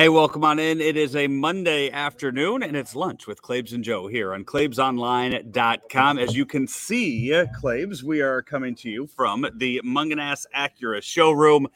Hey, 0.00 0.08
welcome 0.08 0.44
on 0.44 0.58
in. 0.58 0.80
It 0.80 0.96
is 0.96 1.14
a 1.14 1.26
Monday 1.26 1.90
afternoon 1.90 2.62
and 2.62 2.74
it's 2.74 2.96
lunch 2.96 3.26
with 3.26 3.42
Claibs 3.42 3.74
and 3.74 3.84
Joe 3.84 4.06
here 4.06 4.32
on 4.32 4.46
ClaibsOnline.com. 4.46 6.18
As 6.18 6.34
you 6.34 6.46
can 6.46 6.66
see, 6.66 7.30
Claibs, 7.60 8.02
we 8.02 8.22
are 8.22 8.40
coming 8.40 8.74
to 8.76 8.88
you 8.88 9.06
from 9.06 9.46
the 9.56 9.82
Mungenast 9.84 10.46
Acura 10.56 11.02
showroom. 11.02 11.66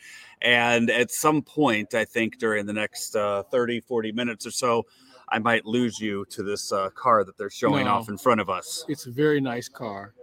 And 0.41 0.89
at 0.89 1.11
some 1.11 1.43
point, 1.43 1.93
I 1.93 2.07
think 2.07 2.39
during 2.39 2.65
the 2.65 2.73
next 2.73 3.15
uh, 3.15 3.43
30, 3.51 3.81
40 3.81 4.13
minutes 4.13 4.47
or 4.47 4.53
so, 4.53 4.87
I 5.29 5.39
might 5.39 5.67
lose 5.67 6.01
you 6.01 6.25
to 6.31 6.43
this 6.43 6.73
uh, 6.73 6.89
car 6.95 7.25
that 7.25 7.37
they're 7.37 7.51
showing 7.51 7.85
No. 7.85 7.91
off 7.91 8.09
in 8.09 8.17
front 8.17 8.41
of 8.41 8.49
us. 8.49 8.87
It's 8.89 9.05
a 9.05 9.11
very 9.11 9.43
nice 9.43 9.69
car. 9.69 10.15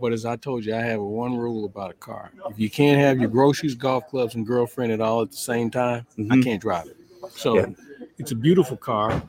But 0.00 0.12
as 0.12 0.24
I 0.24 0.36
told 0.36 0.64
you, 0.64 0.76
I 0.76 0.82
have 0.82 1.00
one 1.00 1.36
rule 1.36 1.64
about 1.64 1.90
a 1.90 1.94
car. 1.94 2.30
If 2.48 2.60
you 2.60 2.70
can't 2.70 3.00
have 3.00 3.18
your 3.18 3.28
groceries, 3.28 3.74
golf 3.74 4.06
clubs, 4.06 4.36
and 4.36 4.46
girlfriend 4.46 4.92
at 4.92 5.00
all 5.00 5.22
at 5.22 5.32
the 5.32 5.36
same 5.36 5.68
time, 5.68 6.06
I 6.16 6.36
Mhm. 6.36 6.44
can't 6.44 6.62
drive 6.62 6.86
it. 6.86 6.96
So 7.30 7.56
Yeah. 7.56 7.66
it's 8.18 8.32
a 8.32 8.36
beautiful 8.36 8.76
car, 8.76 9.22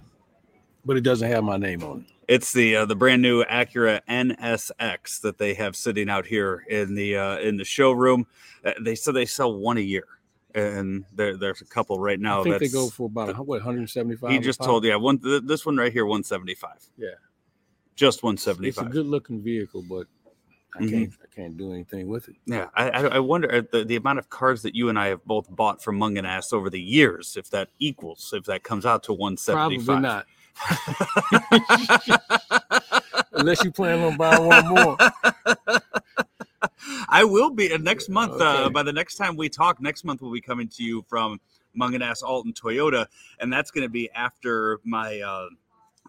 but 0.85 0.97
it 0.97 1.01
doesn't 1.01 1.29
have 1.29 1.43
my 1.43 1.57
name 1.57 1.83
on 1.83 1.99
it. 2.01 2.05
It's 2.27 2.53
the 2.53 2.77
uh, 2.77 2.85
the 2.85 2.95
brand 2.95 3.21
new 3.21 3.43
Acura 3.43 4.01
NSX 4.09 5.21
that 5.21 5.37
they 5.37 5.53
have 5.53 5.75
sitting 5.75 6.09
out 6.09 6.25
here 6.25 6.65
in 6.70 6.95
the 6.95 7.17
uh, 7.17 7.37
in 7.39 7.57
the 7.57 7.65
showroom. 7.65 8.25
Uh, 8.63 8.71
they 8.81 8.95
said 8.95 9.13
they 9.13 9.25
sell 9.27 9.55
one 9.55 9.77
a 9.77 9.81
year, 9.81 10.07
and 10.55 11.05
there, 11.13 11.37
there's 11.37 11.61
a 11.61 11.65
couple 11.65 11.99
right 11.99 12.20
now. 12.20 12.41
I 12.41 12.43
think 12.43 12.59
they 12.59 12.67
go 12.70 12.89
for 12.89 13.05
about 13.05 13.27
what 13.45 13.59
175. 13.59 14.31
He 14.31 14.39
just 14.39 14.59
told 14.59 14.84
yeah 14.85 14.95
one 14.95 15.20
th- 15.20 15.43
this 15.45 15.67
one 15.67 15.77
right 15.77 15.93
here 15.93 16.05
175. 16.07 16.71
Yeah. 16.98 17.09
just 17.95 18.23
175. 18.23 18.67
it's 18.85 18.89
a 18.89 18.91
good 18.91 19.05
looking 19.05 19.39
vehicle, 19.41 19.84
but 19.87 20.07
I 20.77 20.81
Mhm. 20.81 20.89
can't 20.89 21.13
I 21.23 21.27
can't 21.35 21.57
do 21.57 21.71
anything 21.71 22.07
with 22.07 22.27
it. 22.27 22.35
Yeah, 22.45 22.67
I, 22.75 22.89
I 22.89 23.20
wonder 23.20 23.61
the, 23.71 23.85
the 23.85 23.95
amount 23.95 24.20
of 24.20 24.29
cars 24.29 24.61
that 24.63 24.75
you 24.75 24.89
and 24.89 24.99
I 24.99 25.07
have 25.07 25.23
both 25.25 25.49
bought 25.49 25.81
from 25.81 25.98
Mungenast 25.98 26.51
over 26.53 26.70
the 26.70 26.81
years, 26.81 27.38
if 27.38 27.49
that 27.51 27.70
equals, 27.79 28.34
if 28.35 28.43
that 28.45 28.63
comes 28.63 28.85
out 28.85 29.03
to 29.03 29.13
175. 29.13 29.85
Probably 29.85 30.01
not. 30.01 30.25
Unless 33.34 33.63
you 33.63 33.71
plan 33.71 33.99
on 33.99 34.18
buying 34.18 34.46
one 34.46 34.68
more. 34.68 34.98
I 37.09 37.23
will 37.23 37.49
be 37.49 37.71
uh, 37.71 37.77
next 37.77 38.09
month. 38.09 38.40
Uh, 38.41 38.70
by 38.70 38.84
the 38.84 38.93
next 38.93 39.15
time 39.15 39.35
we 39.35 39.49
talk, 39.49 39.81
next 39.81 40.03
month 40.03 40.21
we'll 40.21 40.31
be 40.31 40.41
coming 40.41 40.68
to 40.70 40.84
you 40.84 41.03
from 41.07 41.40
Mungenast 41.77 42.23
Alton 42.23 42.53
Toyota, 42.53 43.07
and 43.40 43.51
that's 43.51 43.71
going 43.71 43.85
to 43.85 43.90
be 43.90 44.09
after 44.12 44.79
my 44.84 45.20
uh, 45.21 45.48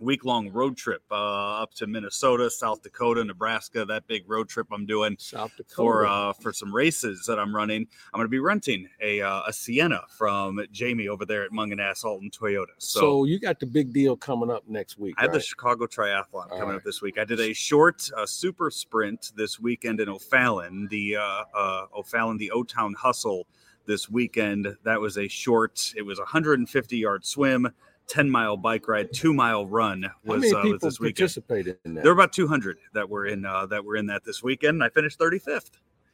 week 0.01 0.25
long 0.25 0.51
road 0.51 0.77
trip 0.77 1.03
uh, 1.11 1.63
up 1.63 1.73
to 1.75 1.87
Minnesota, 1.87 2.51
South 2.51 2.83
Dakota, 2.83 3.25
Nebraska. 3.25 3.85
That 3.85 4.07
big 4.07 4.25
road 4.29 4.49
trip 4.49 4.67
I'm 4.71 4.87
doing 4.87 5.17
South 5.19 5.53
Dakota. 5.57 5.75
for 5.75 6.07
uh, 6.07 6.33
for 6.35 6.53
some 6.53 6.75
races 6.75 7.25
that 7.27 7.39
I'm 7.39 7.55
running. 7.55 7.87
I'm 8.13 8.19
going 8.19 8.27
to 8.27 8.31
be 8.31 8.39
renting 8.39 8.89
a 9.01 9.23
uh, 9.23 9.43
a 9.47 9.53
Sienna 9.53 10.03
from 10.17 10.61
Jamie 10.71 11.09
over 11.09 11.25
there 11.25 11.45
at 11.45 11.51
Mungenast 11.51 12.05
Alton 12.05 12.31
Toyota. 12.31 12.67
so, 12.79 13.01
So. 13.01 13.25
you 13.25 13.39
got 13.39 13.59
the 13.59 13.67
big 13.67 13.93
deal 13.93 14.17
coming 14.17 14.51
up 14.51 14.65
next 14.69 14.99
week. 14.99 15.15
I 15.19 15.23
have 15.23 15.33
the? 15.33 15.47
Chicago 15.47 15.87
Triathlon 15.87 16.49
coming 16.51 16.77
up 16.77 16.83
this 16.83 17.01
week. 17.01 17.19
I 17.19 17.25
did 17.25 17.41
a 17.41 17.53
short 17.53 18.11
uh, 18.17 18.27
super 18.27 18.71
sprint 18.71 19.33
this 19.37 19.59
weekend 19.59 20.01
in 20.01 20.09
O'Fallon, 20.09 20.89
the 20.91 21.17
uh, 21.17 21.45
uh, 21.55 21.87
O'Fallon, 21.97 22.37
the 22.37 22.51
O 22.51 22.63
Town 22.63 22.95
Hustle 22.95 23.47
this 23.87 24.11
weekend. 24.11 24.77
That 24.85 25.01
was 25.01 25.17
a 25.17 25.29
short. 25.29 25.93
It 25.97 26.03
was 26.03 26.19
a 26.19 26.23
150 26.23 26.97
yard 26.99 27.25
swim, 27.25 27.69
10 28.09 28.31
mile 28.31 28.57
bike 28.57 28.87
ride, 28.89 29.13
two 29.13 29.33
mile 29.35 29.67
run. 29.67 30.05
How 30.05 30.11
Was, 30.25 30.41
many 30.43 30.53
uh, 30.55 30.57
was 30.59 30.65
people 30.73 30.79
this 30.89 31.01
weekend? 31.01 31.17
participated 31.17 31.79
in 31.85 31.95
that? 31.95 32.05
There 32.05 32.13
were 32.15 32.19
about 32.21 32.33
200 32.33 32.79
that 32.95 33.09
were 33.09 33.27
in 33.27 33.45
uh, 33.45 33.67
that 33.67 33.85
were 33.85 33.97
in 33.97 34.07
that 34.07 34.25
this 34.25 34.43
weekend. 34.43 34.77
And 34.77 34.85
I 34.85 34.89
finished 34.89 35.19
35th. 35.19 35.71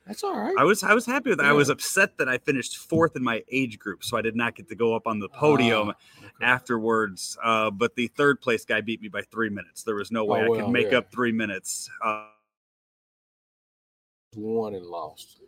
That's 0.07 0.25
all 0.25 0.37
right. 0.37 0.55
I 0.59 0.65
was 0.65 0.83
I 0.83 0.95
was 0.95 1.07
happy 1.07 1.31
with 1.31 1.39
that. 1.39 1.47
I 1.47 1.53
was 1.53 1.69
upset 1.69 2.19
that 2.19 2.29
I 2.29 2.37
finished 2.39 2.77
fourth 2.79 3.15
in 3.15 3.23
my 3.23 3.45
age 3.53 3.79
group, 3.79 4.03
so 4.03 4.17
I 4.17 4.23
did 4.23 4.35
not 4.35 4.57
get 4.57 4.69
to 4.71 4.75
go 4.75 4.97
up 4.97 5.07
on 5.07 5.21
the 5.21 5.29
podium 5.29 5.91
Ah, 5.91 5.95
okay. 6.19 6.29
afterwards. 6.45 7.39
Uh, 7.45 7.71
but 7.71 7.95
the 7.95 8.09
third 8.09 8.41
place 8.41 8.65
guy 8.65 8.81
beat 8.81 9.01
me 9.01 9.07
by 9.09 9.23
three 9.23 9.49
minutes. 9.49 9.85
There 9.85 9.95
was 9.95 10.11
no 10.11 10.25
way 10.25 10.41
Oh, 10.49 10.55
I 10.55 10.61
could 10.63 10.71
make 10.71 10.91
yeah. 10.91 10.99
up 10.99 11.13
three 11.13 11.31
minutes. 11.31 11.89
Uh, 12.05 12.27
won 14.35 14.75
and 14.75 14.87
lost. 14.87 15.39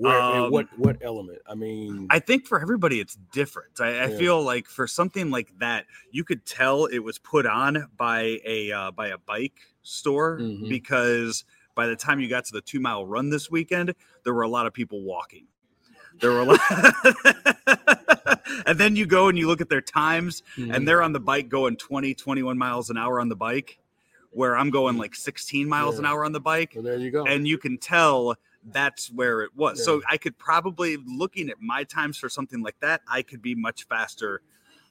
Where, 0.00 0.20
Um, 0.20 0.52
what 0.52 0.68
what 0.78 0.98
element? 1.02 1.40
I 1.48 1.54
mean, 1.56 2.06
I 2.08 2.20
think 2.20 2.46
for 2.46 2.60
everybody 2.60 3.00
it's 3.00 3.16
different. 3.32 3.80
I, 3.80 4.04
I 4.04 4.08
feel 4.16 4.40
like 4.42 4.68
for 4.68 4.86
something 4.86 5.28
like 5.30 5.52
that, 5.58 5.86
you 6.12 6.22
could 6.22 6.46
tell 6.46 6.84
it 6.86 7.00
was 7.00 7.18
put 7.18 7.46
on 7.46 7.88
by 7.96 8.38
a 8.46 8.70
uh, 8.70 8.90
by 8.92 9.08
a 9.08 9.18
bike 9.18 9.58
store 9.82 10.38
Mhm. 10.38 10.68
because 10.68 11.44
by 11.74 11.86
the 11.88 11.96
time 11.96 12.20
you 12.20 12.28
got 12.28 12.44
to 12.44 12.52
the 12.52 12.60
two 12.60 12.78
mile 12.80 13.04
run 13.06 13.30
this 13.30 13.50
weekend, 13.50 13.94
there 14.24 14.34
were 14.34 14.42
a 14.42 14.48
lot 14.48 14.66
of 14.66 14.72
people 14.72 15.02
walking. 15.02 15.46
There 16.20 16.30
were 16.30 16.40
a 16.40 16.44
lot, 16.44 16.60
and 18.66 18.78
then 18.78 18.96
you 18.96 19.06
go 19.06 19.28
and 19.28 19.38
you 19.38 19.46
look 19.46 19.60
at 19.60 19.68
their 19.68 19.80
times, 19.80 20.42
mhm. 20.56 20.74
and 20.74 20.86
they're 20.86 21.02
on 21.02 21.12
the 21.12 21.20
bike 21.20 21.48
going 21.48 21.76
20 21.76 22.14
21 22.14 22.58
miles 22.58 22.90
an 22.90 22.96
hour 22.96 23.20
on 23.20 23.28
the 23.28 23.36
bike 23.36 23.78
where 24.30 24.56
i'm 24.58 24.68
going 24.70 24.98
like 24.98 25.14
16 25.14 25.66
miles 25.68 25.98
an 25.98 26.04
hour 26.04 26.22
on 26.24 26.32
the 26.32 26.40
bike 26.40 26.72
well, 26.74 26.84
there 26.84 26.98
you 26.98 27.10
go. 27.10 27.24
and 27.24 27.48
you 27.48 27.56
can 27.56 27.78
tell 27.78 28.36
that's 28.66 29.10
where 29.12 29.42
it 29.42 29.50
was 29.56 29.82
so 29.84 30.02
i 30.08 30.16
could 30.16 30.36
probably 30.38 30.96
looking 31.06 31.48
at 31.48 31.56
my 31.60 31.84
times 31.84 32.18
for 32.18 32.28
something 32.28 32.62
like 32.62 32.78
that 32.80 33.00
i 33.10 33.22
could 33.22 33.40
be 33.40 33.54
much 33.54 33.86
faster 33.86 34.42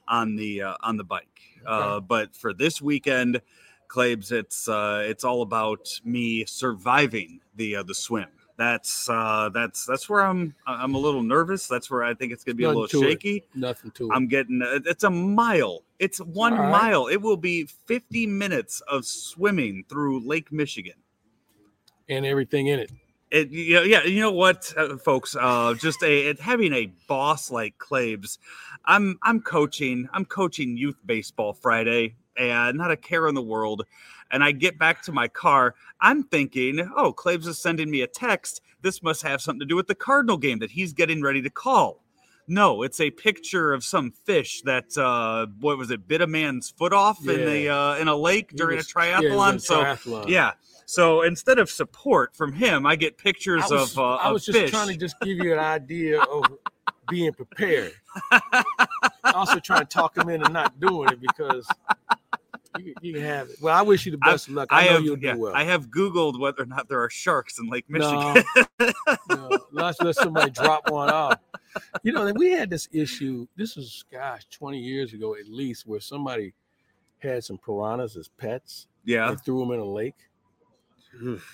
on 0.07 0.35
the 0.35 0.61
uh, 0.61 0.75
on 0.81 0.97
the 0.97 1.03
bike 1.03 1.41
uh, 1.66 2.00
but 2.00 2.35
for 2.35 2.53
this 2.53 2.81
weekend 2.81 3.41
claibs 3.88 4.31
it's 4.31 4.67
uh 4.67 5.03
it's 5.06 5.23
all 5.23 5.41
about 5.41 6.00
me 6.03 6.45
surviving 6.45 7.39
the 7.56 7.75
uh, 7.75 7.83
the 7.83 7.94
swim 7.94 8.27
that's 8.57 9.07
uh 9.09 9.50
that's 9.53 9.85
that's 9.85 10.09
where 10.09 10.22
i'm 10.22 10.53
i'm 10.66 10.95
a 10.95 10.97
little 10.97 11.22
nervous 11.22 11.67
that's 11.67 11.91
where 11.91 12.03
i 12.03 12.13
think 12.13 12.33
it's 12.33 12.44
gonna 12.44 12.56
be 12.56 12.63
a 12.63 12.67
little 12.67 12.88
to 12.88 13.03
it. 13.03 13.11
shaky 13.11 13.44
Nothing 13.53 13.91
to 13.91 14.09
it. 14.09 14.13
I'm 14.13 14.27
getting 14.27 14.61
uh, 14.61 14.79
it's 14.85 15.03
a 15.03 15.09
mile. 15.09 15.83
It's 16.00 16.19
one 16.19 16.53
right. 16.53 16.72
mile. 16.72 17.07
It 17.07 17.17
will 17.17 17.38
be 17.38 17.66
50 17.66 18.27
minutes 18.27 18.81
of 18.81 19.06
swimming 19.06 19.83
through 19.89 20.19
Lake 20.27 20.51
Michigan. 20.51 20.94
and 22.07 22.25
everything 22.25 22.67
in 22.67 22.79
it. 22.79 22.91
It, 23.29 23.49
you 23.49 23.75
know, 23.75 23.83
yeah, 23.83 24.03
you 24.03 24.21
know 24.21 24.31
what, 24.31 24.73
uh, 24.77 24.97
folks? 24.97 25.35
Uh, 25.38 25.73
just 25.73 26.01
a 26.01 26.29
it, 26.29 26.39
having 26.39 26.73
a 26.73 26.91
boss 27.07 27.51
like 27.51 27.77
Claibs. 27.77 28.38
I'm 28.85 29.19
I'm 29.21 29.41
coaching. 29.41 30.07
I'm 30.13 30.23
coaching 30.25 30.77
youth 30.77 30.97
baseball 31.05 31.53
Friday, 31.53 32.15
and 32.38 32.77
not 32.77 32.91
a 32.91 32.97
care 32.97 33.27
in 33.27 33.35
the 33.35 33.41
world. 33.41 33.83
And 34.31 34.43
I 34.43 34.51
get 34.51 34.77
back 34.77 35.01
to 35.03 35.11
my 35.11 35.27
car. 35.27 35.75
I'm 36.01 36.23
thinking, 36.23 36.89
oh, 36.95 37.13
Claibs 37.13 37.47
is 37.47 37.57
sending 37.59 37.89
me 37.89 38.01
a 38.01 38.07
text. 38.07 38.61
This 38.81 39.01
must 39.01 39.21
have 39.23 39.41
something 39.41 39.61
to 39.61 39.65
do 39.65 39.75
with 39.75 39.88
the 39.88 39.95
Cardinal 39.95 40.38
game 40.38 40.59
that 40.59 40.71
he's 40.71 40.94
getting 40.94 41.21
ready 41.21 41.41
to 41.41 41.49
call. 41.49 42.03
No, 42.47 42.83
it's 42.83 43.01
a 43.01 43.11
picture 43.11 43.73
of 43.73 43.83
some 43.83 44.11
fish 44.11 44.61
that 44.61 44.97
uh 44.97 45.47
what 45.59 45.77
was 45.77 45.91
it, 45.91 46.07
bit 46.07 46.21
a 46.21 46.27
man's 46.27 46.69
foot 46.69 46.94
off 46.94 47.19
in 47.27 47.44
the 47.45 47.67
uh 47.69 47.95
in 47.97 48.07
a 48.07 48.15
lake 48.15 48.51
during 48.55 48.77
was- 48.77 48.94
a 48.95 48.99
yeah, 49.05 49.19
he 49.19 49.27
was 49.27 49.35
triathlon. 49.35 49.61
so 49.61 50.23
yeah. 50.29 50.53
So 50.90 51.24
instead 51.24 51.59
of 51.59 51.70
support 51.70 52.34
from 52.34 52.53
him, 52.53 52.86
I 52.86 52.96
get 52.96 53.18
pictures 53.18 53.62
I 53.70 53.75
was, 53.75 53.92
of 53.92 54.00
uh, 54.00 54.16
I 54.16 54.31
was 54.31 54.46
just 54.46 54.58
fish. 54.58 54.72
trying 54.72 54.88
to 54.88 54.96
just 54.96 55.20
give 55.20 55.38
you 55.38 55.52
an 55.52 55.59
idea 55.59 56.22
of 56.22 56.46
being 57.09 57.34
prepared. 57.34 57.92
also 59.25 59.59
trying 59.59 59.81
to 59.81 59.86
talk 59.86 60.18
him 60.18 60.30
into 60.30 60.50
not 60.50 60.80
doing 60.80 61.09
it 61.09 61.20
because 61.20 61.68
you, 62.80 62.94
you 63.02 63.14
can 63.14 63.22
have 63.22 63.50
it. 63.50 63.58
Well, 63.62 63.75
I 63.75 63.81
wish 63.81 64.06
you 64.06 64.14
the 64.14 64.20
I- 64.22 64.31
best 64.31 64.48
of 64.48 64.53
luck. 64.53 64.70
I, 64.72 64.84
I 64.84 64.86
know 64.86 64.92
have 64.94 65.03
you'll 65.03 65.20
yeah, 65.20 65.34
do 65.34 65.40
well. 65.40 65.53
I 65.53 65.66
have 65.66 65.90
Googled 65.90 66.40
whether 66.40 66.64
or 66.64 66.68
not 66.68 66.88
there 66.88 67.04
are 67.04 67.09
sharks 67.09 67.59
in 67.59 67.68
Lake 67.68 67.84
No. 67.90 68.34
Michigan. 68.34 68.94
no, 69.30 69.59
let's 69.74 70.00
let 70.00 70.16
somebody 70.16 70.52
drop 70.52 70.90
one 70.90 71.09
off. 71.09 71.38
You 72.04 72.14
know, 72.14 72.31
we 72.34 72.52
had 72.52 72.69
this 72.69 72.88
issue. 72.94 73.46
This 73.58 73.75
was, 73.75 74.06
gosh, 74.09 74.46
20 74.52 74.80
years 74.80 75.12
ago 75.12 75.36
at 75.36 75.50
least, 75.50 75.86
where 75.86 76.00
somebody 76.00 76.54
had 77.19 77.44
some 77.44 77.58
piranhas 77.58 78.16
as 78.16 78.30
pets 78.30 78.88
yeah. 79.04 79.30
and 79.30 79.42
threw 79.42 79.59
them 79.59 79.72
in 79.72 79.81
a 79.81 79.86
lake. 79.86 80.16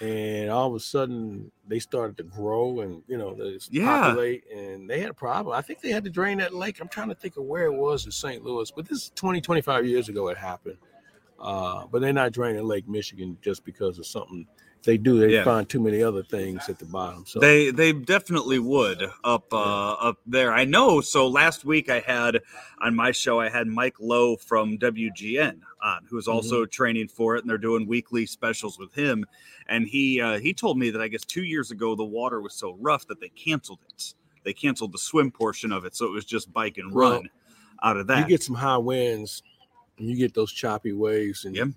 And 0.01 0.49
all 0.49 0.67
of 0.67 0.75
a 0.75 0.79
sudden, 0.79 1.51
they 1.67 1.79
started 1.79 2.17
to 2.17 2.23
grow 2.23 2.81
and 2.81 3.01
you 3.07 3.17
know, 3.17 3.33
they 3.35 3.57
Yeah. 3.69 3.85
populate, 4.01 4.43
and 4.51 4.89
they 4.89 4.99
had 4.99 5.09
a 5.09 5.13
problem. 5.13 5.55
I 5.55 5.61
think 5.61 5.81
they 5.81 5.91
had 5.91 6.03
to 6.03 6.09
drain 6.09 6.37
that 6.39 6.53
lake. 6.53 6.79
I'm 6.81 6.87
trying 6.89 7.09
to 7.09 7.15
think 7.15 7.37
of 7.37 7.43
where 7.45 7.65
it 7.65 7.73
was 7.73 8.05
in 8.05 8.11
St. 8.11 8.43
Louis, 8.43 8.69
but 8.71 8.85
this 8.87 9.03
is 9.03 9.11
20, 9.15 9.41
25 9.41 9.85
years 9.85 10.09
ago 10.09 10.27
it 10.29 10.37
happened. 10.37 10.77
Uh, 11.39 11.85
but 11.91 12.01
they're 12.01 12.13
not 12.13 12.31
draining 12.31 12.63
Lake 12.65 12.87
Michigan 12.87 13.37
just 13.41 13.65
because 13.65 13.99
of 13.99 14.05
something. 14.05 14.47
They 14.83 14.97
do, 14.97 15.17
they 15.17 15.33
Yeah. 15.33 15.43
find 15.45 15.67
too 15.67 15.79
many 15.79 16.03
other 16.03 16.23
things 16.23 16.67
at 16.67 16.77
the 16.77 16.85
bottom. 16.85 17.25
So 17.25 17.39
They 17.39 17.71
they 17.71 17.93
definitely 17.93 18.59
would 18.59 19.09
up 19.23 19.51
uh 19.53 19.93
up 19.93 20.17
there. 20.25 20.51
I 20.53 20.65
know. 20.65 20.99
So 21.01 21.27
last 21.27 21.63
week 21.63 21.89
I 21.89 22.01
had 22.01 22.41
on 22.81 22.93
my 22.95 23.11
show 23.11 23.39
I 23.39 23.49
had 23.49 23.67
Mike 23.67 23.95
Lowe 23.99 24.35
from 24.35 24.77
WGN 24.77 25.61
on, 25.81 26.05
who's 26.09 26.27
also 26.27 26.65
training 26.65 27.07
for 27.07 27.35
it, 27.37 27.41
and 27.41 27.49
they're 27.49 27.57
doing 27.57 27.87
weekly 27.87 28.25
specials 28.25 28.77
with 28.77 28.93
him. 28.93 29.25
And 29.67 29.87
he 29.87 30.19
uh, 30.19 30.39
he 30.39 30.53
told 30.53 30.77
me 30.77 30.89
that 30.89 31.01
I 31.01 31.07
guess 31.07 31.23
two 31.23 31.43
years 31.43 31.71
ago 31.71 31.95
the 31.95 32.03
water 32.03 32.41
was 32.41 32.53
so 32.53 32.75
rough 32.81 33.07
that 33.07 33.21
they 33.21 33.29
canceled 33.29 33.79
it. 33.89 34.13
They 34.43 34.51
canceled 34.53 34.91
the 34.91 34.97
swim 34.97 35.31
portion 35.31 35.71
of 35.71 35.85
it, 35.85 35.95
so 35.95 36.05
it 36.05 36.11
was 36.11 36.25
just 36.25 36.51
bike 36.51 36.77
and 36.77 36.91
Well, 36.93 37.11
run 37.13 37.29
out 37.81 37.95
of 37.95 38.07
that. 38.07 38.19
you 38.19 38.27
get 38.27 38.43
some 38.43 38.55
high 38.55 38.77
winds 38.77 39.43
and 39.97 40.09
you 40.09 40.17
get 40.17 40.33
those 40.33 40.51
choppy 40.51 40.91
waves 40.91 41.45
and 41.45 41.55
Yep. 41.55 41.69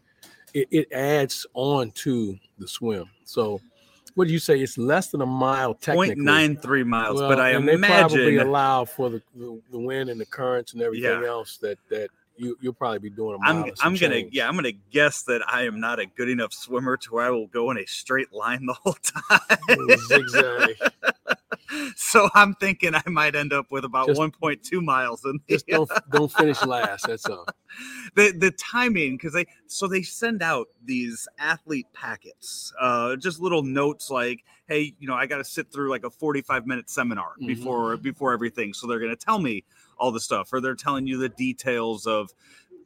It, 0.54 0.68
it 0.70 0.92
adds 0.92 1.46
on 1.54 1.90
to 1.92 2.38
the 2.58 2.66
swim 2.68 3.08
so 3.24 3.60
what 4.14 4.28
do 4.28 4.32
you 4.32 4.38
say? 4.38 4.58
It's 4.60 4.78
less 4.78 5.08
than 5.08 5.20
a 5.20 5.26
mile 5.26 5.74
technically. 5.74 6.24
0.93 6.24 6.86
miles, 6.86 7.20
Well, 7.20 7.28
but 7.28 7.38
I 7.38 7.50
and 7.50 7.68
they 7.68 7.76
probably 7.76 8.38
allow 8.38 8.86
for 8.86 9.10
the, 9.10 9.20
the, 9.34 9.60
the 9.70 9.78
wind 9.78 10.08
and 10.08 10.18
the 10.18 10.24
currents 10.24 10.72
and 10.72 10.80
everything 10.80 11.04
Yeah. 11.20 11.28
else 11.28 11.58
that 11.58 11.76
that 11.90 12.08
you 12.38 12.56
you'll 12.62 12.72
probably 12.72 12.98
be 13.00 13.10
doing 13.10 13.34
a 13.34 13.38
mile. 13.38 13.64
I'm 13.64 13.72
I'm 13.82 13.94
gonna 13.94 14.14
change. 14.22 14.32
yeah 14.34 14.48
I'm 14.48 14.54
gonna 14.54 14.72
guess 14.90 15.20
that 15.24 15.42
I 15.46 15.64
am 15.66 15.80
not 15.80 15.98
a 16.00 16.06
good 16.06 16.30
enough 16.30 16.54
swimmer 16.54 16.96
to 16.96 17.12
where 17.12 17.26
I 17.26 17.30
will 17.30 17.48
go 17.48 17.70
in 17.70 17.76
a 17.76 17.84
straight 17.84 18.32
line 18.32 18.64
the 18.64 18.72
whole 18.72 18.94
time. 18.94 19.98
zigzag. 20.08 20.76
so 21.96 22.28
I'm 22.34 22.54
thinking 22.54 22.94
I 22.94 23.02
might 23.08 23.34
end 23.34 23.52
up 23.52 23.66
with 23.70 23.84
about 23.84 24.08
Just- 24.08 24.20
1.2 24.20 24.82
miles 24.82 25.24
And 25.24 25.40
Just 25.48 25.66
don't 25.66 25.90
don't 26.10 26.30
finish 26.32 26.62
last. 26.66 27.06
That's 27.06 27.26
all. 27.26 27.46
the 28.14 28.32
the 28.32 28.50
timing 28.52 29.16
because 29.16 29.32
they 29.32 29.46
so 29.66 29.86
they 29.86 30.02
send 30.02 30.42
out 30.42 30.68
these 30.84 31.28
athlete 31.38 31.86
packets 31.92 32.72
uh 32.80 33.16
just 33.16 33.40
little 33.40 33.62
notes 33.62 34.08
like 34.10 34.44
hey 34.68 34.94
you 34.98 35.06
know 35.08 35.14
i 35.14 35.26
got 35.26 35.38
to 35.38 35.44
sit 35.44 35.70
through 35.72 35.90
like 35.90 36.04
a 36.04 36.10
45 36.10 36.66
minute 36.66 36.88
seminar 36.88 37.32
Mhm. 37.40 37.46
before 37.48 37.96
before 37.96 38.32
everything 38.32 38.72
so 38.72 38.86
they're 38.86 39.00
going 39.00 39.10
to 39.10 39.16
tell 39.16 39.38
me 39.38 39.64
all 39.98 40.10
the 40.12 40.20
stuff 40.20 40.52
or 40.52 40.60
they're 40.60 40.74
telling 40.74 41.06
you 41.06 41.18
the 41.18 41.28
details 41.28 42.06
of 42.06 42.30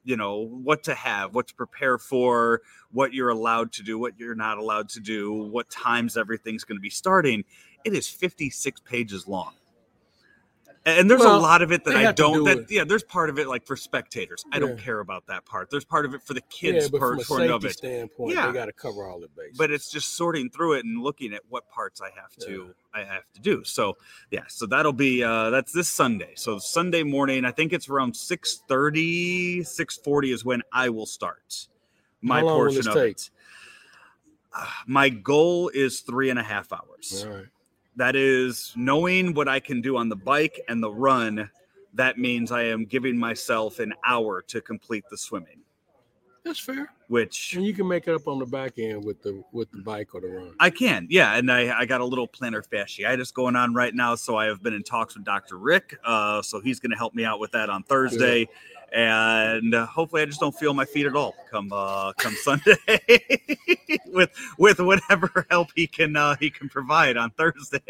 you 0.02 0.16
know 0.16 0.38
what 0.38 0.82
to 0.84 0.94
have 0.94 1.34
what 1.34 1.46
to 1.48 1.54
prepare 1.54 1.98
for 1.98 2.62
what 2.90 3.12
you're 3.12 3.28
allowed 3.28 3.70
to 3.72 3.82
do 3.82 3.98
what 3.98 4.18
you're 4.18 4.34
not 4.34 4.56
allowed 4.58 4.88
to 4.88 4.98
do 5.00 5.30
what 5.32 5.68
times 5.70 6.16
everything's 6.16 6.64
going 6.64 6.78
to 6.78 6.82
be 6.82 6.90
starting 6.90 7.44
it 7.84 7.92
is 7.94 8.08
56 8.08 8.80
pages 8.82 9.26
long 9.26 9.54
and 10.86 11.10
there's 11.10 11.20
Well, 11.20 11.38
a 11.38 11.40
lot 11.40 11.60
of 11.60 11.72
it 11.72 11.84
that 11.84 11.94
I 11.94 12.10
don't. 12.12 12.32
do 12.38 12.44
That 12.44 12.58
it. 12.60 12.70
yeah, 12.70 12.84
there's 12.84 13.02
part 13.02 13.28
of 13.28 13.38
it 13.38 13.46
like 13.46 13.66
for 13.66 13.76
spectators. 13.76 14.46
I 14.50 14.58
don't 14.58 14.78
care 14.78 15.00
about 15.00 15.26
that 15.26 15.44
part. 15.44 15.68
There's 15.68 15.84
part 15.84 16.06
of 16.06 16.14
it 16.14 16.22
for 16.22 16.32
the 16.32 16.40
kids 16.42 16.84
yeah, 16.84 16.88
but 16.90 17.00
from 17.00 17.18
a 17.18 17.22
safety 17.24 17.48
of 17.52 17.64
it. 17.66 17.76
standpoint, 17.76 18.34
Yeah. 18.34 18.46
they 18.46 18.52
got 18.54 18.64
to 18.64 18.72
cover 18.72 19.04
all 19.06 19.20
the 19.20 19.28
bases. 19.28 19.58
But 19.58 19.70
it's 19.70 19.90
just 19.90 20.16
sorting 20.16 20.48
through 20.48 20.74
it 20.78 20.86
and 20.86 21.02
looking 21.02 21.34
at 21.34 21.42
what 21.50 21.68
parts 21.68 22.00
I 22.00 22.08
have 22.18 22.34
to 22.46 22.74
I 22.94 23.00
have 23.04 23.24
to 23.34 23.40
do. 23.42 23.62
So 23.62 23.98
yeah, 24.30 24.44
so 24.48 24.64
that'll 24.64 24.94
be 24.94 25.22
uh 25.22 25.50
that's 25.50 25.70
this 25.72 25.88
Sunday. 25.88 26.32
So 26.36 26.58
Sunday 26.58 27.02
morning, 27.02 27.44
I 27.44 27.50
think 27.50 27.74
it's 27.74 27.90
around 27.90 28.14
6:30, 28.14 29.60
6:40 29.60 30.32
is 30.32 30.46
when 30.46 30.62
I 30.72 30.88
will 30.88 31.06
start 31.06 31.68
my 32.22 32.38
How 32.40 32.46
long 32.46 32.56
will 32.58 32.64
portion 32.72 32.88
of 32.88 32.94
take? 32.94 33.16
it. 33.16 33.30
Uh, 34.54 34.66
my 34.86 35.10
goal 35.10 35.68
is 35.68 36.00
three 36.00 36.30
and 36.30 36.38
a 36.38 36.42
half 36.42 36.72
hours. 36.72 37.24
all 37.28 37.34
right. 37.34 37.46
That 37.96 38.16
is 38.16 38.72
knowing 38.76 39.34
what 39.34 39.48
I 39.48 39.60
can 39.60 39.81
do 39.81 39.96
on 39.96 40.08
the 40.08 40.16
bike 40.16 40.60
and 40.69 40.82
the 40.82 40.90
run. 40.90 41.50
That 41.94 42.19
means 42.19 42.52
I 42.52 42.62
am 42.64 42.84
giving 42.84 43.19
myself 43.19 43.78
an 43.78 43.94
hour 44.06 44.42
to 44.42 44.60
complete 44.60 45.04
the 45.10 45.16
swimming, 45.16 45.60
That's 46.44 46.60
fair. 46.60 46.92
Which 47.10 47.56
And 47.56 47.66
you 47.66 47.74
can 47.74 47.88
make 47.88 48.06
it 48.06 48.14
up 48.14 48.28
on 48.28 48.38
the 48.38 48.46
back 48.46 48.78
end 48.78 49.04
with 49.04 49.20
the 49.20 49.42
with 49.50 49.68
the 49.72 49.78
bike 49.78 50.14
or 50.14 50.20
the 50.20 50.28
run. 50.28 50.54
I 50.60 50.70
can. 50.70 51.08
Yeah. 51.10 51.34
And 51.34 51.50
I, 51.50 51.80
I 51.80 51.84
got 51.84 52.00
a 52.00 52.04
little 52.04 52.28
plantar 52.28 52.64
fasciitis 52.64 53.34
going 53.34 53.56
on 53.56 53.74
right 53.74 53.92
now. 53.92 54.14
So 54.14 54.36
I 54.36 54.44
have 54.44 54.62
been 54.62 54.74
in 54.74 54.84
talks 54.84 55.16
with 55.16 55.24
Dr. 55.24 55.58
Rick. 55.58 55.98
Uh, 56.04 56.40
so 56.40 56.60
he's 56.60 56.78
going 56.78 56.92
to 56.92 56.96
help 56.96 57.12
me 57.12 57.24
out 57.24 57.40
with 57.40 57.50
that 57.50 57.68
on 57.68 57.82
Thursday. 57.82 58.46
And 58.92 59.74
uh, 59.74 59.86
hopefully 59.86 60.22
I 60.22 60.26
just 60.26 60.38
don't 60.38 60.54
feel 60.54 60.72
my 60.72 60.84
feet 60.84 61.04
at 61.04 61.16
all 61.16 61.34
come 61.50 61.72
uh, 61.72 62.12
come 62.12 62.34
Sunday 62.44 62.76
with 64.06 64.30
with 64.56 64.78
whatever 64.78 65.46
help 65.50 65.70
he 65.74 65.88
can 65.88 66.14
uh, 66.14 66.36
he 66.36 66.48
can 66.48 66.68
provide 66.68 67.16
on 67.16 67.30
Thursday. 67.30 67.80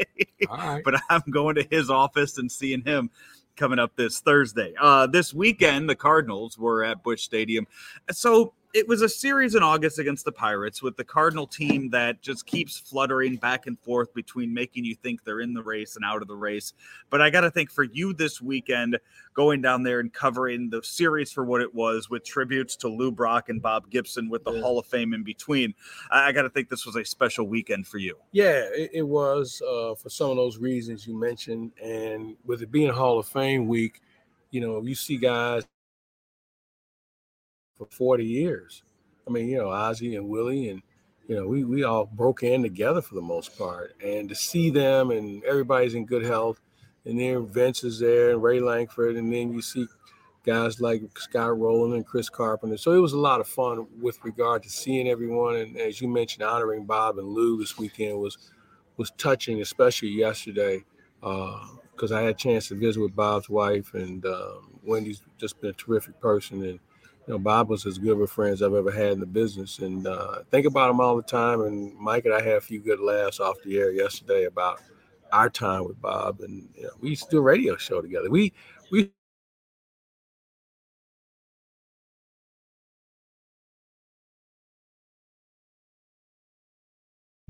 All 0.48 0.56
right. 0.56 0.82
but 0.82 0.98
I'm 1.10 1.24
going 1.28 1.56
to 1.56 1.66
his 1.70 1.90
office 1.90 2.38
and 2.38 2.50
seeing 2.50 2.80
him 2.84 3.10
coming 3.54 3.78
up 3.78 3.96
this 3.96 4.20
Thursday. 4.20 4.72
Uh, 4.80 5.06
this 5.06 5.34
weekend, 5.34 5.90
the 5.90 5.94
Cardinals 5.94 6.56
were 6.56 6.82
at 6.82 7.02
Busch 7.02 7.20
Stadium. 7.20 7.66
So 8.10 8.54
it 8.72 8.86
was 8.86 9.02
a 9.02 9.08
series 9.08 9.56
in 9.56 9.62
August 9.62 9.98
against 9.98 10.24
the 10.24 10.30
Pirates 10.30 10.80
with 10.80 10.96
the 10.96 11.04
Cardinal 11.04 11.46
team 11.46 11.90
that 11.90 12.22
just 12.22 12.46
keeps 12.46 12.78
fluttering 12.78 13.36
back 13.36 13.66
and 13.66 13.78
forth 13.80 14.14
between 14.14 14.54
making 14.54 14.84
you 14.84 14.94
think 14.94 15.24
they're 15.24 15.40
in 15.40 15.52
the 15.54 15.62
race 15.62 15.96
and 15.96 16.04
out 16.04 16.22
of 16.22 16.28
the 16.28 16.36
race. 16.36 16.72
But 17.10 17.20
I 17.20 17.30
got 17.30 17.40
to 17.40 17.50
think 17.50 17.70
for 17.70 17.82
you 17.82 18.12
this 18.12 18.40
weekend, 18.40 18.98
going 19.34 19.60
down 19.60 19.82
there 19.82 19.98
and 19.98 20.12
covering 20.12 20.70
the 20.70 20.82
series 20.84 21.32
for 21.32 21.44
what 21.44 21.60
it 21.60 21.74
was 21.74 22.10
with 22.10 22.24
tributes 22.24 22.76
to 22.76 22.88
Lou 22.88 23.10
Brock 23.10 23.48
and 23.48 23.60
Bob 23.60 23.90
Gibson 23.90 24.28
with 24.28 24.44
the 24.44 24.52
Yeah. 24.52 24.60
Hall 24.60 24.78
of 24.78 24.86
Fame 24.86 25.14
in 25.14 25.24
between. 25.24 25.74
I, 26.10 26.30
got 26.30 26.42
to 26.42 26.50
think 26.50 26.68
this 26.68 26.86
was 26.86 26.94
a 26.94 27.04
special 27.04 27.46
weekend 27.46 27.88
for 27.88 27.98
you. 27.98 28.16
Yeah, 28.30 28.68
it, 28.72 28.90
it 28.94 29.02
was 29.02 29.60
uh, 29.62 29.96
for 29.96 30.10
some 30.10 30.30
of 30.30 30.36
those 30.36 30.58
reasons 30.58 31.06
you 31.06 31.18
mentioned, 31.18 31.72
and 31.82 32.36
with 32.44 32.62
it 32.62 32.70
being 32.70 32.92
Hall 32.92 33.18
of 33.18 33.26
Fame 33.26 33.66
week, 33.66 34.00
you 34.52 34.60
know, 34.60 34.80
you 34.82 34.94
see 34.94 35.16
guys 35.16 35.64
for 37.80 37.86
40 37.86 38.24
years. 38.24 38.82
I 39.26 39.30
mean, 39.30 39.48
you 39.48 39.56
know, 39.56 39.68
Ozzy 39.68 40.16
and 40.16 40.28
Willie, 40.28 40.68
and 40.68 40.82
you 41.26 41.36
know, 41.36 41.46
we 41.46 41.64
we 41.64 41.82
all 41.82 42.04
broke 42.04 42.42
in 42.42 42.62
together 42.62 43.00
for 43.00 43.14
the 43.14 43.22
most 43.22 43.56
part, 43.56 43.94
and 44.04 44.28
to 44.28 44.34
see 44.34 44.68
them 44.68 45.10
and 45.10 45.42
everybody's 45.44 45.94
in 45.94 46.04
good 46.04 46.24
health, 46.24 46.60
and 47.06 47.18
then 47.18 47.46
Vince 47.46 47.84
is 47.84 47.98
there 48.00 48.32
and 48.32 48.42
Ray 48.42 48.60
Lankford, 48.60 49.16
and 49.16 49.32
then 49.32 49.52
you 49.52 49.62
see 49.62 49.86
guys 50.44 50.80
like 50.80 51.02
Scott 51.18 51.58
Rolen 51.58 51.94
and 51.94 52.04
Chris 52.04 52.28
Carpenter. 52.28 52.76
So 52.76 52.92
it 52.92 52.98
was 52.98 53.12
a 53.12 53.18
lot 53.18 53.40
of 53.40 53.46
fun 53.46 53.86
with 54.00 54.18
regard 54.24 54.62
to 54.64 54.68
seeing 54.68 55.08
everyone, 55.08 55.56
and 55.56 55.76
as 55.78 56.00
you 56.00 56.08
mentioned, 56.08 56.42
honoring 56.42 56.84
Bob 56.84 57.18
and 57.18 57.28
Lou 57.28 57.58
this 57.58 57.78
weekend 57.78 58.18
was 58.18 58.36
was 58.98 59.10
touching, 59.12 59.62
especially 59.62 60.10
yesterday, 60.10 60.84
because 61.20 62.12
I 62.12 62.20
had 62.20 62.30
a 62.30 62.34
chance 62.34 62.68
to 62.68 62.74
visit 62.74 63.00
with 63.00 63.16
Bob's 63.16 63.48
wife, 63.48 63.94
and 63.94 64.26
um, 64.26 64.80
Wendy's 64.84 65.22
just 65.38 65.60
been 65.60 65.70
a 65.70 65.74
terrific 65.74 66.20
person, 66.20 66.62
and 66.64 66.80
know 67.30 67.38
Bob 67.40 67.70
was 67.70 67.86
as 67.86 67.98
good 67.98 68.12
of 68.12 68.22
a 68.22 68.28
friend 68.28 68.54
as 68.54 68.62
I've 68.62 68.74
ever 68.74 68.92
had 68.92 69.12
in 69.12 69.20
the 69.20 69.26
business, 69.26 69.80
and 69.80 70.06
uh, 70.06 70.40
think 70.50 70.66
about 70.66 70.90
him 70.90 71.00
all 71.00 71.16
the 71.16 71.22
time. 71.24 71.62
And 71.62 71.94
Mike 71.98 72.26
and 72.26 72.34
I 72.34 72.42
had 72.42 72.56
a 72.56 72.62
few 72.62 72.80
good 72.80 73.00
laughs 73.00 73.40
off 73.40 73.56
the 73.64 73.78
air 73.78 73.92
yesterday 73.92 74.44
about 74.46 74.82
our 75.32 75.50
time 75.50 75.86
with 75.86 76.00
Bob, 76.02 76.40
and 76.42 76.68
you 76.76 76.84
know, 76.84 76.90
we 77.00 77.10
used 77.10 77.24
to 77.26 77.30
do 77.32 77.38
a 77.38 77.42
radio 77.42 77.76
show 77.76 78.02
together. 78.02 78.30
We 78.30 78.52
we 78.92 79.12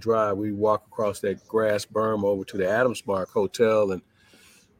drive, 0.01 0.39
we 0.39 0.53
walk 0.53 0.85
across 0.89 1.21
that 1.21 1.47
grass 1.49 1.87
berm 1.87 2.25
over 2.25 2.45
to 2.47 2.57
the 2.59 2.69
Adams 2.69 3.07
Mark 3.07 3.31
Hotel, 3.31 3.93
and 3.93 4.03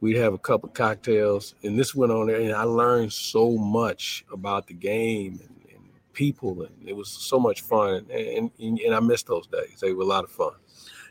we'd 0.01 0.17
have 0.17 0.33
a 0.33 0.37
couple 0.37 0.67
cocktails. 0.69 1.55
And 1.63 1.79
this 1.79 1.95
went 1.95 2.11
on 2.11 2.27
there, 2.27 2.41
and 2.41 2.53
I 2.53 2.63
learned 2.63 3.13
so 3.13 3.51
much 3.51 4.25
about 4.33 4.67
the 4.67 4.73
game 4.73 5.39
and, 5.41 5.73
and 5.73 5.89
people, 6.11 6.63
and 6.63 6.89
it 6.89 6.95
was 6.95 7.09
so 7.09 7.39
much 7.39 7.61
fun. 7.61 8.07
And, 8.11 8.51
and 8.59 8.79
and 8.79 8.93
I 8.93 8.99
miss 8.99 9.23
those 9.23 9.47
days; 9.47 9.79
they 9.79 9.93
were 9.93 10.03
a 10.03 10.07
lot 10.07 10.25
of 10.25 10.31
fun. 10.31 10.53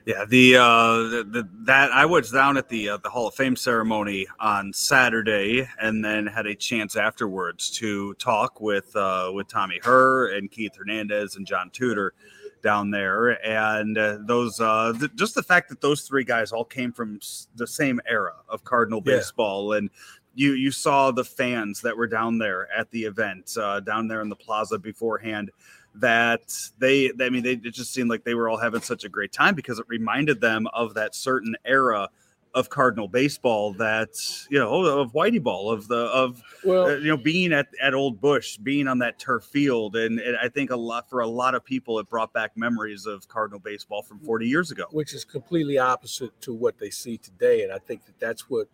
Yeah, 0.06 0.24
the, 0.24 0.56
uh, 0.56 0.96
the, 1.10 1.28
the 1.30 1.48
that 1.64 1.92
I 1.92 2.06
was 2.06 2.30
down 2.30 2.56
at 2.56 2.68
the 2.68 2.90
uh, 2.90 2.96
the 2.96 3.10
Hall 3.10 3.28
of 3.28 3.34
Fame 3.34 3.54
ceremony 3.54 4.26
on 4.40 4.72
Saturday, 4.72 5.68
and 5.80 6.04
then 6.04 6.26
had 6.26 6.46
a 6.46 6.54
chance 6.54 6.96
afterwards 6.96 7.70
to 7.72 8.14
talk 8.14 8.60
with 8.60 8.94
uh, 8.96 9.30
with 9.32 9.46
Tommy 9.46 9.78
Herr 9.82 10.26
and 10.26 10.50
Keith 10.50 10.74
Hernandez 10.76 11.36
and 11.36 11.46
John 11.46 11.70
Tudor 11.70 12.14
down 12.62 12.90
there, 12.90 13.44
and 13.46 13.96
uh, 13.98 14.18
those 14.26 14.60
uh, 14.60 14.92
th- 14.98 15.12
just 15.14 15.34
the 15.34 15.42
fact 15.42 15.68
that 15.68 15.80
those 15.80 16.02
three 16.02 16.24
guys 16.24 16.52
all 16.52 16.64
came 16.64 16.92
from 16.92 17.16
s- 17.16 17.48
the 17.56 17.66
same 17.66 18.00
era 18.06 18.34
of 18.48 18.64
Cardinal 18.64 19.02
Yeah. 19.04 19.16
baseball, 19.16 19.72
and 19.74 19.90
you 20.34 20.52
you 20.52 20.70
saw 20.70 21.10
the 21.10 21.24
fans 21.24 21.80
that 21.82 21.96
were 21.96 22.06
down 22.06 22.38
there 22.38 22.68
at 22.76 22.90
the 22.90 23.04
event 23.04 23.56
uh, 23.60 23.80
down 23.80 24.06
there 24.08 24.20
in 24.20 24.28
the 24.28 24.36
plaza 24.36 24.78
beforehand 24.78 25.50
that 25.96 26.54
they 26.78 27.10
i 27.20 27.28
mean 27.28 27.42
they 27.42 27.54
it 27.54 27.74
just 27.74 27.92
seemed 27.92 28.08
like 28.08 28.22
they 28.22 28.34
were 28.34 28.48
all 28.48 28.56
having 28.56 28.80
such 28.80 29.02
a 29.02 29.08
great 29.08 29.32
time 29.32 29.56
because 29.56 29.80
it 29.80 29.84
reminded 29.88 30.40
them 30.40 30.68
of 30.72 30.94
that 30.94 31.16
certain 31.16 31.56
era 31.64 32.08
of 32.52 32.68
cardinal 32.68 33.06
baseball 33.06 33.72
that 33.74 34.10
you 34.50 34.58
know 34.58 34.84
of 34.84 35.12
whitey 35.12 35.40
ball 35.40 35.70
of 35.70 35.86
the 35.86 36.06
of 36.06 36.42
Well, 36.64 36.86
uh, 36.86 36.96
you 36.96 37.08
know 37.08 37.16
being 37.16 37.52
at 37.52 37.68
at 37.80 37.94
old 37.94 38.20
Busch 38.20 38.56
being 38.56 38.88
on 38.88 38.98
that 38.98 39.18
turf 39.20 39.44
field 39.44 39.94
and, 39.94 40.18
and 40.18 40.36
i 40.42 40.48
think 40.48 40.70
a 40.70 40.76
lot 40.76 41.08
for 41.08 41.20
a 41.20 41.26
lot 41.26 41.54
of 41.54 41.64
people 41.64 42.00
it 42.00 42.08
brought 42.08 42.32
back 42.32 42.56
memories 42.56 43.06
of 43.06 43.28
cardinal 43.28 43.60
baseball 43.60 44.02
from 44.02 44.18
40 44.18 44.48
years 44.48 44.72
ago 44.72 44.86
which 44.90 45.14
is 45.14 45.24
completely 45.24 45.78
opposite 45.78 46.38
to 46.42 46.52
what 46.52 46.78
they 46.78 46.90
see 46.90 47.16
today. 47.16 47.62
And 47.62 47.72
I 47.72 47.78
think 47.78 48.04
that 48.06 48.18
that's 48.18 48.48
what 48.48 48.68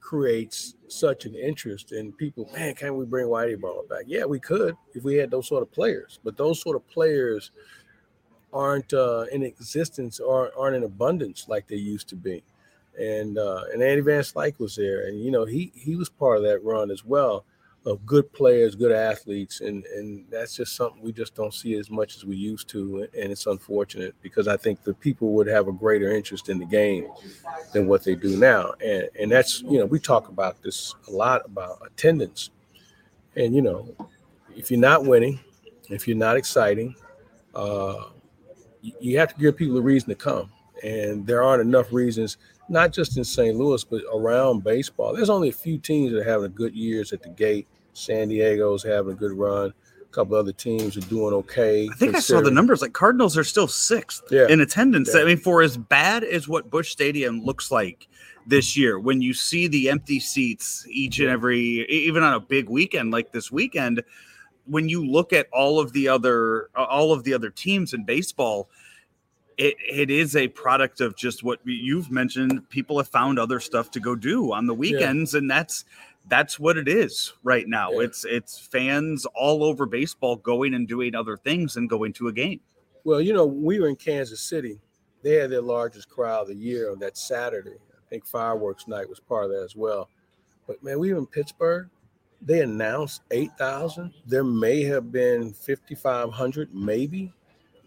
creates 0.00 0.74
such 0.88 1.24
an 1.26 1.34
interest 1.34 1.92
in 1.92 2.12
people. 2.12 2.50
Man, 2.52 2.74
can 2.74 2.96
we 2.96 3.04
bring 3.04 3.26
Whitey 3.26 3.60
Ball 3.60 3.84
back? 3.88 4.04
Yeah, 4.06 4.24
we 4.24 4.40
could 4.40 4.76
if 4.94 5.04
we 5.04 5.16
had 5.16 5.30
those 5.30 5.48
sort 5.48 5.62
of 5.62 5.70
players. 5.70 6.18
But 6.24 6.36
those 6.36 6.60
sort 6.60 6.76
of 6.76 6.86
players 6.88 7.50
aren't 8.52 8.92
uh, 8.92 9.26
in 9.32 9.42
existence 9.42 10.20
or 10.20 10.50
aren't 10.58 10.76
in 10.76 10.84
abundance 10.84 11.46
like 11.48 11.68
they 11.68 11.76
used 11.76 12.08
to 12.08 12.16
be. 12.16 12.42
And 12.98 13.38
uh, 13.38 13.64
and 13.72 13.82
Andy 13.82 14.02
Van 14.02 14.20
Slyke 14.20 14.58
was 14.58 14.76
there, 14.76 15.06
and 15.06 15.18
you 15.24 15.30
know 15.30 15.44
he 15.44 15.72
he 15.74 15.96
was 15.96 16.08
part 16.08 16.36
of 16.38 16.44
that 16.44 16.62
run 16.62 16.90
as 16.90 17.04
well 17.04 17.44
of 17.84 18.06
good 18.06 18.32
players, 18.32 18.74
good 18.74 18.92
athletes, 18.92 19.60
and 19.60 19.84
and 19.86 20.24
that's 20.30 20.54
just 20.56 20.76
something 20.76 21.02
we 21.02 21.12
just 21.12 21.34
don't 21.34 21.54
see 21.54 21.74
as 21.74 21.90
much 21.90 22.16
as 22.16 22.24
we 22.24 22.36
used 22.36 22.68
to, 22.68 23.08
and 23.18 23.32
it's 23.32 23.46
unfortunate 23.46 24.14
because 24.22 24.46
I 24.46 24.56
think 24.56 24.84
the 24.84 24.94
people 24.94 25.32
would 25.32 25.46
have 25.46 25.68
a 25.68 25.72
greater 25.72 26.14
interest 26.14 26.48
in 26.48 26.58
the 26.58 26.64
game 26.64 27.08
than 27.72 27.88
what 27.88 28.04
they 28.04 28.14
do 28.14 28.36
now, 28.36 28.74
and 28.84 29.08
and 29.18 29.32
that's 29.32 29.62
you 29.62 29.78
know 29.78 29.86
we 29.86 29.98
talk 29.98 30.28
about 30.28 30.62
this 30.62 30.94
a 31.08 31.10
lot 31.10 31.42
about 31.44 31.78
attendance, 31.84 32.50
and 33.36 33.54
you 33.54 33.62
know 33.62 33.88
if 34.54 34.70
you're 34.70 34.80
not 34.80 35.04
winning, 35.04 35.40
if 35.90 36.06
you're 36.06 36.16
not 36.16 36.36
exciting, 36.36 36.94
uh, 37.54 38.04
you 38.80 39.18
have 39.18 39.34
to 39.34 39.40
give 39.40 39.56
people 39.56 39.76
a 39.78 39.82
reason 39.82 40.08
to 40.08 40.14
come. 40.14 40.50
And 40.82 41.26
there 41.26 41.42
aren't 41.42 41.62
enough 41.62 41.92
reasons, 41.92 42.38
not 42.68 42.92
just 42.92 43.16
in 43.16 43.24
St. 43.24 43.56
Louis, 43.56 43.84
but 43.84 44.02
around 44.14 44.64
baseball. 44.64 45.14
There's 45.14 45.30
only 45.30 45.48
a 45.48 45.52
few 45.52 45.78
teams 45.78 46.12
that 46.12 46.20
are 46.20 46.24
having 46.24 46.52
good 46.52 46.74
years 46.74 47.12
at 47.12 47.22
the 47.22 47.28
gate. 47.28 47.66
San 47.92 48.28
Diego's 48.28 48.82
having 48.82 49.12
a 49.12 49.16
good 49.16 49.32
run. 49.32 49.72
A 50.00 50.14
couple 50.14 50.36
other 50.36 50.52
teams 50.52 50.96
are 50.96 51.00
doing 51.02 51.34
okay. 51.34 51.88
I 51.90 51.94
think 51.94 52.14
I 52.14 52.20
saw 52.20 52.40
the 52.40 52.50
numbers. 52.50 52.80
Like 52.82 52.92
Cardinals 52.92 53.36
are 53.36 53.44
still 53.44 53.68
sixth 53.68 54.22
Yeah. 54.30 54.46
in 54.48 54.60
attendance. 54.60 55.10
Yeah. 55.14 55.22
I 55.22 55.24
mean, 55.24 55.38
for 55.38 55.62
as 55.62 55.76
bad 55.76 56.24
as 56.24 56.48
what 56.48 56.70
Busch 56.70 56.90
Stadium 56.90 57.42
looks 57.44 57.70
like 57.70 58.08
this 58.46 58.76
year, 58.76 58.98
when 58.98 59.20
you 59.22 59.34
see 59.34 59.68
the 59.68 59.88
empty 59.90 60.20
seats 60.20 60.86
each 60.90 61.18
and 61.20 61.28
every, 61.28 61.86
even 61.90 62.22
on 62.22 62.34
a 62.34 62.40
big 62.40 62.68
weekend 62.68 63.10
like 63.10 63.32
this 63.32 63.50
weekend, 63.52 64.02
when 64.66 64.88
you 64.88 65.04
look 65.04 65.32
at 65.32 65.48
all 65.52 65.80
of 65.80 65.92
the 65.92 66.06
other 66.08 66.68
all 66.76 67.12
of 67.12 67.24
the 67.24 67.34
other 67.34 67.50
teams 67.50 67.94
in 67.94 68.04
baseball, 68.04 68.68
it, 69.62 69.76
it 69.88 70.10
is 70.10 70.34
a 70.34 70.48
product 70.48 71.00
of 71.00 71.16
just 71.16 71.44
what 71.44 71.60
you've 71.64 72.10
mentioned. 72.10 72.68
People 72.68 72.98
have 72.98 73.06
found 73.06 73.38
other 73.38 73.60
stuff 73.60 73.92
to 73.92 74.00
go 74.00 74.16
do 74.16 74.52
on 74.52 74.66
the 74.66 74.74
weekends, 74.74 75.34
and 75.34 75.48
that's 75.48 75.84
that's 76.28 76.58
what 76.58 76.76
it 76.76 76.88
is 76.88 77.32
right 77.44 77.68
now. 77.68 77.92
Yeah. 77.92 78.00
It's 78.00 78.24
it's 78.24 78.58
fans 78.58 79.24
all 79.36 79.62
over 79.62 79.86
baseball 79.86 80.36
going 80.36 80.74
and 80.74 80.88
doing 80.88 81.14
other 81.14 81.36
things 81.36 81.76
and 81.76 81.88
going 81.88 82.12
to 82.14 82.26
a 82.26 82.32
game. 82.32 82.60
Well, 83.04 83.20
you 83.20 83.32
know, 83.32 83.46
we 83.46 83.78
were 83.78 83.88
in 83.88 83.96
Kansas 83.96 84.40
City. 84.40 84.80
They 85.22 85.34
had 85.34 85.50
their 85.50 85.62
largest 85.62 86.08
crowd 86.08 86.42
of 86.42 86.48
the 86.48 86.56
year 86.56 86.90
on 86.90 86.98
that 86.98 87.16
Saturday. 87.16 87.76
I 87.76 88.08
think 88.10 88.26
fireworks 88.26 88.88
night 88.88 89.08
was 89.08 89.20
part 89.20 89.44
of 89.44 89.50
that 89.52 89.62
as 89.62 89.76
well. 89.76 90.08
But 90.66 90.82
man, 90.82 90.98
we 90.98 91.12
were 91.12 91.18
in 91.18 91.26
Pittsburgh. 91.26 91.88
They 92.40 92.62
announced 92.62 93.22
8,000. 93.30 94.12
There 94.26 94.42
may 94.42 94.82
have 94.82 95.12
been 95.12 95.52
5,500, 95.52 96.74
maybe. 96.74 97.32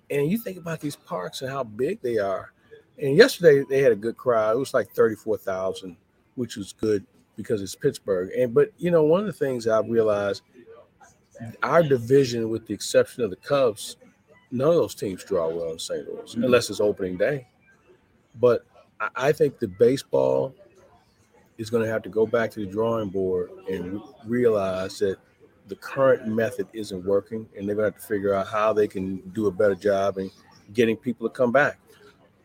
And 0.09 0.29
you 0.29 0.37
think 0.37 0.57
about 0.57 0.79
these 0.81 0.95
parks 0.95 1.41
and 1.41 1.49
how 1.49 1.63
big 1.63 2.01
they 2.01 2.17
are. 2.17 2.51
And 2.97 3.15
yesterday 3.17 3.65
they 3.67 3.81
had 3.81 3.91
a 3.91 3.95
good 3.95 4.17
crowd. 4.17 4.55
It 4.55 4.59
was 4.59 4.73
like 4.73 4.91
34,000, 4.91 5.97
which 6.35 6.55
was 6.57 6.73
good 6.73 7.05
because 7.35 7.61
it's 7.61 7.75
Pittsburgh. 7.75 8.29
And 8.37 8.53
but 8.53 8.71
you 8.77 8.91
know, 8.91 9.03
one 9.03 9.21
of 9.21 9.25
the 9.27 9.33
things 9.33 9.67
I've 9.67 9.89
realized 9.89 10.43
our 11.61 11.83
division, 11.83 12.49
with 12.49 12.65
the 12.67 12.73
exception 12.73 13.23
of 13.23 13.29
the 13.29 13.35
Cubs, 13.35 13.97
none 14.51 14.69
of 14.69 14.75
those 14.75 14.95
teams 14.95 15.23
draw 15.23 15.49
well 15.49 15.71
in 15.73 15.79
St. 15.79 16.07
Louis 16.07 16.33
Mhm. 16.35 16.45
unless 16.45 16.69
it's 16.69 16.79
opening 16.79 17.17
day. 17.17 17.47
But 18.39 18.65
I- 18.99 19.09
I 19.15 19.31
think 19.33 19.59
the 19.59 19.67
baseball 19.67 20.53
is 21.57 21.69
going 21.69 21.83
to 21.83 21.89
have 21.89 22.03
to 22.03 22.09
go 22.09 22.25
back 22.25 22.51
to 22.51 22.59
the 22.61 22.65
drawing 22.65 23.09
board 23.09 23.49
and 23.69 24.01
realize 24.25 24.99
that 24.99 25.17
the 25.67 25.75
current 25.75 26.27
method 26.27 26.67
isn't 26.73 27.03
working, 27.03 27.47
and 27.57 27.67
they're 27.67 27.75
going 27.75 27.91
to 27.91 27.95
have 27.95 28.01
to 28.01 28.07
figure 28.07 28.33
out 28.33 28.47
how 28.47 28.73
they 28.73 28.87
can 28.87 29.17
do 29.31 29.47
a 29.47 29.51
better 29.51 29.75
job 29.75 30.17
in 30.17 30.29
getting 30.73 30.95
people 30.95 31.27
to 31.27 31.33
come 31.33 31.51
back. 31.51 31.79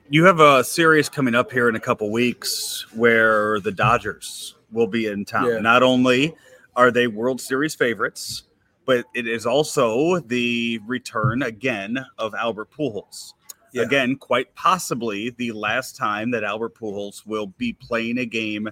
You 0.09 0.25
have 0.25 0.41
a 0.41 0.65
series 0.65 1.09
coming 1.09 1.35
up 1.35 1.53
here 1.53 1.69
in 1.69 1.77
a 1.77 1.81
couple 1.81 2.11
weeks 2.11 2.87
where 2.95 3.61
the 3.61 3.71
Dodgers 3.71 4.57
will 4.73 4.87
be 4.87 5.07
in 5.07 5.25
town. 5.25 5.49
Yeah. 5.49 5.59
Not 5.59 5.83
only 5.83 6.35
are 6.75 6.91
they 6.91 7.07
World 7.07 7.41
Series 7.41 7.75
favorites, 7.75 8.45
but 8.87 9.05
it 9.15 9.29
is 9.29 9.47
also 9.47 10.19
the 10.21 10.81
return 10.87 11.43
again 11.43 12.05
of 12.19 12.35
Albert 12.35 12.71
Pujols. 12.73 13.35
Yeah. 13.73 13.83
Again, 13.83 14.17
quite 14.17 14.53
possibly 14.57 15.31
the 15.31 15.53
last 15.53 15.95
time 15.95 16.33
that 16.33 16.43
Albert 16.43 16.75
Pujols 16.75 17.25
will 17.25 17.47
be 17.47 17.73
playing 17.73 18.19
a 18.19 18.27
game 18.27 18.69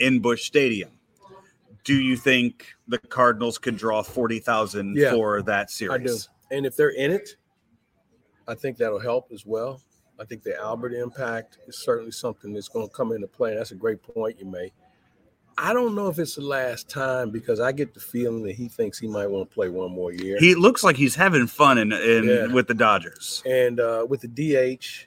in 0.00 0.18
Busch 0.18 0.44
Stadium. 0.44 0.90
Do 1.84 1.94
you 2.00 2.16
think 2.16 2.66
the 2.86 2.98
Cardinals 2.98 3.58
could 3.58 3.76
draw 3.76 4.02
40,000 4.02 4.96
Yeah, 4.96 5.12
for 5.12 5.42
that 5.42 5.70
series? 5.70 5.92
I 5.94 5.98
do. 5.98 6.16
And 6.56 6.66
if 6.66 6.76
they're 6.76 6.90
in 6.90 7.10
it, 7.10 7.36
I 8.46 8.54
think 8.54 8.76
that'll 8.76 9.00
help 9.00 9.28
as 9.32 9.44
well. 9.46 9.80
I 10.20 10.24
think 10.24 10.42
the 10.42 10.56
Albert 10.60 10.92
impact 10.94 11.58
is 11.66 11.78
certainly 11.78 12.12
something 12.12 12.52
that's 12.52 12.68
going 12.68 12.86
to 12.88 12.94
come 12.94 13.12
into 13.12 13.26
play. 13.26 13.54
That's 13.56 13.72
a 13.72 13.76
great 13.76 14.02
point 14.02 14.38
you 14.38 14.46
made. 14.46 14.72
I 15.58 15.72
don't 15.72 15.94
know 15.94 16.08
if 16.08 16.18
it's 16.18 16.36
the 16.36 16.42
last 16.42 16.88
time 16.88 17.30
because 17.30 17.60
I 17.60 17.72
get 17.72 17.92
the 17.94 18.00
feeling 18.00 18.42
that 18.44 18.54
he 18.54 18.68
thinks 18.68 18.98
he 18.98 19.06
might 19.06 19.26
want 19.26 19.48
to 19.50 19.54
play 19.54 19.68
one 19.68 19.90
more 19.92 20.12
year. 20.12 20.38
He 20.38 20.54
looks 20.54 20.82
like 20.82 20.96
he's 20.96 21.14
having 21.14 21.46
fun 21.46 21.78
in, 21.78 21.92
in 21.92 22.24
Yeah. 22.24 22.46
with 22.46 22.68
the 22.68 22.74
Dodgers. 22.74 23.42
and 23.44 23.78
uh, 23.80 24.06
with 24.08 24.20
the 24.22 24.28
DH, 24.28 25.06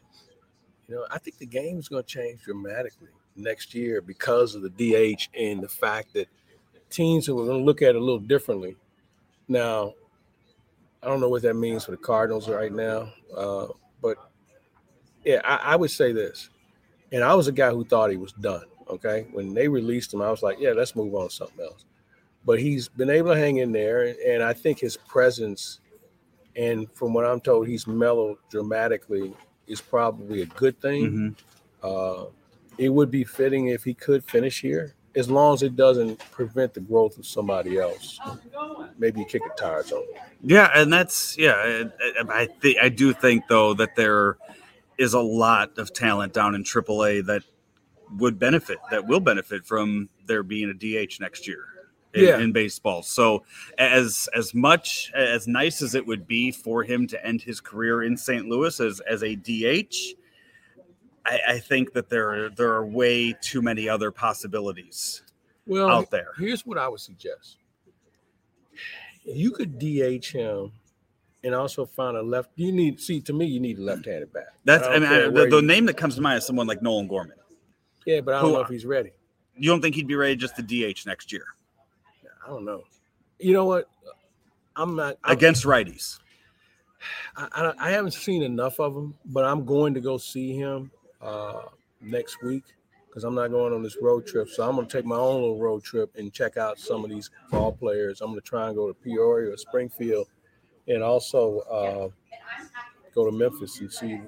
you 0.88 0.96
know, 0.96 1.06
I 1.10 1.18
think 1.18 1.38
the 1.40 1.48
game 1.48 1.80
is 1.80 1.88
going 1.88 2.04
to 2.04 2.08
change 2.08 2.42
dramatically 2.44 3.10
next 3.36 3.74
year 3.74 4.02
because 4.02 4.54
of 4.56 4.62
the 4.62 4.70
DH 4.70 5.30
and 5.38 5.62
the 5.64 5.68
fact 5.70 6.14
that 6.14 6.28
teams 6.96 7.26
who 7.26 7.40
are 7.42 7.46
going 7.46 7.60
to 7.60 7.66
look 7.66 7.82
at 7.82 7.90
it 7.90 7.96
a 7.96 8.00
little 8.00 8.20
differently. 8.20 8.76
Now, 9.48 9.94
I 11.04 11.08
don't 11.08 11.20
know 11.20 11.30
what 11.30 11.44
that 11.44 11.56
means 11.56 11.86
for 11.86 11.92
the 11.92 11.98
Cardinals 11.98 12.50
right 12.50 12.72
now, 12.72 13.10
uh, 13.36 13.68
but 14.02 14.18
yeah, 15.24 15.42
I, 15.44 15.74
I 15.74 15.76
would 15.76 15.92
say 15.92 16.12
this. 16.12 16.50
And 17.12 17.24
I 17.24 17.34
was 17.36 17.48
a 17.48 17.52
guy 17.52 17.70
who 17.70 17.86
thought 17.86 18.10
he 18.10 18.18
was 18.18 18.34
done. 18.34 18.66
Okay, 18.88 19.28
when 19.32 19.54
they 19.54 19.68
released 19.68 20.14
him, 20.14 20.22
I 20.22 20.30
was 20.30 20.44
like, 20.44 20.58
yeah, 20.60 20.72
let's 20.72 20.96
move 20.96 21.14
on 21.16 21.30
to 21.30 21.34
something 21.34 21.66
else. 21.66 21.86
But 22.46 22.60
he's 22.60 22.88
been 22.88 23.10
able 23.10 23.34
to 23.34 23.40
hang 23.40 23.58
in 23.58 23.72
there, 23.72 24.16
and, 24.28 24.44
I 24.44 24.54
think 24.54 24.80
his 24.80 24.96
presence 24.96 25.80
and 26.56 26.88
from 26.94 27.14
what 27.14 27.26
I'm 27.26 27.42
told, 27.42 27.68
he's 27.68 27.86
mellowed 27.86 28.38
dramatically 28.50 29.34
is 29.68 29.82
probably 29.82 30.42
a 30.42 30.46
good 30.46 30.80
thing. 30.80 31.12
Mhm. 31.12 31.36
Uh, 31.84 32.30
it 32.78 32.90
would 32.90 33.12
be 33.12 33.24
fitting 33.24 33.68
if 33.68 33.84
he 33.84 33.94
could 33.94 34.24
finish 34.24 34.62
here, 34.62 34.95
as 35.16 35.30
long 35.30 35.54
as 35.54 35.64
it 35.64 35.76
doesn't 35.76 36.20
prevent 36.32 36.74
the 36.74 36.80
growth 36.80 37.18
of 37.18 37.26
somebody 37.26 37.78
else. 37.80 38.20
Maybe 38.98 39.22
you 39.22 39.26
kick 39.26 39.42
the 39.44 39.62
tires 39.62 39.92
on. 39.92 40.04
Yeah, 40.42 40.70
and 40.76 40.92
that's 40.92 41.38
yeah. 41.38 41.54
I, 41.54 41.90
I, 42.30 42.42
I 42.42 42.46
think 42.48 42.78
I 42.82 42.90
do 42.90 43.14
think 43.14 43.48
though 43.48 43.74
that 43.76 43.96
there 43.96 44.38
is 44.98 45.14
a 45.14 45.20
lot 45.22 45.78
of 45.78 45.94
talent 45.94 46.34
down 46.34 46.56
in 46.56 46.64
AAA 46.64 47.26
that 47.26 47.44
would 48.18 48.38
benefit, 48.40 48.78
that 48.92 49.08
will 49.08 49.20
benefit 49.20 49.66
from 49.66 50.10
there 50.28 50.44
being 50.44 50.70
a 50.70 50.74
DH 50.74 51.20
next 51.20 51.48
year 51.48 51.66
in, 52.14 52.24
Yeah. 52.24 52.40
in 52.40 52.52
baseball. 52.52 53.02
So 53.04 53.44
as 53.78 54.30
as 54.36 54.54
much 54.54 55.12
as 55.16 55.48
nice 55.48 55.82
as 55.82 55.96
it 55.96 56.06
would 56.06 56.28
be 56.28 56.52
for 56.52 56.84
him 56.84 57.08
to 57.08 57.26
end 57.26 57.42
his 57.42 57.60
career 57.60 58.04
in 58.04 58.16
St. 58.18 58.46
Louis 58.48 58.80
as 58.80 59.00
as 59.02 59.24
a 59.24 59.36
DH. 59.36 60.16
I, 61.26 61.40
I 61.48 61.60
think 61.60 61.94
that 61.94 62.10
there 62.10 62.46
are, 62.46 62.50
there 62.50 62.72
are 62.72 62.86
way 62.86 63.34
too 63.42 63.62
many 63.62 63.90
other 63.90 64.12
possibilities 64.12 65.24
Well, 65.66 65.90
out 65.90 66.12
there. 66.12 66.30
here's 66.38 66.66
what 66.66 66.78
I 66.78 66.88
would 66.88 67.00
suggest: 67.00 67.58
you 69.24 69.52
could 69.52 69.80
DH 69.80 70.28
him. 70.28 70.72
And 71.44 71.54
also 71.54 71.86
find 71.86 72.18
a 72.18 72.24
left. 72.24 72.50
You 72.56 72.72
need 72.72 73.00
see 73.00 73.22
to 73.22 73.32
me. 73.32 73.46
You 73.46 73.60
need 73.60 73.78
a 73.78 73.82
left-handed 73.84 74.34
bat. 74.34 74.56
That's 74.64 74.88
I 74.88 74.96
I 74.96 75.00
mean, 75.00 75.10
I, 75.12 75.20
the, 75.30 75.48
the 75.48 75.62
name 75.62 75.86
that 75.86 75.96
comes 75.96 76.16
to 76.16 76.22
mind 76.22 76.40
is 76.40 76.46
someone 76.48 76.66
like 76.66 76.82
Nolan 76.82 77.08
Gorman. 77.08 77.38
Yeah, 78.04 78.22
but 78.22 78.34
I 78.34 78.42
don't 78.42 78.54
know 78.54 78.62
if 78.62 78.68
he's 78.68 78.84
ready. 78.84 79.12
You 79.56 79.70
don't 79.70 79.80
think 79.80 79.94
he'd 79.94 80.08
be 80.08 80.16
ready 80.16 80.36
just 80.36 80.56
to 80.56 80.64
DH 80.64 81.06
next 81.06 81.32
year 81.32 81.46
I 82.46 82.50
don't 82.50 82.66
know. 82.66 82.84
You 83.40 83.54
know 83.54 83.66
what? 83.66 83.90
I'm 84.76 84.96
not 84.96 85.18
I'm, 85.24 85.34
against 85.34 85.64
righties? 85.64 86.20
I, 87.36 87.48
I, 87.52 87.88
I 87.88 87.92
haven't 87.92 88.12
seen 88.12 88.44
enough 88.44 88.80
of 88.80 88.96
him, 88.96 89.16
but 89.26 89.46
I'm 89.46 89.66
going 89.66 89.94
to 89.96 90.02
go 90.02 90.18
see 90.18 90.56
him 90.56 90.92
uh, 91.26 91.62
next 92.02 92.42
week 92.44 92.64
because 93.08 93.24
I'm 93.24 93.36
not 93.36 93.50
going 93.50 93.74
on 93.74 93.82
this 93.82 93.98
road 94.02 94.28
trip. 94.28 94.50
So 94.50 94.68
I'm 94.68 94.76
going 94.76 94.88
to 94.88 94.98
take 94.98 95.06
my 95.06 95.16
own 95.16 95.42
little 95.42 95.60
road 95.60 95.84
trip 95.84 96.12
and 96.18 96.34
check 96.34 96.58
out 96.58 96.78
some 96.78 97.04
of 97.04 97.10
these 97.10 97.30
ball 97.50 97.72
players. 97.72 98.22
I'm 98.22 98.28
going 98.28 98.42
to 98.42 98.46
try 98.46 98.68
and 98.68 98.76
go 98.76 98.88
to 98.88 98.94
Peoria 98.94 99.54
or 99.54 99.58
Springfield, 99.58 100.28
and 100.88 101.02
also 101.02 101.60
uh, 101.60 102.10
go 103.14 103.26
to 103.26 103.32
Memphis 103.32 103.80
and 103.80 103.92
see 103.92 104.20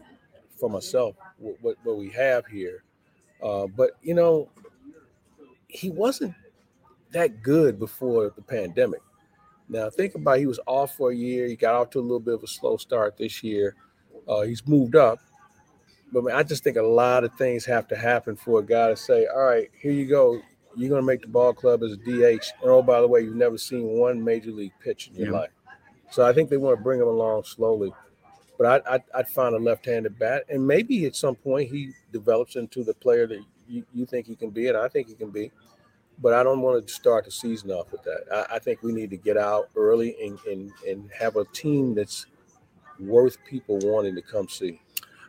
for 0.57 0.69
myself 0.69 1.15
what, 1.37 1.55
what, 1.61 1.75
what 1.83 1.97
we 1.97 2.09
have 2.09 2.45
here. 2.47 2.83
Uh, 3.43 3.67
but 3.67 3.91
you 4.01 4.13
know, 4.13 4.49
he 5.67 5.89
wasn't 5.89 6.33
that 7.11 7.43
good 7.43 7.77
before 7.77 8.31
the 8.35 8.41
pandemic. 8.41 9.01
Now 9.69 9.89
think 9.89 10.15
about 10.15 10.37
it, 10.37 10.39
he 10.39 10.45
was 10.45 10.61
off 10.65 10.95
for 10.95 11.11
a 11.11 11.15
year. 11.15 11.47
He 11.47 11.57
got 11.57 11.75
off 11.75 11.89
to 11.91 11.99
a 11.99 12.01
little 12.01 12.21
bit 12.21 12.35
of 12.35 12.43
a 12.43 12.47
slow 12.47 12.77
start 12.77 13.17
this 13.17 13.43
year. 13.43 13.75
Uh, 14.27 14.41
he's 14.41 14.65
moved 14.65 14.95
up, 14.95 15.19
but 16.11 16.23
man, 16.23 16.35
I 16.35 16.43
just 16.43 16.63
think 16.63 16.77
a 16.77 16.81
lot 16.81 17.23
of 17.23 17.33
things 17.35 17.65
have 17.65 17.87
to 17.89 17.95
happen 17.95 18.35
for 18.35 18.59
a 18.59 18.63
guy 18.63 18.89
to 18.89 18.95
say, 18.95 19.25
"All 19.27 19.43
right, 19.45 19.69
here 19.79 19.91
you 19.91 20.05
go. 20.05 20.41
You're 20.75 20.89
going 20.89 21.01
to 21.01 21.05
make 21.05 21.21
the 21.21 21.27
ball 21.27 21.53
club 21.53 21.83
as 21.83 21.91
a 21.93 21.97
DH." 21.97 22.45
And 22.61 22.71
oh, 22.71 22.81
by 22.81 23.01
the 23.01 23.07
way, 23.07 23.21
you've 23.21 23.35
never 23.35 23.57
seen 23.57 23.87
one 23.87 24.23
major 24.23 24.51
league 24.51 24.73
pitch 24.81 25.09
in 25.09 25.15
your 25.15 25.27
Yeah. 25.33 25.39
life. 25.39 25.51
So 26.11 26.25
I 26.25 26.33
think 26.33 26.49
they 26.49 26.57
want 26.57 26.77
to 26.77 26.83
bring 26.83 26.99
him 27.01 27.07
along 27.07 27.43
slowly. 27.43 27.93
But 28.57 28.85
I, 28.87 28.95
I'd, 28.95 29.03
I'd 29.13 29.29
find 29.29 29.53
a 29.55 29.59
left-handed 29.59 30.17
bat, 30.17 30.45
and 30.49 30.65
maybe 30.65 31.05
at 31.05 31.15
some 31.15 31.35
point 31.35 31.69
he 31.69 31.91
develops 32.11 32.55
into 32.55 32.83
the 32.83 32.93
player 32.93 33.27
that 33.27 33.43
you, 33.67 33.85
you 33.93 34.05
think 34.05 34.25
he 34.27 34.35
can 34.35 34.49
be, 34.49 34.67
and 34.67 34.77
I 34.77 34.87
think 34.87 35.07
he 35.07 35.13
can 35.15 35.29
be 35.31 35.51
but 36.19 36.33
I 36.33 36.43
don't 36.43 36.61
want 36.61 36.85
to 36.87 36.93
start 36.93 37.25
the 37.25 37.31
season 37.31 37.71
off 37.71 37.91
with 37.91 38.03
that. 38.03 38.23
I, 38.51 38.55
I 38.55 38.59
think 38.59 38.81
we 38.81 38.91
need 38.91 39.09
to 39.11 39.17
get 39.17 39.37
out 39.37 39.69
early 39.75 40.15
and, 40.23 40.39
and 40.49 40.71
and 40.87 41.11
have 41.11 41.35
a 41.35 41.45
team 41.45 41.93
that's 41.95 42.25
worth 42.99 43.37
people 43.45 43.77
wanting 43.83 44.15
to 44.15 44.21
come 44.21 44.47
see. 44.49 44.81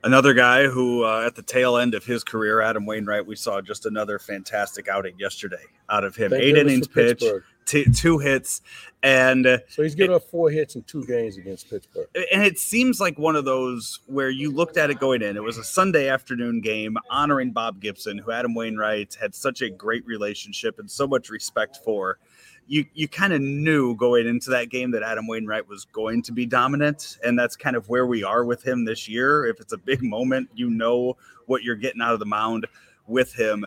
Another 0.05 0.33
guy 0.33 0.67
who, 0.67 1.05
uh, 1.05 1.25
at 1.27 1.35
the 1.35 1.43
tail 1.43 1.77
end 1.77 1.95
of 1.95 2.05
his 2.05 2.23
career, 2.23 2.61
Adam 2.61 2.87
Wainwright, 2.87 3.27
we 3.27 3.37
saw 3.37 3.61
just 3.61 3.87
another 3.87 4.19
fantastic 4.19 4.89
outing 4.89 5.19
yesterday 5.19 5.65
out 5.91 6.05
of 6.05 6.15
him. 6.15 6.31
Thank 6.31 6.43
Eight 6.43 6.57
innings 6.57 6.87
pitched, 6.87 7.25
T- 7.67 7.85
two 7.93 8.19
hits, 8.19 8.63
and 9.03 9.47
uh, 9.47 9.59
so 9.69 9.83
he's 9.83 9.95
given 9.95 10.17
up 10.17 10.23
four 10.23 10.51
hits 10.51 10.75
in 10.75 10.83
two 10.85 11.05
games 11.05 11.37
against 11.37 11.69
Pittsburgh. 11.69 12.07
And 12.33 12.43
it 12.43 12.59
seems 12.59 12.99
like 12.99 13.19
one 13.19 13.37
of 13.37 13.45
those 13.45 14.01
where 14.07 14.31
you 14.31 14.51
looked 14.51 14.79
at 14.79 14.89
it 14.89 14.99
going 14.99 15.21
in. 15.21 15.37
It 15.37 15.43
was 15.43 15.59
a 15.59 15.65
Sunday 15.65 16.09
afternoon 16.09 16.63
game 16.63 16.97
honoring 17.11 17.51
Bob 17.51 17.81
Gibson, 17.81 18.17
who 18.17 18.31
Adam 18.31 18.55
Wainwright 18.55 19.19
had 19.21 19.35
such 19.35 19.61
a 19.61 19.69
great 19.69 20.07
relationship 20.07 20.79
and 20.79 20.91
so 20.91 21.07
much 21.07 21.29
respect 21.29 21.81
for. 21.85 22.19
You 22.69 22.85
you 22.95 23.09
kind 23.09 23.33
of 23.33 23.41
knew 23.41 23.97
going 23.97 24.27
into 24.27 24.51
that 24.51 24.69
game 24.69 24.91
that 24.93 25.03
Adam 25.03 25.27
Wainwright 25.27 25.67
was 25.67 25.87
going 25.87 26.23
to 26.23 26.33
be 26.33 26.47
dominant, 26.47 27.19
and 27.25 27.39
that's 27.39 27.57
kind 27.57 27.75
of 27.75 27.89
where 27.89 28.07
we 28.07 28.23
are 28.23 28.45
with 28.45 28.63
him 28.63 28.85
this 28.85 29.09
year. 29.09 29.47
If 29.47 29.59
it's 29.59 29.73
a 29.73 29.79
big 29.79 30.03
moment, 30.03 30.51
you 30.55 30.71
know 30.71 31.17
what 31.47 31.63
you're 31.63 31.77
getting 31.77 32.03
out 32.03 32.13
of 32.13 32.19
the 32.21 32.27
mound 32.27 32.67
with 33.07 33.33
him 33.33 33.65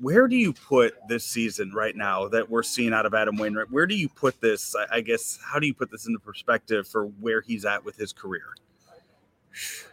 where 0.00 0.26
do 0.26 0.36
you 0.36 0.52
put 0.52 0.94
this 1.08 1.24
season 1.24 1.72
right 1.72 1.94
now 1.94 2.28
that 2.28 2.50
we're 2.50 2.62
seeing 2.62 2.92
out 2.92 3.06
of 3.06 3.14
Adam 3.14 3.36
Wainwright? 3.36 3.70
Where 3.70 3.86
do 3.86 3.94
you 3.94 4.08
put 4.08 4.40
this? 4.40 4.74
I 4.90 5.00
guess 5.00 5.38
how 5.42 5.58
do 5.58 5.66
you 5.66 5.74
put 5.74 5.90
this 5.90 6.06
into 6.06 6.18
perspective 6.18 6.88
for 6.88 7.06
where 7.06 7.40
he's 7.40 7.64
at 7.64 7.84
with 7.84 7.96
his 7.96 8.12
career? 8.12 8.54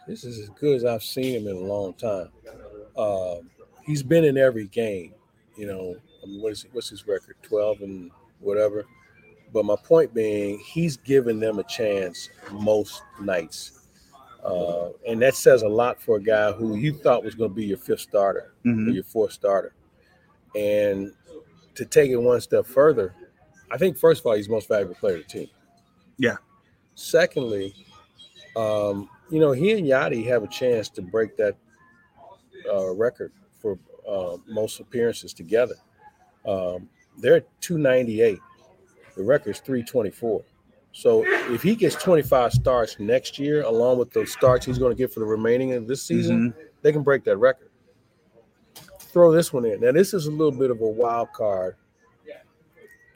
This 0.07 0.23
is 0.23 0.39
as 0.39 0.49
good 0.49 0.77
as 0.77 0.85
I've 0.85 1.03
seen 1.03 1.35
him 1.39 1.47
in 1.47 1.55
a 1.55 1.59
long 1.59 1.93
time. 1.93 2.29
Uh, 2.97 3.35
he's 3.83 4.01
been 4.01 4.25
in 4.25 4.37
every 4.37 4.67
game. 4.67 5.13
You 5.55 5.67
know, 5.67 5.95
I 6.23 6.25
mean, 6.25 6.41
what 6.41 6.51
is 6.53 6.65
what's 6.71 6.89
his 6.89 7.07
record? 7.07 7.35
Twelve 7.43 7.81
and 7.81 8.09
whatever. 8.41 8.85
But 9.53 9.65
my 9.65 9.75
point 9.75 10.13
being, 10.13 10.59
he's 10.59 10.97
given 10.97 11.39
them 11.39 11.59
a 11.59 11.63
chance 11.63 12.29
most 12.51 13.01
nights. 13.19 13.87
Uh, 14.43 14.89
and 15.07 15.21
that 15.21 15.35
says 15.35 15.61
a 15.61 15.67
lot 15.67 16.01
for 16.01 16.17
a 16.17 16.21
guy 16.21 16.51
who 16.51 16.75
you 16.75 16.93
thought 16.93 17.23
was 17.23 17.35
going 17.35 17.51
to 17.51 17.55
be 17.55 17.65
your 17.65 17.77
fifth 17.77 17.99
starter 17.99 18.53
mm-hmm. 18.65 18.89
or 18.89 18.91
your 18.91 19.03
fourth 19.03 19.33
starter. 19.33 19.73
And 20.55 21.11
to 21.75 21.85
take 21.85 22.11
it 22.11 22.17
one 22.17 22.41
step 22.41 22.65
further, 22.65 23.13
I 23.69 23.77
think 23.77 23.97
first 23.97 24.21
of 24.21 24.25
all, 24.25 24.33
he's 24.33 24.47
the 24.47 24.53
most 24.53 24.67
valuable 24.67 24.95
player 24.95 25.17
of 25.17 25.23
the 25.23 25.27
team. 25.27 25.47
Yeah. 26.17 26.37
Secondly, 26.95 27.73
um, 28.55 29.09
you 29.29 29.39
know, 29.39 29.51
he 29.51 29.71
and 29.71 29.87
Yadi 29.87 30.25
have 30.27 30.43
a 30.43 30.47
chance 30.47 30.89
to 30.89 31.01
break 31.01 31.37
that 31.37 31.55
uh, 32.71 32.93
record 32.93 33.31
for 33.59 33.77
uh, 34.09 34.37
most 34.47 34.79
appearances 34.79 35.33
together. 35.33 35.75
Um, 36.45 36.89
they're 37.17 37.41
298. 37.61 38.39
The 39.15 39.23
record 39.23 39.51
is 39.51 39.59
324. 39.59 40.43
So 40.93 41.23
if 41.53 41.63
he 41.63 41.75
gets 41.75 41.95
25 41.95 42.51
starts 42.51 42.99
next 42.99 43.39
year, 43.39 43.63
along 43.63 43.97
with 43.97 44.11
the 44.11 44.25
starts 44.25 44.65
he's 44.65 44.77
going 44.77 44.91
to 44.91 44.97
get 44.97 45.13
for 45.13 45.21
the 45.21 45.25
remaining 45.25 45.73
of 45.73 45.87
this 45.87 46.03
season, 46.03 46.51
mm-hmm. 46.51 46.61
they 46.81 46.91
can 46.91 47.03
break 47.03 47.23
that 47.25 47.37
record 47.37 47.71
throw 49.11 49.31
this 49.31 49.51
one 49.51 49.65
in. 49.65 49.81
Now, 49.81 49.91
this 49.91 50.13
is 50.13 50.27
a 50.27 50.31
little 50.31 50.51
bit 50.51 50.71
of 50.71 50.81
a 50.81 50.87
wild 50.87 51.31
card. 51.33 51.75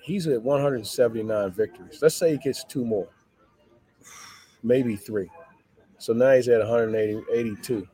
He's 0.01 0.27
at 0.27 0.39
179 0.39 1.51
victories. 1.51 1.97
Let's 1.99 2.13
say 2.13 2.33
he 2.33 2.37
gets 2.37 2.63
two 2.63 2.85
more, 2.85 3.07
maybe 4.61 4.95
three. 4.95 5.31
So 5.97 6.13
now 6.13 6.35
he's 6.35 6.47
at 6.47 6.59
182. 6.59 7.87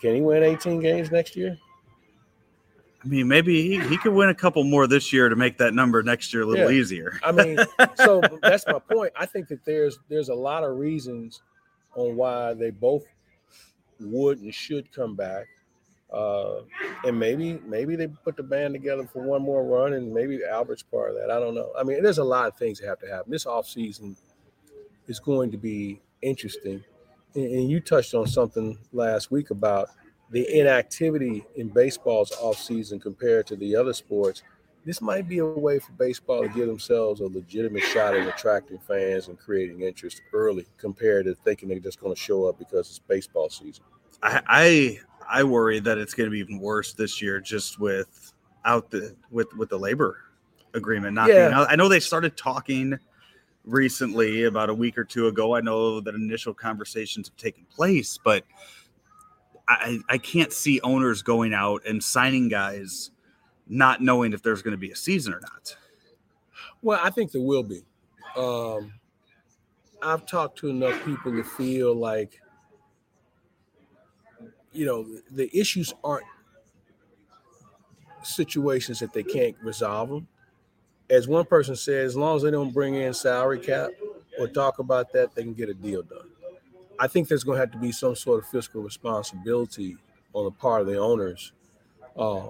Can 0.00 0.14
he 0.14 0.20
win 0.20 0.44
18 0.44 0.78
games 0.78 1.10
next 1.10 1.34
year? 1.34 1.58
I 3.04 3.06
mean, 3.06 3.28
maybe 3.28 3.62
he, 3.62 3.80
he 3.88 3.98
could 3.98 4.14
win 4.14 4.30
a 4.30 4.34
couple 4.34 4.64
more 4.64 4.86
this 4.86 5.12
year 5.12 5.28
to 5.28 5.36
make 5.36 5.58
that 5.58 5.74
number 5.74 6.02
next 6.02 6.32
year 6.32 6.42
a 6.42 6.46
little 6.46 6.70
yeah. 6.70 6.78
easier. 6.78 7.18
I 7.22 7.32
mean, 7.32 7.58
so 7.96 8.22
that's 8.40 8.66
my 8.66 8.78
point. 8.78 9.12
I 9.14 9.26
think 9.26 9.48
that 9.48 9.64
there's 9.64 9.98
there's 10.08 10.30
a 10.30 10.34
lot 10.34 10.64
of 10.64 10.76
reasons 10.78 11.42
on 11.94 12.16
why 12.16 12.54
they 12.54 12.70
both 12.70 13.04
would 14.00 14.40
and 14.40 14.54
should 14.54 14.90
come 14.92 15.14
back. 15.14 15.46
Uh, 16.12 16.62
and 17.04 17.18
maybe 17.18 17.60
maybe 17.66 17.96
they 17.96 18.06
put 18.06 18.36
the 18.36 18.42
band 18.42 18.72
together 18.72 19.06
for 19.12 19.22
one 19.22 19.42
more 19.42 19.64
run, 19.64 19.94
and 19.94 20.12
maybe 20.12 20.40
Albert's 20.44 20.82
part 20.82 21.10
of 21.10 21.16
that. 21.16 21.30
I 21.30 21.38
don't 21.40 21.54
know. 21.54 21.72
I 21.78 21.82
mean, 21.82 22.02
there's 22.02 22.18
a 22.18 22.24
lot 22.24 22.46
of 22.46 22.56
things 22.56 22.78
that 22.80 22.86
have 22.86 23.00
to 23.00 23.08
happen. 23.08 23.30
This 23.30 23.44
offseason 23.44 24.16
is 25.08 25.20
going 25.20 25.50
to 25.50 25.58
be 25.58 26.00
interesting. 26.22 26.82
And, 27.34 27.44
and 27.44 27.70
you 27.70 27.80
touched 27.80 28.14
on 28.14 28.26
something 28.26 28.78
last 28.92 29.30
week 29.30 29.50
about 29.50 29.88
the 30.30 30.58
inactivity 30.58 31.44
in 31.56 31.68
baseball's 31.68 32.30
offseason 32.32 33.00
compared 33.00 33.46
to 33.46 33.56
the 33.56 33.76
other 33.76 33.92
sports. 33.92 34.42
This 34.84 35.00
might 35.00 35.28
be 35.28 35.38
a 35.38 35.46
way 35.46 35.78
for 35.78 35.92
baseball 35.92 36.42
to 36.42 36.48
give 36.48 36.66
themselves 36.66 37.20
a 37.20 37.26
legitimate 37.26 37.84
shot 37.84 38.14
at 38.14 38.26
attracting 38.26 38.78
fans 38.78 39.28
and 39.28 39.38
creating 39.38 39.80
interest 39.80 40.20
early 40.32 40.66
compared 40.76 41.24
to 41.24 41.34
thinking 41.36 41.68
they're 41.70 41.78
just 41.78 42.00
going 42.00 42.14
to 42.14 42.20
show 42.20 42.46
up 42.46 42.58
because 42.58 42.90
it's 42.90 42.98
baseball 42.98 43.48
season. 43.48 43.84
I, 44.22 44.42
I 44.46 44.98
I 45.28 45.42
worry 45.44 45.80
that 45.80 45.98
it's 45.98 46.14
going 46.14 46.26
to 46.26 46.30
be 46.30 46.38
even 46.38 46.58
worse 46.58 46.92
this 46.92 47.22
year, 47.22 47.40
just 47.40 47.78
with 47.78 48.32
out 48.64 48.90
the 48.90 49.16
with 49.30 49.52
with 49.54 49.70
the 49.70 49.78
labor 49.78 50.18
agreement 50.74 51.14
not 51.14 51.28
yeah. 51.28 51.48
being 51.48 51.52
out. 51.52 51.70
I 51.70 51.76
know 51.76 51.88
they 51.88 52.00
started 52.00 52.36
talking 52.36 52.98
recently 53.64 54.44
about 54.44 54.68
a 54.68 54.74
week 54.74 54.98
or 54.98 55.04
two 55.04 55.28
ago. 55.28 55.54
I 55.54 55.60
know 55.60 56.00
that 56.00 56.14
initial 56.14 56.52
conversations 56.52 57.28
have 57.28 57.36
taken 57.36 57.64
place, 57.66 58.18
but 58.22 58.44
I 59.68 59.98
I 60.08 60.18
can't 60.18 60.52
see 60.52 60.80
owners 60.82 61.22
going 61.22 61.54
out 61.54 61.82
and 61.86 62.02
signing 62.02 62.48
guys 62.48 63.10
not 63.66 64.02
knowing 64.02 64.32
if 64.32 64.42
there's 64.42 64.62
going 64.62 64.72
to 64.72 64.78
be 64.78 64.90
a 64.90 64.96
season 64.96 65.32
or 65.32 65.40
not. 65.40 65.76
Well, 66.82 67.00
I 67.02 67.10
think 67.10 67.32
there 67.32 67.40
will 67.40 67.62
be. 67.62 67.82
Um, 68.36 68.92
I've 70.02 70.26
talked 70.26 70.58
to 70.58 70.68
enough 70.68 71.02
people 71.04 71.32
to 71.32 71.42
feel 71.42 71.94
like 71.94 72.40
you 74.74 74.84
know, 74.84 75.06
the 75.30 75.48
issues 75.58 75.94
aren't 76.02 76.26
situations 78.22 78.98
that 78.98 79.12
they 79.12 79.22
can't 79.22 79.56
resolve 79.62 80.10
them. 80.10 80.28
As 81.08 81.28
one 81.28 81.44
person 81.44 81.76
said, 81.76 82.04
as 82.04 82.16
long 82.16 82.36
as 82.36 82.42
they 82.42 82.50
don't 82.50 82.72
bring 82.72 82.96
in 82.96 83.14
salary 83.14 83.60
cap 83.60 83.90
or 84.38 84.48
talk 84.48 84.80
about 84.80 85.12
that, 85.12 85.34
they 85.34 85.42
can 85.42 85.54
get 85.54 85.68
a 85.68 85.74
deal 85.74 86.02
done. 86.02 86.28
I 86.98 87.06
think 87.06 87.28
there's 87.28 87.44
going 87.44 87.56
to 87.56 87.60
have 87.60 87.72
to 87.72 87.78
be 87.78 87.92
some 87.92 88.14
sort 88.14 88.40
of 88.40 88.48
fiscal 88.48 88.82
responsibility 88.82 89.96
on 90.32 90.44
the 90.44 90.50
part 90.50 90.80
of 90.80 90.86
the 90.86 90.98
owners 90.98 91.52
uh, 92.16 92.48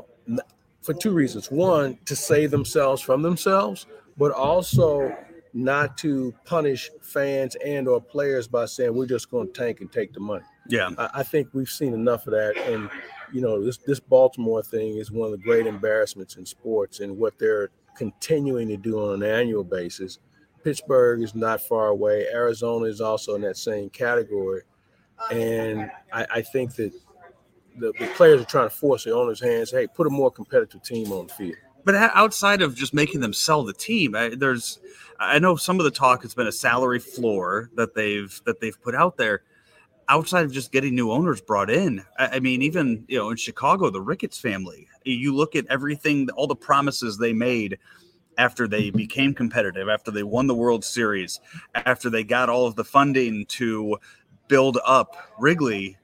for 0.83 0.95
two 0.95 1.13
reasons. 1.13 1.51
One, 1.51 1.99
to 2.05 2.17
save 2.17 2.51
themselves 2.51 3.03
from 3.03 3.23
themselves, 3.23 3.87
but 4.17 4.33
also 4.33 5.17
not 5.55 5.97
to 5.99 6.35
punish 6.45 6.91
fans 7.01 7.57
and 7.65 7.87
or 7.87 8.01
players 8.01 8.49
by 8.49 8.67
saying 8.67 8.93
we're 8.93 9.07
just 9.07 9.31
going 9.31 9.47
to 9.47 9.53
tank 9.53 9.81
and 9.81 9.91
take 9.91 10.13
the 10.13 10.21
money. 10.21 10.45
Yeah, 10.69 10.91
I, 10.99 11.11
I, 11.15 11.23
think 11.23 11.49
we've 11.53 11.69
seen 11.69 11.95
enough 11.95 12.27
of 12.27 12.33
that, 12.33 12.57
and 12.57 12.91
you 13.33 13.41
know 13.41 13.63
this 13.63 13.77
this 13.79 14.01
Baltimore 14.01 14.63
thing 14.63 14.97
is 14.97 15.13
one 15.13 15.27
of 15.27 15.33
the 15.33 15.45
great 15.45 15.67
embarrassments 15.67 16.37
in 16.37 16.45
sports, 16.45 17.01
and 17.01 17.17
what 17.17 17.39
they're 17.39 17.71
continuing 17.97 18.69
to 18.69 18.77
do 18.77 18.99
on 18.99 19.23
an 19.23 19.31
annual 19.31 19.63
basis. 19.63 20.19
Pittsburgh 20.64 21.22
is 21.22 21.35
not 21.35 21.61
far 21.61 21.88
away. 21.88 22.27
Arizona 22.33 22.87
is 22.87 23.00
also 23.00 23.35
in 23.35 23.42
that 23.42 23.57
same 23.57 23.90
category, 23.90 24.62
oh, 25.18 25.29
and 25.29 25.90
I, 26.12 26.27
I 26.37 26.42
think 26.42 26.74
that 26.77 26.92
the, 27.77 27.92
the 27.98 28.07
players 28.16 28.40
are 28.40 28.46
trying 28.46 28.68
to 28.68 28.74
force 28.74 29.05
the 29.05 29.14
owner's 29.14 29.40
hands. 29.40 29.70
Hey, 29.70 29.87
put 29.87 30.07
a 30.07 30.11
more 30.11 30.31
competitive 30.31 30.83
team 30.83 31.12
on 31.12 31.27
the 31.27 31.35
field. 31.35 31.57
But 31.85 31.94
outside 31.96 32.62
of 32.62 32.74
just 32.74 32.94
making 32.94 33.20
them 33.20 33.35
sell 33.35 33.62
the 33.62 33.74
team, 33.74 34.16
I, 34.16 34.31
there's 34.31 34.79
I 35.20 35.38
know 35.38 35.55
some 35.57 35.79
of 35.79 35.85
the 35.85 35.90
talk 35.90 36.22
has 36.22 36.35
been 36.35 36.46
a 36.46 36.53
salary 36.53 36.98
floor 36.98 37.70
that 37.74 37.94
they've 37.94 38.40
that 38.46 38.61
they've 38.61 38.81
put 38.81 38.94
out 38.94 39.18
there 39.18 39.42
outside 40.09 40.44
of 40.44 40.53
just 40.53 40.72
getting 40.72 40.94
new 40.94 41.11
owners 41.11 41.40
brought 41.40 41.70
in, 41.70 42.05
I, 42.18 42.40
mean, 42.40 42.62
even 42.62 43.05
you 43.09 43.18
know, 43.18 43.31
in 43.31 43.37
Chicago, 43.37 43.90
the 43.90 44.00
Ricketts 44.00 44.38
family, 44.38 44.88
you 45.05 45.35
look 45.35 45.57
at 45.57 45.66
everything, 45.68 46.29
all 46.31 46.46
the 46.46 46.57
promises 46.57 47.18
they 47.18 47.33
made 47.33 47.79
after 48.38 48.66
they 48.68 48.90
became 48.90 49.35
competitive, 49.35 49.88
after 49.88 50.11
they 50.11 50.23
won 50.23 50.47
the 50.47 50.55
World 50.55 50.85
Series, 50.85 51.40
after 51.75 52.11
they 52.11 52.25
got 52.25 52.49
all 52.49 52.66
of 52.66 52.77
the 52.77 52.85
funding 52.85 53.47
to 53.47 53.99
build 54.49 54.79
up 54.85 55.16
Wrigley, 55.38 55.97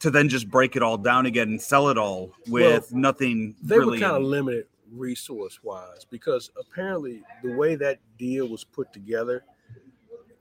to 0.00 0.10
then 0.10 0.28
just 0.28 0.50
break 0.50 0.76
it 0.76 0.82
all 0.82 0.98
down 0.98 1.26
again 1.26 1.48
and 1.48 1.62
sell 1.62 1.88
it 1.88 1.98
all 1.98 2.32
with 2.48 2.90
well, 2.92 3.00
nothing. 3.00 3.56
They 3.62 3.78
really 3.78 3.98
were 3.98 4.06
kind 4.06 4.16
of 4.16 4.22
limited 4.22 4.66
resource 4.92 5.58
wise 5.62 6.04
because 6.08 6.50
apparently 6.58 7.22
the 7.42 7.52
way 7.52 7.74
that 7.76 7.98
deal 8.18 8.48
was 8.48 8.64
put 8.64 8.92
together 8.92 9.44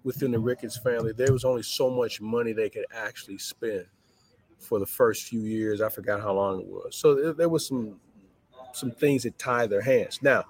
within 0.04 0.32
the 0.32 0.40
Ricketts 0.40 0.78
family, 0.78 1.14
there 1.14 1.32
was 1.32 1.46
only 1.46 1.64
so 1.64 1.90
much 1.90 2.22
money 2.22 2.54
they 2.54 2.70
could 2.70 2.86
actually 2.94 3.38
spend 3.38 3.86
for 4.60 4.80
the 4.80 4.86
first 4.86 5.24
few 5.24 5.42
years. 5.42 5.82
I 5.82 5.90
forgot 5.90 6.22
how 6.22 6.34
long 6.34 6.62
it 6.62 6.68
was. 6.68 6.96
So 6.96 7.16
there, 7.16 7.34
there 7.34 7.50
was 7.50 7.68
some 7.68 8.00
some 8.74 8.92
things 8.92 9.24
that 9.24 9.38
tied 9.38 9.70
their 9.70 9.82
hands. 9.82 10.22
Now, 10.22 10.44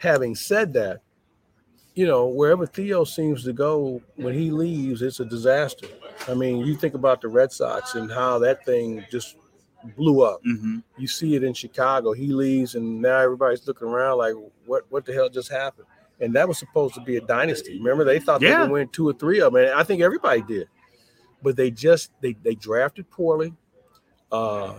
having 0.00 0.34
said 0.34 0.72
that, 0.72 1.00
you 1.94 2.06
know, 2.06 2.26
wherever 2.26 2.66
Theo 2.66 3.04
seems 3.04 3.44
to 3.44 3.52
go 3.52 4.00
when 4.16 4.34
he 4.34 4.50
leaves, 4.50 5.02
it's 5.02 5.20
a 5.20 5.24
disaster. 5.24 5.86
I 6.28 6.34
mean, 6.34 6.58
you 6.58 6.76
think 6.76 6.94
about 6.94 7.20
the 7.20 7.28
Red 7.28 7.52
Sox 7.52 7.94
and 7.94 8.10
how 8.10 8.38
that 8.40 8.64
thing 8.64 9.04
just 9.10 9.36
blew 9.96 10.22
up. 10.22 10.40
Mm-hmm. 10.44 10.78
You 10.98 11.06
see 11.06 11.34
it 11.34 11.44
in 11.44 11.54
Chicago. 11.54 12.12
He 12.12 12.28
leaves, 12.28 12.74
and 12.74 13.00
now 13.00 13.18
everybody's 13.18 13.66
looking 13.66 13.88
around 13.88 14.18
like, 14.18 14.34
what 14.66 14.84
what 14.90 15.04
the 15.04 15.12
hell 15.12 15.28
just 15.28 15.50
happened? 15.50 15.86
and 16.20 16.34
that 16.34 16.46
was 16.46 16.58
supposed 16.58 16.94
to 16.94 17.00
be 17.00 17.16
a 17.16 17.20
dynasty. 17.20 17.78
Remember, 17.78 18.04
they 18.04 18.20
thought 18.20 18.42
yeah. 18.42 18.50
they 18.50 18.60
would 18.62 18.70
win 18.70 18.88
two 18.88 19.08
or 19.08 19.12
three 19.14 19.40
of 19.40 19.52
them, 19.52 19.64
and 19.64 19.72
I 19.72 19.82
think 19.82 20.02
everybody 20.02 20.42
did. 20.42 20.68
But 21.42 21.56
they 21.56 21.70
just 21.70 22.10
they 22.20 22.36
they 22.42 22.54
drafted 22.54 23.10
poorly. 23.10 23.54
Uh, 24.30 24.74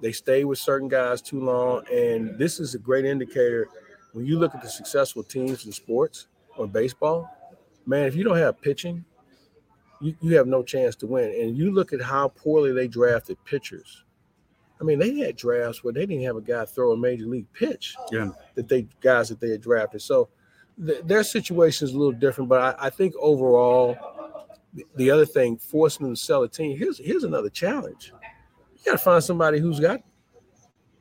they 0.00 0.12
stayed 0.12 0.44
with 0.44 0.58
certain 0.58 0.88
guys 0.88 1.22
too 1.22 1.40
long, 1.40 1.84
and 1.90 2.38
this 2.38 2.60
is 2.60 2.74
a 2.74 2.78
great 2.78 3.06
indicator 3.06 3.68
when 4.14 4.24
you 4.24 4.38
look 4.38 4.54
at 4.54 4.62
the 4.62 4.68
successful 4.68 5.22
teams 5.22 5.66
in 5.66 5.72
sports 5.72 6.28
or 6.56 6.66
baseball, 6.66 7.28
man, 7.84 8.06
if 8.06 8.14
you 8.14 8.22
don't 8.22 8.38
have 8.38 8.60
pitching, 8.60 9.04
you, 10.00 10.14
you 10.20 10.36
have 10.36 10.46
no 10.46 10.62
chance 10.62 10.94
to 10.96 11.06
win. 11.06 11.30
And 11.40 11.58
you 11.58 11.72
look 11.72 11.92
at 11.92 12.00
how 12.00 12.28
poorly 12.28 12.72
they 12.72 12.86
drafted 12.86 13.36
pitchers. 13.44 14.04
I 14.80 14.84
mean, 14.84 15.00
they 15.00 15.16
had 15.18 15.36
drafts 15.36 15.82
where 15.82 15.92
they 15.92 16.06
didn't 16.06 16.24
have 16.24 16.36
a 16.36 16.40
guy 16.40 16.64
throw 16.64 16.92
a 16.92 16.96
major 16.96 17.26
league 17.26 17.52
pitch. 17.52 17.96
Yeah. 18.12 18.30
That 18.54 18.68
they 18.68 18.86
guys 19.00 19.28
that 19.30 19.40
they 19.40 19.50
had 19.50 19.60
drafted. 19.60 20.00
So 20.02 20.28
th- 20.84 21.02
their 21.04 21.24
situation 21.24 21.88
is 21.88 21.94
a 21.94 21.98
little 21.98 22.12
different, 22.12 22.48
but 22.48 22.60
I, 22.60 22.86
I 22.86 22.90
think 22.90 23.14
overall, 23.18 23.96
the, 24.74 24.84
the 24.96 25.10
other 25.10 25.26
thing 25.26 25.56
forcing 25.56 26.06
them 26.06 26.14
to 26.14 26.20
sell 26.20 26.42
a 26.42 26.48
team. 26.48 26.76
Here's 26.76 26.98
here's 26.98 27.24
another 27.24 27.50
challenge. 27.50 28.12
You 28.76 28.84
got 28.84 28.92
to 28.92 28.98
find 28.98 29.22
somebody 29.24 29.58
who's 29.58 29.80
got 29.80 30.00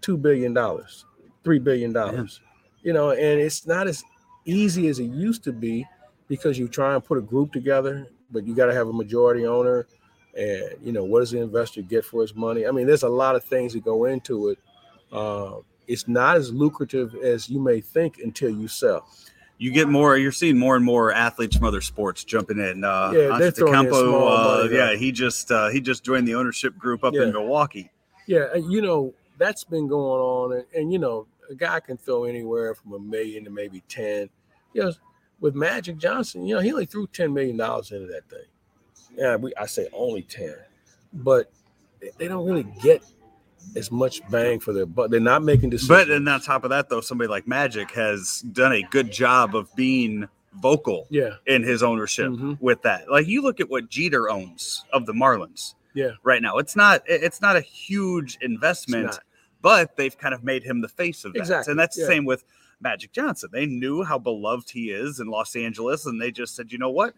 two 0.01 0.17
billion 0.17 0.53
dollars, 0.53 1.05
three 1.43 1.59
billion 1.59 1.93
dollars. 1.93 2.41
You 2.83 2.93
know, 2.93 3.11
and 3.11 3.39
it's 3.39 3.65
not 3.65 3.87
as 3.87 4.03
easy 4.45 4.87
as 4.87 4.99
it 4.99 5.05
used 5.05 5.43
to 5.45 5.53
be 5.53 5.87
because 6.27 6.57
you 6.59 6.67
try 6.67 6.93
and 6.93 7.03
put 7.03 7.17
a 7.17 7.21
group 7.21 7.53
together, 7.53 8.07
but 8.31 8.45
you 8.45 8.53
got 8.55 8.65
to 8.67 8.73
have 8.73 8.87
a 8.87 8.93
majority 8.93 9.45
owner. 9.45 9.87
And 10.37 10.69
you 10.83 10.91
know, 10.91 11.03
what 11.03 11.19
does 11.21 11.31
the 11.31 11.41
investor 11.41 11.81
get 11.81 12.03
for 12.03 12.21
his 12.21 12.35
money? 12.35 12.65
I 12.67 12.71
mean, 12.71 12.87
there's 12.87 13.03
a 13.03 13.09
lot 13.09 13.35
of 13.35 13.43
things 13.43 13.73
that 13.73 13.83
go 13.83 14.05
into 14.05 14.49
it. 14.49 14.59
Uh, 15.11 15.57
it's 15.87 16.07
not 16.07 16.37
as 16.37 16.51
lucrative 16.51 17.15
as 17.15 17.49
you 17.49 17.59
may 17.59 17.81
think 17.81 18.19
until 18.19 18.49
you 18.49 18.67
sell. 18.67 19.07
You 19.59 19.71
get 19.71 19.87
more. 19.87 20.17
You're 20.17 20.31
seeing 20.31 20.57
more 20.57 20.75
and 20.75 20.83
more 20.83 21.11
athletes 21.13 21.55
from 21.55 21.67
other 21.67 21.81
sports 21.81 22.23
jumping 22.23 22.57
in. 22.57 22.83
Uh, 22.83 23.11
Yeah, 23.15 23.37
they're 23.37 23.51
throwing 23.51 23.85
in 23.85 23.93
small 23.93 24.27
uh, 24.27 24.57
money, 24.63 24.75
yeah, 24.75 24.95
he 24.95 25.11
just 25.11 25.51
uh, 25.51 25.69
he 25.69 25.79
just 25.79 26.03
joined 26.03 26.27
the 26.27 26.35
ownership 26.35 26.77
group 26.77 27.03
up 27.03 27.13
Yeah. 27.13 27.23
in 27.23 27.31
Milwaukee. 27.31 27.91
Yeah, 28.27 28.55
you 28.55 28.81
know 28.81 29.13
that's 29.37 29.63
been 29.63 29.87
going 29.87 30.21
on, 30.21 30.53
and, 30.53 30.65
and 30.75 30.91
you 30.91 30.99
know 30.99 31.27
a 31.49 31.55
guy 31.55 31.79
can 31.79 31.97
throw 31.97 32.23
anywhere 32.25 32.75
from 32.75 32.93
a 32.93 32.99
million 32.99 33.43
to 33.45 33.49
maybe 33.49 33.81
ten. 33.89 34.29
You 34.73 34.83
know, 34.83 34.91
with 35.39 35.55
Magic 35.55 35.97
Johnson, 35.97 36.45
you 36.45 36.55
know 36.55 36.61
he 36.61 36.71
only 36.71 36.85
threw 36.85 37.07
ten 37.07 37.33
million 37.33 37.57
dollars 37.57 37.91
into 37.91 38.07
that 38.07 38.29
thing. 38.29 38.45
Yeah, 39.15 39.35
we 39.35 39.53
I 39.55 39.65
say 39.65 39.87
only 39.93 40.23
ten, 40.23 40.55
but 41.13 41.51
they- 42.17 42.27
don't 42.27 42.45
really 42.45 42.65
get 42.81 43.03
as 43.75 43.91
much 43.91 44.27
bang 44.29 44.59
for 44.59 44.73
their 44.73 44.85
buck. 44.85 45.09
They're 45.09 45.19
not 45.19 45.43
making 45.43 45.69
decisions. 45.69 45.87
But 45.89 46.09
and 46.09 46.27
on 46.27 46.41
top 46.41 46.63
of 46.63 46.69
that, 46.71 46.89
though, 46.89 47.01
somebody 47.01 47.29
like 47.29 47.47
Magic 47.47 47.91
has 47.91 48.41
done 48.51 48.73
a 48.73 48.81
good 48.83 49.11
job 49.11 49.55
of 49.55 49.73
being 49.75 50.27
vocal 50.61 51.07
yeah, 51.09 51.31
in 51.47 51.63
his 51.63 51.81
ownership 51.81 52.27
Mhm. 52.29 52.57
with 52.61 52.81
that. 52.83 53.09
Like 53.09 53.27
you 53.27 53.41
look 53.41 53.59
at 53.59 53.69
what 53.69 53.89
Jeter 53.89 54.29
owns 54.29 54.83
of 54.93 55.05
the 55.05 55.13
Marlins 55.13 55.73
yeah, 55.93 56.11
right 56.23 56.41
now. 56.41 56.57
It's 56.57 56.75
not 56.75 57.01
it's 57.07 57.41
not 57.41 57.55
a 57.55 57.61
huge 57.61 58.37
investment. 58.41 59.17
But 59.63 59.95
they've 59.95 60.15
kind 60.15 60.35
of 60.35 60.43
made 60.43 60.63
him 60.63 60.81
the 60.81 60.87
face 60.87 61.25
of 61.25 61.33
that. 61.33 61.39
Exactly, 61.39 61.71
And 61.71 61.79
that's 61.79 61.97
yeah. 61.97 62.03
the 62.05 62.07
same 62.11 62.25
with 62.25 62.43
Magic 62.79 63.11
Johnson. 63.11 63.49
They 63.51 63.65
knew 63.65 64.03
how 64.03 64.19
beloved 64.19 64.69
he 64.69 64.91
is 64.91 65.19
in 65.19 65.27
Los 65.27 65.55
Angeles, 65.55 66.05
and 66.05 66.21
they 66.21 66.29
just 66.29 66.55
said, 66.55 66.71
you 66.71 66.77
know 66.77 66.91
what? 66.91 67.15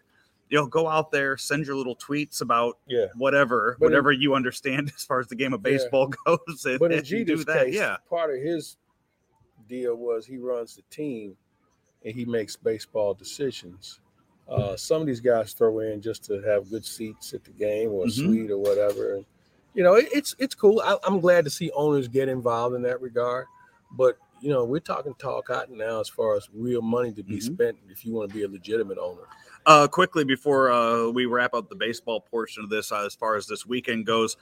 You 0.48 0.56
know, 0.58 0.66
go 0.66 0.88
out 0.88 1.10
there, 1.10 1.36
send 1.36 1.66
your 1.66 1.74
little 1.74 1.96
tweets 1.96 2.40
about 2.40 2.78
yeah. 2.86 3.06
whatever, 3.16 3.76
But 3.78 3.86
in- 3.86 3.90
whatever 3.92 4.12
you 4.12 4.34
understand 4.34 4.90
as 4.96 5.04
far 5.04 5.18
as 5.20 5.26
the 5.26 5.34
game 5.34 5.52
of 5.52 5.60
Yeah. 5.64 5.72
baseball 5.72 6.06
goes. 6.26 6.64
And, 6.64 6.78
But 6.78 6.92
in 6.92 6.98
and 7.00 7.10
you 7.10 7.18
Jeter's 7.24 7.44
do 7.44 7.52
that, 7.52 7.64
case, 7.66 7.74
yeah. 7.74 7.96
part 8.08 8.30
of 8.34 8.40
his 8.40 8.76
deal 9.68 9.96
was 9.96 10.24
he 10.24 10.38
runs 10.38 10.76
the 10.76 10.82
team 10.88 11.36
and 12.04 12.14
he 12.14 12.24
makes 12.24 12.54
baseball 12.54 13.12
decisions. 13.14 13.98
Uh, 14.48 14.76
some 14.76 15.00
of 15.00 15.08
these 15.08 15.18
guys 15.18 15.52
throw 15.52 15.80
in 15.80 16.00
just 16.00 16.22
to 16.26 16.40
have 16.42 16.70
good 16.70 16.84
seats 16.86 17.34
at 17.34 17.42
the 17.42 17.50
game 17.50 17.90
or 17.90 18.04
a 18.04 18.06
Mhm. 18.06 18.12
suite 18.12 18.50
or 18.52 18.58
whatever. 18.58 19.14
And 19.16 19.26
you 19.76 19.82
know, 19.84 19.94
it, 19.94 20.08
it's 20.12 20.34
it's 20.38 20.54
cool. 20.54 20.80
I, 20.84 20.96
I'm 21.04 21.20
glad 21.20 21.44
to 21.44 21.50
see 21.50 21.70
owners 21.72 22.08
get 22.08 22.28
involved 22.28 22.74
in 22.74 22.82
that 22.82 23.00
regard. 23.00 23.46
But 23.92 24.18
you 24.40 24.50
know, 24.50 24.64
we're 24.64 24.80
talking 24.80 25.14
tall 25.18 25.42
cotton 25.42 25.78
now 25.78 26.00
as 26.00 26.08
far 26.08 26.36
as 26.36 26.48
real 26.52 26.82
money 26.82 27.12
to 27.12 27.22
be 27.22 27.36
Mhm. 27.36 27.42
spent 27.42 27.76
if 27.88 28.04
you 28.04 28.12
want 28.12 28.30
to 28.30 28.34
be 28.34 28.42
a 28.42 28.48
legitimate 28.48 28.98
owner. 28.98 29.22
Uh, 29.66 29.86
quickly 29.86 30.24
before 30.24 30.70
uh, 30.70 31.08
we 31.08 31.26
wrap 31.26 31.52
up 31.54 31.68
the 31.68 31.74
baseball 31.76 32.20
portion 32.20 32.62
of 32.64 32.70
this, 32.70 32.90
uh, 32.92 33.04
as 33.04 33.14
far 33.14 33.36
as 33.36 33.46
this 33.46 33.66
weekend 33.66 34.06
goes, 34.06 34.36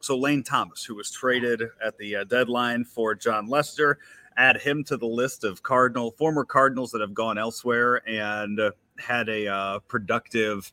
so 0.00 0.16
Lane 0.18 0.42
Thomas, 0.42 0.84
who 0.84 0.94
was 0.96 1.10
traded 1.10 1.62
at 1.82 1.96
the 1.96 2.16
uh, 2.16 2.24
deadline 2.24 2.84
for 2.84 3.14
Jon 3.14 3.46
Lester, 3.46 3.98
add 4.36 4.60
him 4.60 4.82
to 4.84 4.96
the 4.96 5.06
list 5.06 5.44
of 5.44 5.62
Cardinal 5.62 6.10
former 6.12 6.44
Cardinals 6.44 6.90
that 6.90 7.00
have 7.00 7.14
gone 7.14 7.38
elsewhere 7.38 8.02
and 8.08 8.58
uh, 8.60 8.72
had 8.98 9.28
a 9.28 9.46
uh, 9.46 9.78
productive, 9.80 10.72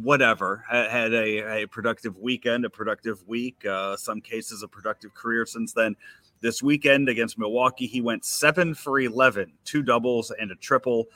whatever, 0.00 0.64
had 0.70 1.12
a, 1.12 1.62
a 1.62 1.66
productive 1.68 2.18
weekend, 2.18 2.64
a 2.64 2.70
productive 2.70 3.26
week, 3.26 3.64
uh, 3.66 3.96
some 3.96 4.20
cases 4.20 4.62
a 4.62 4.68
productive 4.68 5.14
career 5.14 5.46
since 5.46 5.72
then. 5.72 5.96
This 6.40 6.62
weekend 6.62 7.08
against 7.08 7.38
Milwaukee, 7.38 7.86
he 7.86 8.00
went 8.00 8.24
seven 8.24 8.74
for 8.74 9.00
11, 9.00 9.52
two 9.64 9.82
doubles 9.82 10.30
and 10.30 10.50
a 10.50 10.56
triple 10.56 11.06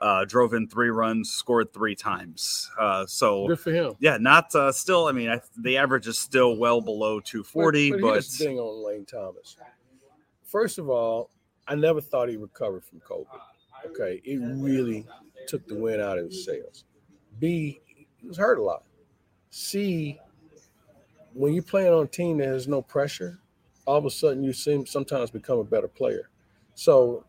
uh, 0.00 0.24
drove 0.24 0.54
in 0.54 0.66
three 0.66 0.88
runs, 0.88 1.30
scored 1.30 1.72
three 1.72 1.94
times. 1.94 2.70
Uh, 2.78 3.04
so 3.06 3.46
Good 3.48 3.60
for 3.60 3.72
him. 3.72 3.94
yeah, 4.00 4.16
not 4.18 4.54
uh, 4.54 4.72
still. 4.72 5.06
I 5.06 5.12
mean, 5.12 5.28
I, 5.28 5.40
the 5.58 5.76
average 5.76 6.06
is 6.06 6.18
still 6.18 6.56
well 6.56 6.80
below 6.80 7.20
240, 7.20 7.92
But, 7.92 8.00
but, 8.00 8.14
the 8.14 8.22
thing 8.22 8.58
on 8.58 8.86
Lane 8.86 9.04
Thomas. 9.04 9.56
First 10.44 10.78
of 10.78 10.88
all, 10.88 11.30
I 11.68 11.74
never 11.74 12.00
thought 12.00 12.28
he 12.28 12.36
recovered 12.36 12.84
from 12.84 13.00
COVID. 13.00 13.26
Okay, 13.86 14.20
it 14.24 14.38
really 14.38 15.06
took 15.46 15.66
the 15.66 15.74
wind 15.74 16.00
out 16.00 16.18
of 16.18 16.26
his 16.26 16.44
sails. 16.44 16.84
B, 17.38 17.80
he 18.20 18.28
was 18.28 18.36
hurt 18.36 18.58
a 18.58 18.62
lot. 18.62 18.84
C, 19.50 20.18
when 21.34 21.52
you're 21.52 21.62
playing 21.62 21.92
on 21.92 22.04
a 22.04 22.08
team 22.08 22.38
that 22.38 22.48
has 22.48 22.68
no 22.68 22.82
pressure, 22.82 23.38
all 23.86 23.98
of 23.98 24.04
a 24.04 24.10
sudden 24.10 24.42
you 24.42 24.52
seem 24.52 24.86
sometimes 24.86 25.30
become 25.30 25.58
a 25.58 25.64
better 25.64 25.88
player. 25.88 26.28
So 26.74 27.24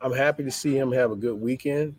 I'm 0.00 0.12
happy 0.12 0.44
to 0.44 0.50
see 0.50 0.76
him 0.76 0.92
have 0.92 1.10
a 1.10 1.16
good 1.16 1.40
weekend, 1.40 1.96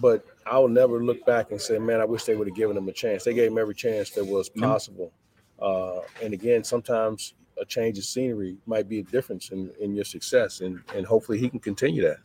but 0.00 0.24
I 0.46 0.58
will 0.58 0.68
never 0.68 1.02
look 1.02 1.24
back 1.26 1.50
and 1.50 1.60
say, 1.60 1.78
man, 1.78 2.00
I 2.00 2.04
wish 2.04 2.24
they 2.24 2.34
would 2.36 2.48
have 2.48 2.56
given 2.56 2.76
him 2.76 2.88
a 2.88 2.92
chance. 2.92 3.24
They 3.24 3.34
gave 3.34 3.50
him 3.50 3.58
every 3.58 3.74
chance 3.74 4.10
that 4.10 4.24
was 4.24 4.48
Mhm. 4.50 4.62
possible. 4.62 5.12
Uh, 5.58 6.00
and 6.22 6.34
again, 6.34 6.64
sometimes 6.64 7.34
a 7.60 7.64
change 7.64 7.98
of 7.98 8.04
scenery 8.04 8.58
might 8.66 8.88
be 8.88 8.98
a 8.98 9.02
difference 9.02 9.50
in, 9.50 9.70
in 9.80 9.94
your 9.94 10.04
success, 10.04 10.60
and, 10.60 10.82
and 10.94 11.06
hopefully 11.06 11.38
he 11.38 11.48
can 11.48 11.58
continue 11.60 12.02
that. 12.02 12.18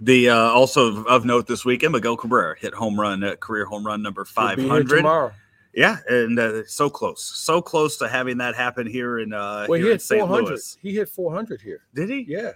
The 0.00 0.30
uh, 0.30 0.36
also 0.36 1.04
of- 1.04 1.24
note 1.24 1.46
this 1.46 1.64
weekend, 1.64 1.92
Miguel 1.92 2.16
Cabrera 2.16 2.56
hit 2.58 2.74
home 2.74 2.98
run, 2.98 3.22
uh, 3.24 3.36
career 3.36 3.64
home 3.64 3.86
run 3.86 4.02
number 4.02 4.24
He'll 4.24 4.56
be 4.56 4.62
here 4.62 4.70
500. 4.70 4.96
tomorrow. 4.98 5.32
Yeah, 5.74 5.96
and 6.08 6.38
uh, 6.38 6.64
so 6.66 6.88
close, 6.88 7.24
so 7.24 7.60
close 7.60 7.96
to 7.98 8.06
having 8.08 8.38
that 8.38 8.54
happen 8.54 8.86
here 8.86 9.18
in 9.18 9.32
uh, 9.32 9.66
Well, 9.68 9.76
here 9.78 9.86
he 9.86 9.92
hit 9.92 10.02
St. 10.02 10.20
400. 10.20 10.48
Louis. 10.50 10.78
He 10.80 10.94
hit 10.94 11.08
400 11.08 11.60
here. 11.60 11.80
Did 11.94 12.10
he? 12.10 12.24
Yeah, 12.28 12.52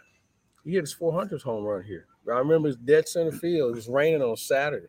he 0.64 0.72
hit 0.72 0.82
his 0.82 0.94
400th 0.94 1.42
home 1.42 1.64
run 1.64 1.82
here. 1.82 2.06
I 2.28 2.38
remember 2.38 2.68
his 2.68 2.76
dead 2.76 3.08
center 3.08 3.32
field. 3.32 3.72
It 3.72 3.74
was 3.74 3.88
raining 3.88 4.22
on 4.22 4.36
Saturday. 4.36 4.86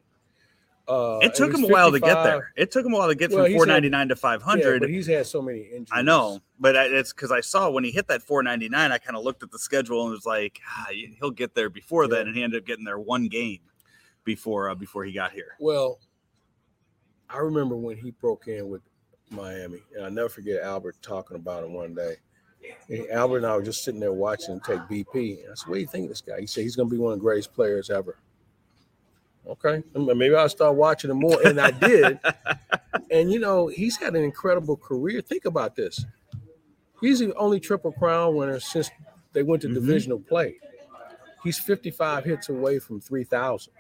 Uh, 0.90 1.20
It 1.22 1.36
took 1.36 1.54
him 1.54 1.64
a 1.64 1.68
while 1.68 1.92
to 1.92 2.00
get 2.00 2.24
there. 2.24 2.52
It 2.56 2.72
took 2.72 2.86
him 2.86 2.94
a 2.94 2.98
while 2.98 3.08
to 3.10 3.16
get 3.16 3.30
Well, 3.30 3.44
from 3.46 3.52
he's 3.52 3.54
had- 3.62 3.68
499 3.68 4.08
to 4.10 4.14
Yeah, 4.14 4.20
500. 4.20 4.80
but 4.82 4.90
he's 4.90 5.06
had 5.08 5.26
so 5.28 5.42
many 5.42 5.60
injuries. 5.62 5.88
I 5.92 6.02
know, 6.02 6.40
but 6.60 6.76
I, 6.76 6.86
it's 6.86 7.14
because 7.14 7.32
I 7.32 7.42
saw 7.42 7.70
when 7.70 7.84
he 7.84 7.92
hit 7.92 8.08
that 8.08 8.24
499, 8.24 8.92
I 8.92 8.98
kind 8.98 9.16
of 9.16 9.24
looked 9.24 9.44
at 9.44 9.52
the 9.52 9.60
schedule 9.60 10.02
and 10.04 10.12
was 10.12 10.26
like, 10.26 10.60
ah, 10.68 10.88
he'll 11.20 11.30
get 11.32 11.54
there 11.54 11.70
before 11.70 12.08
then, 12.08 12.28
and 12.28 12.36
he 12.36 12.42
ended 12.42 12.62
up 12.64 12.66
getting 12.68 12.86
there 12.86 12.98
one 13.00 13.28
game 13.28 13.60
before 14.24 14.70
uh, 14.70 14.76
before 14.76 15.04
he 15.06 15.12
got 15.14 15.32
here. 15.32 15.56
Well, 15.60 16.00
I 17.30 17.38
remember 17.38 17.76
when 17.78 17.96
he 17.98 18.10
broke 18.12 18.48
in 18.48 18.68
with 18.70 18.82
Miami, 19.30 19.84
and 19.96 20.04
I 20.06 20.10
never 20.10 20.30
forget 20.30 20.64
Albert 20.64 20.98
talking 21.04 21.36
about 21.38 21.64
him 21.64 21.74
one 21.74 21.94
day. 21.94 22.16
And 22.90 23.08
Albert 23.12 23.38
and 23.38 23.46
I 23.46 23.56
were 23.56 23.62
just 23.64 23.84
sitting 23.84 24.00
there 24.00 24.12
watching 24.12 24.56
him 24.56 24.60
take 24.60 24.80
BP. 24.90 25.44
And 25.44 25.52
I 25.52 25.56
said, 25.56 25.68
"What 25.70 25.76
do 25.76 25.82
you 25.82 25.88
think 25.88 26.06
of 26.06 26.10
this 26.10 26.22
guy?" 26.22 26.40
He 26.42 26.48
said, 26.48 26.64
"He's 26.64 26.76
going 26.76 26.90
to 26.90 26.94
be 26.94 27.00
one 27.00 27.14
of 27.14 27.20
the 27.20 27.24
greatest 27.24 27.54
players 27.54 27.90
ever." 27.90 28.18
Okay, 29.48 29.82
maybe 29.96 30.36
I'll 30.36 30.50
start 30.50 30.76
watching 30.76 31.10
him 31.10 31.18
more, 31.20 31.42
and 31.44 31.60
I 31.60 31.72
did. 31.72 32.20
and 33.12 33.32
you 33.32 33.40
know, 33.40 33.68
he's 33.68 33.98
had 33.98 34.16
an 34.16 34.24
incredible 34.24 34.78
career. 34.78 35.22
Think 35.22 35.46
about 35.46 35.76
this: 35.76 36.06
he's 37.02 37.20
the 37.20 37.34
only 37.36 37.60
Triple 37.60 37.92
Crown 37.92 38.36
winner 38.36 38.60
since 38.60 38.92
they 39.34 39.42
went 39.44 39.62
to 39.64 39.70
Mhm. 39.70 39.74
divisional 39.76 40.20
play. 40.20 40.60
He's 41.44 41.58
55 41.58 42.26
hits 42.26 42.50
away 42.50 42.80
from 42.80 43.00
3,000 43.00 43.74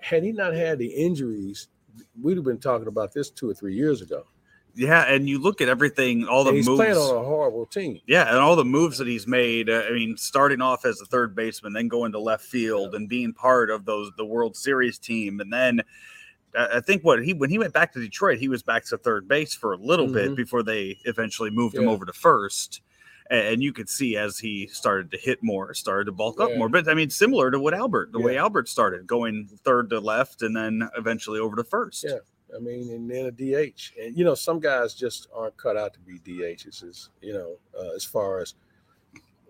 had 0.00 0.22
he 0.22 0.32
not 0.32 0.52
had 0.52 0.78
the 0.78 0.88
injuries, 0.88 1.68
we'd 2.20 2.36
have 2.36 2.44
been 2.44 2.58
talking 2.58 2.88
about 2.88 3.12
this 3.14 3.30
two 3.30 3.48
or 3.48 3.54
three 3.54 3.74
years 3.74 4.02
ago. 4.02 4.24
Yeah, 4.76 5.02
and 5.02 5.28
you 5.28 5.38
look 5.38 5.60
at 5.60 5.68
everything, 5.68 6.26
all 6.26 6.42
the 6.42 6.48
And 6.50 6.56
he's 6.56 6.66
moves. 6.66 6.78
playing 6.78 6.96
on 6.96 7.16
a 7.16 7.22
horrible 7.22 7.64
team. 7.66 8.00
Yeah, 8.06 8.28
and 8.28 8.38
all 8.38 8.56
the 8.56 8.64
moves 8.64 8.98
that 8.98 9.06
he's 9.06 9.26
made. 9.26 9.70
Uh, 9.70 9.82
I 9.88 9.92
mean, 9.92 10.16
starting 10.16 10.60
off 10.60 10.84
as 10.84 11.00
a 11.00 11.06
third 11.06 11.34
baseman, 11.36 11.72
then 11.74 11.86
going 11.88 12.10
to 12.12 12.18
left 12.18 12.44
field, 12.44 12.94
and 12.94 13.08
being 13.08 13.32
part 13.32 13.70
of 13.70 13.84
those 13.84 14.10
the 14.16 14.24
World 14.24 14.56
Series 14.56 14.98
team, 14.98 15.38
and 15.40 15.52
then 15.52 15.80
uh, 16.56 16.68
I 16.74 16.80
think 16.80 17.02
what 17.04 17.24
he 17.24 17.32
when 17.34 17.50
he 17.50 17.58
went 17.58 17.72
back 17.72 17.92
to 17.92 18.00
Detroit, 18.00 18.38
he 18.38 18.48
was 18.48 18.62
back 18.62 18.84
to 18.86 18.98
third 18.98 19.28
base 19.28 19.54
for 19.54 19.72
a 19.72 19.76
little 19.76 20.06
bit 20.08 20.30
Mhm. 20.32 20.36
before 20.36 20.62
they 20.62 20.98
eventually 21.04 21.50
moved 21.50 21.76
him 21.76 21.88
over 21.88 22.04
to 22.04 22.12
first. 22.12 22.80
And 23.30 23.62
you 23.62 23.72
could 23.72 23.88
see 23.88 24.16
as 24.18 24.38
he 24.38 24.66
started 24.66 25.10
to 25.12 25.16
hit 25.16 25.38
more, 25.42 25.72
started 25.72 26.04
to 26.04 26.12
bulk 26.12 26.40
up 26.40 26.54
more. 26.56 26.68
But 26.68 26.86
I 26.88 26.94
mean, 26.94 27.08
similar 27.08 27.50
to 27.50 27.58
what 27.58 27.72
Albert, 27.72 28.12
the 28.12 28.20
way 28.20 28.36
Albert 28.36 28.68
started, 28.68 29.06
going 29.06 29.48
third 29.64 29.88
to 29.90 29.98
left, 30.00 30.42
and 30.42 30.54
then 30.54 30.88
eventually 30.96 31.40
over 31.40 31.56
to 31.56 31.64
first. 31.64 32.04
Yeah. 32.04 32.18
I 32.54 32.58
mean, 32.60 32.90
and 32.92 33.10
then 33.10 33.26
a 33.26 33.30
DH. 33.30 33.92
And, 34.00 34.16
you 34.16 34.24
know, 34.24 34.34
some 34.34 34.60
guys 34.60 34.94
just 34.94 35.28
aren't 35.34 35.56
cut 35.56 35.76
out 35.76 35.92
to 35.94 36.00
be 36.00 36.18
DHs, 36.20 36.82
as, 36.88 37.08
you 37.20 37.32
know, 37.32 37.56
uh, 37.78 37.94
as 37.94 38.04
far 38.04 38.40
as 38.40 38.54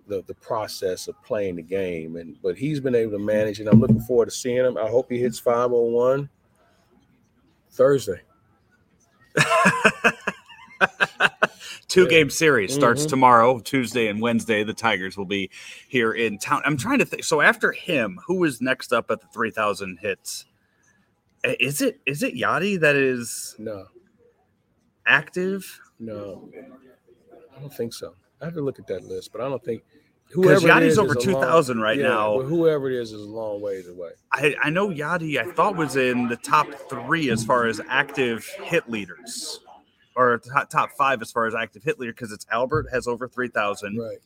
the 0.06 0.22
the 0.26 0.34
process 0.34 1.08
of 1.08 1.14
playing 1.22 1.56
the 1.56 1.62
game. 1.62 2.16
And 2.16 2.36
but 2.42 2.56
he's 2.56 2.80
been 2.80 2.94
able 2.94 3.12
to 3.12 3.18
manage 3.18 3.60
it. 3.60 3.66
I'm 3.68 3.80
looking 3.80 4.00
forward 4.00 4.26
to 4.26 4.30
seeing 4.30 4.56
him. 4.64 4.76
I 4.76 4.88
hope 4.88 5.10
he 5.10 5.18
hits 5.18 5.38
501 5.38 6.28
Thursday. 7.70 8.20
Two 11.88 12.06
game 12.08 12.28
series 12.28 12.74
starts 12.74 13.06
Mhm. 13.06 13.10
tomorrow, 13.10 13.58
Tuesday 13.60 14.08
and 14.08 14.20
Wednesday. 14.20 14.64
The 14.64 14.74
Tigers 14.74 15.16
will 15.16 15.24
be 15.26 15.50
here 15.88 16.12
in 16.12 16.38
town. 16.38 16.60
I'm 16.64 16.76
trying 16.76 16.98
to 16.98 17.04
think. 17.04 17.22
So 17.24 17.40
after 17.40 17.70
him, 17.72 18.18
who 18.26 18.42
is 18.44 18.60
next 18.60 18.92
up 18.92 19.10
at 19.10 19.20
the 19.20 19.26
3,000 19.28 19.98
hits? 20.00 20.44
Uh, 21.44 21.52
Is 21.60 21.82
it 21.82 22.00
is 22.06 22.22
it 22.22 22.34
Yadi 22.34 22.78
that 22.80 22.96
is 22.96 23.54
No, 23.58 23.86
active? 25.06 25.80
no, 25.98 26.48
I 27.56 27.60
don't 27.60 27.72
think 27.74 27.92
so. 27.92 28.14
I 28.40 28.46
have 28.46 28.54
to 28.54 28.60
look 28.62 28.78
at 28.78 28.86
that 28.88 29.04
list, 29.04 29.32
but 29.32 29.40
I 29.40 29.48
don't 29.48 29.62
think 29.64 29.82
it 30.30 30.36
Yadi's 30.36 30.92
is 30.92 30.98
over 30.98 31.16
is 31.16 31.24
2,000 31.24 31.80
right 31.80 31.96
yeah, 31.98 32.08
now. 32.08 32.40
whoever 32.40 32.90
it 32.90 33.00
is 33.00 33.12
is 33.12 33.22
a 33.22 33.28
long 33.30 33.60
ways 33.60 33.88
away. 33.88 34.10
I, 34.32 34.54
I 34.62 34.70
know 34.70 34.88
Yadi, 34.88 35.38
I 35.38 35.50
thought 35.52 35.76
was 35.76 35.96
in 35.96 36.28
the 36.28 36.36
top 36.36 36.66
three 36.90 37.30
as 37.30 37.44
far 37.44 37.66
as 37.66 37.80
active 37.88 38.44
hit 38.62 38.88
leaders, 38.90 39.60
or 40.16 40.40
top, 40.70 40.90
five 40.98 41.22
as 41.22 41.30
far 41.30 41.46
as 41.46 41.54
active 41.54 41.84
hit 41.84 42.00
leader, 42.00 42.12
because 42.12 42.32
it's 42.32 42.46
Albert 42.50 42.88
has 42.90 43.06
over 43.06 43.28
3,000. 43.28 43.96
Right. 43.96 44.18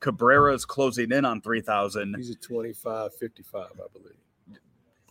Cabrera's 0.00 0.64
closing 0.64 1.12
in 1.12 1.24
on 1.24 1.40
3,000. 1.40 2.14
He's 2.16 2.30
at 2.30 2.42
25, 2.42 3.14
55, 3.14 3.66
I 3.72 3.86
believe. 3.92 4.16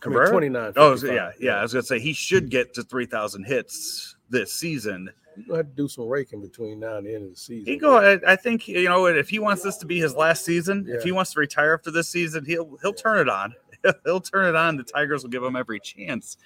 Cabrera? 0.02 0.30
29. 0.30 0.72
Oh, 0.76 0.96
55. 0.96 1.14
yeah, 1.14 1.30
yeah. 1.38 1.58
I 1.58 1.62
was 1.62 1.72
gonna 1.72 1.82
say 1.84 1.98
he 2.00 2.12
should 2.12 2.50
get 2.50 2.74
to 2.74 2.82
three 2.82 3.06
thousand 3.06 3.44
hits 3.44 4.16
this 4.28 4.52
season. 4.52 5.10
You're 5.36 5.46
gonna 5.46 5.58
have 5.58 5.68
to 5.68 5.72
do 5.74 5.88
some 5.88 6.08
raking 6.08 6.42
between 6.42 6.80
now 6.80 6.96
and 6.96 7.06
the 7.06 7.14
end 7.14 7.24
of 7.24 7.30
the 7.30 7.36
season. 7.36 7.72
He 7.72 7.78
go. 7.78 7.96
I, 7.96 8.32
I 8.32 8.36
think 8.36 8.68
you 8.68 8.84
know 8.84 9.06
if 9.06 9.28
he 9.28 9.38
wants 9.38 9.62
this 9.62 9.76
to 9.78 9.86
be 9.86 9.98
his 9.98 10.14
last 10.14 10.44
season, 10.44 10.86
if 10.88 11.04
he 11.04 11.12
wants 11.12 11.32
to 11.32 11.40
retire 11.40 11.74
after 11.74 11.90
this 11.90 12.08
season, 12.08 12.44
he'll 12.44 12.76
he'll 12.82 12.92
turn 12.92 13.20
it 13.20 13.28
on. 13.28 13.54
he'll 14.04 14.20
turn 14.20 14.46
it 14.46 14.56
on. 14.56 14.76
The 14.76 14.84
Tigers 14.84 15.22
will 15.22 15.30
give 15.30 15.42
him 15.42 15.56
every 15.56 15.80
chance. 15.80 16.36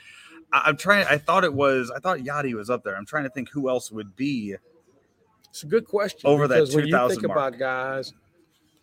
I, 0.53 0.65
I'm 0.67 0.77
trying. 0.77 1.07
I 1.09 1.19
thought 1.19 1.45
it 1.45 1.55
was. 1.55 1.91
I 1.91 1.99
thought 1.99 2.19
Yadi 2.19 2.55
was 2.55 2.71
up 2.71 2.85
there. 2.85 2.97
I'm 2.97 3.07
trying 3.07 3.25
to 3.25 3.31
think 3.31 3.51
who 3.51 3.69
else 3.69 3.91
would 3.91 4.15
be. 4.15 4.55
It's 5.49 5.63
a 5.63 5.67
good 5.67 5.87
question. 5.87 6.29
Over 6.29 6.47
that 6.49 6.55
because 6.55 6.75
when 6.75 6.85
you 6.85 6.93
2,000 6.93 7.17
think 7.17 7.29
mark. 7.29 7.55
about 7.55 7.59
guys, 7.59 8.13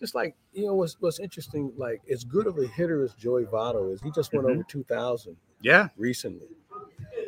just 0.03 0.15
like 0.15 0.35
you 0.51 0.65
know 0.65 0.73
what's 0.75 0.97
what's 0.99 1.19
interesting, 1.21 1.71
like 1.77 2.01
as 2.11 2.25
good 2.25 2.45
of 2.45 2.57
a 2.57 2.67
hitter 2.67 3.05
as 3.05 3.13
Joey 3.13 3.45
Votto 3.45 3.93
is, 3.93 4.01
he 4.01 4.11
just 4.11 4.33
went 4.33 4.45
Mhm. 4.45 4.51
over 4.55 4.63
two 4.63 4.83
thousand 4.83 5.37
Yeah, 5.61 5.87
recently. 5.95 6.49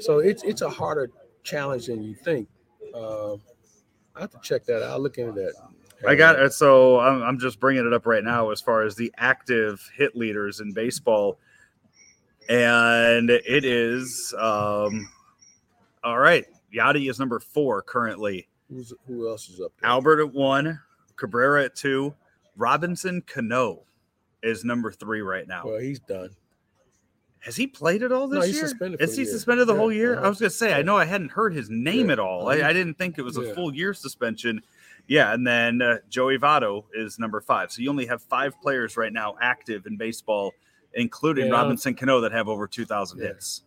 So 0.02 0.20
it's 0.20 0.44
it's 0.44 0.62
a 0.62 0.70
harder 0.70 1.10
challenge 1.44 1.86
than 1.86 2.04
you 2.04 2.16
think. 2.16 2.50
Um, 2.94 3.42
I 4.14 4.20
have 4.22 4.32
to 4.32 4.40
check 4.44 4.66
that 4.66 4.84
out. 4.84 4.90
I'll 4.92 5.00
look 5.00 5.18
into 5.18 5.32
that. 5.34 5.54
I 6.06 6.16
got 6.16 6.38
it. 6.38 6.52
So 6.52 7.00
I'm, 7.00 7.24
I'm 7.24 7.40
just 7.40 7.62
bringing 7.62 7.88
it 7.88 7.94
up 7.94 8.06
right 8.06 8.24
now 8.26 8.50
as 8.50 8.60
far 8.60 8.82
as 8.84 8.96
the 8.98 9.10
active 9.18 9.90
hit 9.96 10.14
leaders 10.18 10.60
in 10.60 10.74
baseball, 10.74 11.40
and 12.50 13.30
it 13.30 13.64
is 13.64 14.34
um, 14.38 15.10
all 16.04 16.20
right. 16.20 16.46
Yadi 16.74 17.10
is 17.10 17.20
number 17.20 17.40
four 17.40 17.82
currently. 17.82 18.50
Who's, 18.70 18.92
who 19.08 19.30
else 19.30 19.48
is 19.48 19.62
up 19.62 19.72
there? 19.80 19.90
Albert 19.90 20.20
at 20.20 20.34
one, 20.34 20.82
Cabrera 21.16 21.64
at 21.64 21.76
two, 21.76 22.14
Robinson 22.56 23.22
Cano 23.22 23.84
is 24.44 24.64
number 24.64 24.92
three 24.92 25.22
right 25.22 25.48
now. 25.48 25.64
Well, 25.66 25.80
he's 25.80 26.00
done. 26.00 26.30
Has 27.40 27.56
he 27.56 27.68
played 27.68 28.02
at 28.02 28.12
all 28.12 28.28
this 28.28 28.40
No, 28.40 28.46
year? 28.46 28.68
suspended 28.68 29.02
Is 29.02 29.16
he 29.16 29.24
year. 29.24 29.32
suspended 29.32 29.68
the 29.68 29.74
Yeah, 29.74 29.80
whole 29.80 29.94
year? 29.94 30.16
I 30.16 30.18
uh-huh. 30.20 30.30
was 30.30 30.40
gonna 30.40 30.50
say 30.50 30.74
I 30.74 30.82
know 30.82 30.98
I 30.98 31.06
hadn't 31.06 31.30
heard 31.32 31.54
his 31.54 31.70
name 31.70 32.08
Yeah. 32.08 32.14
at 32.14 32.20
all. 32.20 32.50
I, 32.50 32.56
I 32.70 32.74
didn't 32.74 32.96
think 32.98 33.20
it 33.20 33.22
was 33.22 33.38
a 33.38 33.44
Yeah. 33.44 33.54
full 33.54 33.74
year 33.76 33.94
suspension. 33.94 34.62
Yeah, 35.08 35.34
and 35.34 35.46
then 35.46 35.82
uh, 35.84 35.98
Joey 36.10 36.40
Votto 36.40 36.86
is 36.96 37.20
number 37.20 37.40
five. 37.42 37.72
So 37.72 37.84
you 37.84 37.90
only 37.92 38.08
have 38.08 38.24
five 38.24 38.60
players 38.62 38.98
right 38.98 39.14
now 39.14 39.36
active 39.40 39.86
in 39.86 39.96
baseball, 39.98 40.54
including 40.96 41.52
Robinson 41.52 41.94
Cano 41.94 42.20
that 42.22 42.32
have 42.32 42.48
over 42.50 42.66
two 42.68 42.86
thousand 42.86 43.20
hits. 43.20 43.62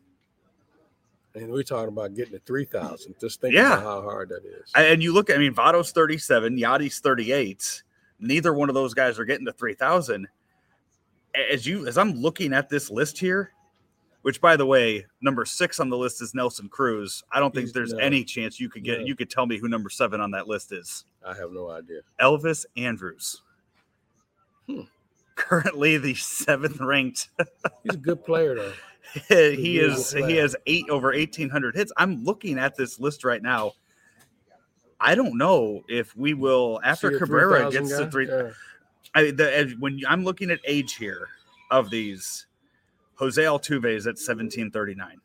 And 1.37 1.49
we're 1.53 1.63
talking 1.63 1.89
about 1.89 2.15
getting 2.17 2.33
to 2.33 2.41
three 2.41 2.65
thousand. 2.65 3.15
Just 3.21 3.41
think 3.41 3.55
Yeah. 3.55 3.75
about 3.75 3.83
how 3.85 4.03
hard 4.03 4.31
that 4.31 4.45
is. 4.45 4.73
And 4.75 5.01
you 5.01 5.13
look 5.13 5.31
at, 5.31 5.37
I 5.37 5.39
mean, 5.39 5.55
Votto's 5.55 5.93
thirty-seven, 5.93 6.57
Yadi's 6.57 6.99
thirty-eight. 6.99 7.85
Neither 8.21 8.53
one 8.53 8.69
of 8.69 8.75
those 8.75 8.95
guys 8.95 9.19
are 9.19 9.25
getting 9.25 9.47
to 9.47 9.53
three 9.53 9.75
thousand. 9.75 10.29
As 11.53 11.67
you, 11.67 11.87
as 11.87 11.97
I'm 11.99 12.13
looking 12.15 12.53
at 12.53 12.69
this 12.69 12.91
list 12.91 13.19
here, 13.19 13.53
which 14.23 14.41
by 14.41 14.57
the 14.57 14.67
way, 14.67 15.07
number 15.21 15.45
six 15.45 15.79
on 15.79 15.89
the 15.91 15.97
list 15.97 16.21
is 16.23 16.35
Nelson 16.35 16.69
Cruz. 16.69 17.23
I 17.31 17.39
don't 17.39 17.53
think 17.55 17.65
He's- 17.67 17.75
there's 17.75 17.93
no. 17.93 17.99
any 18.01 18.25
chance 18.25 18.59
you 18.59 18.69
could 18.69 18.83
get, 18.83 19.01
No. 19.01 19.05
you 19.07 19.15
could 19.15 19.31
tell 19.31 19.47
me 19.47 19.59
who 19.59 19.69
number 19.69 19.91
seven 19.91 20.21
on 20.21 20.33
that 20.33 20.49
list 20.49 20.73
is. 20.73 21.05
I 21.25 21.35
have 21.35 21.53
no 21.53 21.71
idea. 21.71 22.01
Elvis 22.21 22.65
Andrus. 22.77 23.43
Hmm. 24.67 24.83
Currently 25.37 25.99
the 25.99 26.15
seventh 26.15 26.81
ranked. 26.81 27.29
He's 27.85 27.95
a 27.95 27.99
good 27.99 28.25
player 28.25 28.55
though. 28.57 28.73
he 29.29 29.79
is 29.79 30.13
good 30.13 30.29
he 30.29 30.37
has 30.37 30.57
eight 30.67 30.89
over 30.91 31.13
eighteen 31.13 31.49
hundred 31.51 31.77
hits. 31.77 31.93
I'm 31.97 32.25
looking 32.25 32.59
at 32.59 32.77
this 32.77 32.99
list 32.99 33.23
right 33.25 33.43
now. 33.43 33.73
I 35.01 35.15
don't 35.15 35.39
know 35.39 35.85
if 35.89 36.17
we 36.17 36.33
mm. 36.35 36.39
will 36.39 36.81
after 36.85 37.19
Cabrera 37.19 37.71
3,000 37.71 37.83
gets 37.83 37.99
to 37.99 38.05
guy? 38.05 38.11
three. 38.11 38.29
Yeah. 38.29 38.51
I, 39.15 39.31
the, 39.31 39.77
when 39.79 40.01
I'm 40.07 40.25
looking 40.25 40.51
at 40.51 40.59
age 40.67 40.97
here 40.97 41.29
of 41.71 41.89
these, 41.91 42.47
Jose 43.15 43.41
Altuve 43.43 43.87
is 43.87 44.07
at 44.07 44.19
seventeen 44.19 44.71
thirty 44.71 44.95
nine. 44.95 45.21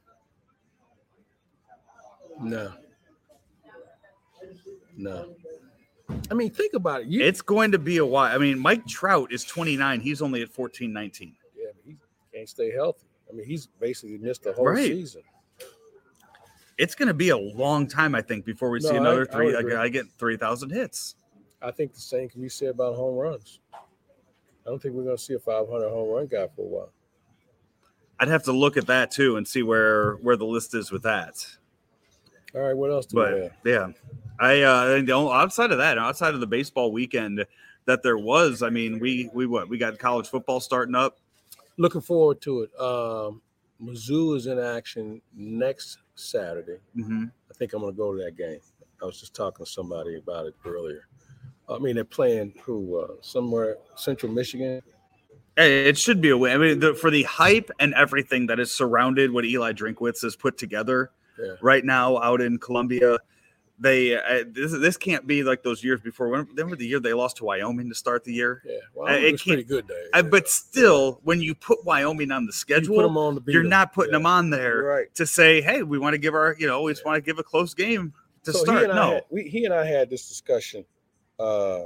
No. 2.42 2.74
No. 4.96 5.36
I 6.30 6.34
mean, 6.34 6.52
think 6.52 6.74
about 6.74 7.02
it. 7.02 7.08
You, 7.08 7.24
It's 7.24 7.42
going 7.42 7.72
to 7.72 7.80
be 7.80 7.98
a 7.98 8.06
while. 8.06 8.34
I 8.34 8.38
mean, 8.38 8.60
Mike 8.60 8.86
Trout 8.88 9.32
is 9.32 9.44
twenty 9.44 9.76
nine. 9.78 10.00
He's 10.00 10.22
only 10.22 10.42
at 10.42 10.50
fourteen 10.50 10.94
nineteen. 10.94 11.36
yeah, 11.58 11.68
but 11.76 11.84
he 11.86 11.98
can't 12.34 12.50
stay 12.50 12.72
healthy. 12.72 13.06
I 13.30 13.36
mean, 13.36 13.46
he's 13.46 13.68
basically 13.80 14.18
missed 14.18 14.44
the 14.44 14.54
whole 14.54 14.66
Right. 14.66 14.86
season. 14.86 15.24
It's 16.78 16.96
going 16.96 17.08
to 17.08 17.14
be 17.14 17.30
a 17.30 17.38
long 17.38 17.88
time, 17.88 18.16
I 18.16 18.22
think, 18.22 18.46
before 18.46 18.70
we 18.70 18.80
see 18.80 18.90
No, 18.90 18.96
I- 18.96 18.98
another 18.98 19.28
I 19.30 19.34
three. 19.34 19.76
I. 19.76 19.84
I 19.84 19.90
get 19.90 20.06
three 20.18 20.38
thousand 20.38 20.72
hits. 20.72 21.16
I 21.62 21.72
think 21.72 21.94
the 21.94 22.00
same 22.02 22.28
can 22.28 22.42
be 22.42 22.50
said 22.50 22.70
about 22.70 22.96
home 22.96 23.16
runs. 23.16 23.60
I 23.74 23.78
don't 24.70 24.82
think 24.82 24.96
we're 24.96 25.04
going 25.04 25.16
to 25.18 25.22
see 25.22 25.34
a 25.34 25.40
500 25.40 25.90
home 25.90 26.10
run 26.10 26.28
guy 26.28 26.48
for 26.56 26.62
a 26.62 26.66
while. 26.68 26.90
I'd 28.20 28.28
have 28.28 28.44
to 28.44 28.52
look 28.52 28.76
at 28.78 28.88
that 28.88 29.12
too 29.12 29.38
and 29.38 29.48
see 29.48 29.64
where 29.64 30.14
where 30.16 30.36
the 30.38 30.46
list 30.46 30.74
is 30.74 30.92
with 30.92 31.04
that. 31.04 31.46
All 32.56 32.62
right, 32.62 32.76
what 32.76 32.92
else 32.92 33.06
do 33.06 33.18
we 33.18 33.24
But 33.24 33.34
have? 33.42 33.52
yeah, 33.66 33.88
I 34.40 34.62
uh, 34.62 35.02
the 35.02 35.12
only- 35.12 35.34
outside 35.34 35.72
of 35.72 35.78
that, 35.80 35.98
outside 35.98 36.34
of 36.34 36.40
the 36.40 36.48
baseball 36.48 36.92
weekend 36.92 37.46
that 37.86 38.04
there 38.04 38.18
was, 38.18 38.62
I 38.62 38.70
mean, 38.70 39.00
we 39.00 39.30
we 39.34 39.46
what 39.46 39.68
we 39.70 39.78
got 39.78 39.98
college 40.00 40.28
football 40.28 40.60
starting 40.60 40.96
up. 40.96 41.18
Looking 41.78 42.02
forward 42.02 42.40
to 42.42 42.62
it. 42.64 42.80
Um, 42.80 43.42
Mizzou 43.82 44.38
is 44.38 44.46
in 44.48 44.60
action 44.60 45.22
next 45.36 45.98
Saturday. 46.16 46.78
hmm 46.96 47.26
I 47.50 47.54
think 47.56 47.74
I'm 47.74 47.82
going 47.82 47.94
to 47.94 47.98
go 47.98 48.16
to 48.16 48.24
that 48.24 48.36
game. 48.38 48.60
I 49.02 49.06
was 49.06 49.20
just 49.20 49.34
talking 49.36 49.66
to 49.66 49.72
somebody 49.72 50.18
about 50.18 50.46
it 50.48 50.56
earlier. 50.66 51.08
I 51.70 51.78
mean, 51.80 51.96
they're 51.96 52.04
playing 52.04 52.54
who? 52.64 53.00
Uh, 53.00 53.14
somewhere 53.22 53.78
Central 53.96 54.32
Michigan. 54.32 54.82
Hey, 55.56 55.88
It 55.88 55.98
should 55.98 56.20
be 56.20 56.30
a 56.30 56.38
win. 56.38 56.52
I 56.54 56.58
mean, 56.58 56.80
the, 56.80 56.94
for 56.96 57.12
the 57.12 57.24
hype 57.24 57.70
and 57.80 57.94
everything 57.94 58.48
that 58.48 58.60
is 58.60 58.74
surrounded 58.74 59.32
what 59.32 59.46
Eli 59.46 59.74
Drinkwitz 59.74 60.22
has 60.24 60.36
put 60.36 60.58
together 60.58 61.12
Yeah. 61.40 61.54
right 61.62 61.86
now 61.86 62.18
out 62.18 62.42
in 62.42 62.58
Columbia. 62.58 63.18
They 63.80 64.16
uh, 64.16 64.44
this 64.48 64.72
this 64.72 64.98
can't 64.98 65.26
be 65.26 65.42
like 65.44 65.64
those 65.64 65.84
years 65.84 66.00
before. 66.00 66.30
When- 66.30 66.46
Remember 66.46 66.76
the 66.76 66.86
year 66.86 67.00
they 67.00 67.14
lost 67.14 67.38
to 67.38 67.46
Wyoming 67.46 67.90
to 67.90 67.96
start 67.96 68.24
the 68.24 68.32
year? 68.32 68.62
Yeah, 68.66 68.78
well, 68.94 69.12
Uh, 69.12 69.18
it 69.18 69.24
it 69.24 69.32
was 69.32 69.42
can't- 69.42 69.56
pretty 69.56 69.64
good 69.64 69.88
day. 69.88 70.06
I, 70.14 70.22
but 70.22 70.48
still, 70.48 71.20
when 71.24 71.42
you 71.42 71.56
put 71.56 71.84
Wyoming 71.84 72.32
on 72.32 72.46
the 72.46 72.50
you 72.50 72.54
schedule, 72.54 72.96
put 72.98 73.02
them 73.04 73.18
on 73.18 73.36
the 73.36 73.52
you're 73.52 73.64
'em. 73.64 73.70
not 73.70 73.92
putting 73.92 74.12
Yeah. 74.14 74.20
them 74.20 74.26
on 74.28 74.52
there 74.52 74.84
right. 74.84 75.16
to 75.16 75.26
say, 75.26 75.60
"Hey, 75.62 75.82
we 75.82 75.98
want 75.98 76.14
to 76.14 76.20
give 76.20 76.36
our, 76.36 76.56
you 76.60 76.68
know, 76.68 76.84
we 76.84 76.92
just 76.92 77.04
want 77.04 77.16
to 77.16 77.22
give 77.22 77.40
a 77.40 77.44
close 77.44 77.74
game 77.74 78.14
to 78.44 78.54
So 78.54 78.60
start." 78.64 78.84
and 78.84 78.94
No, 78.96 79.14
had, 79.16 79.26
we, 79.32 79.50
he 79.50 79.66
and 79.66 79.74
I 79.74 79.86
had 79.86 80.08
this 80.10 80.30
discussion 80.30 80.86
uh, 81.40 81.86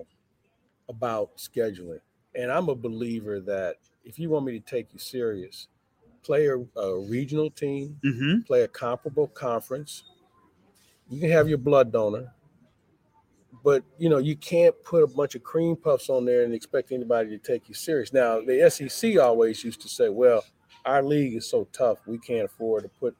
about 0.89 1.37
scheduling, 1.37 2.01
and 2.35 2.51
I'm 2.51 2.67
a 2.67 2.75
believer 2.75 3.39
that 3.39 3.77
if 4.03 4.19
you 4.19 4.29
want 4.29 4.45
me 4.45 4.59
to 4.59 4.65
take 4.65 4.91
you 4.91 4.99
serious, 4.99 5.67
play 6.21 6.47
a, 6.47 6.57
a 6.79 6.99
regional 6.99 7.49
team, 7.49 7.97
hmm 8.03 8.41
play 8.41 8.63
a 8.63 8.67
comparable 8.67 9.27
conference. 9.27 10.03
You 11.09 11.19
can 11.21 11.29
have 11.29 11.47
your 11.47 11.57
blood 11.57 11.91
donor, 11.91 12.33
but 13.63 13.83
you 13.97 14.09
know 14.09 14.17
you 14.17 14.35
can't 14.35 14.75
put 14.83 15.03
a 15.03 15.07
bunch 15.07 15.35
of 15.35 15.43
cream 15.43 15.75
puffs 15.75 16.09
on 16.09 16.25
there 16.25 16.43
and 16.43 16.53
expect 16.53 16.91
anybody 16.91 17.29
to 17.29 17.37
take 17.37 17.69
you 17.69 17.75
serious. 17.75 18.11
Now 18.13 18.41
the 18.41 18.69
SEC 18.69 19.17
always 19.17 19.63
used 19.63 19.81
to 19.81 19.89
say, 19.89 20.09
"Well, 20.09 20.43
our 20.85 21.03
league 21.03 21.35
is 21.35 21.49
so 21.49 21.67
tough, 21.71 21.99
we 22.07 22.17
can't 22.17 22.45
afford 22.45 22.83
to 22.83 22.89
put." 22.89 23.15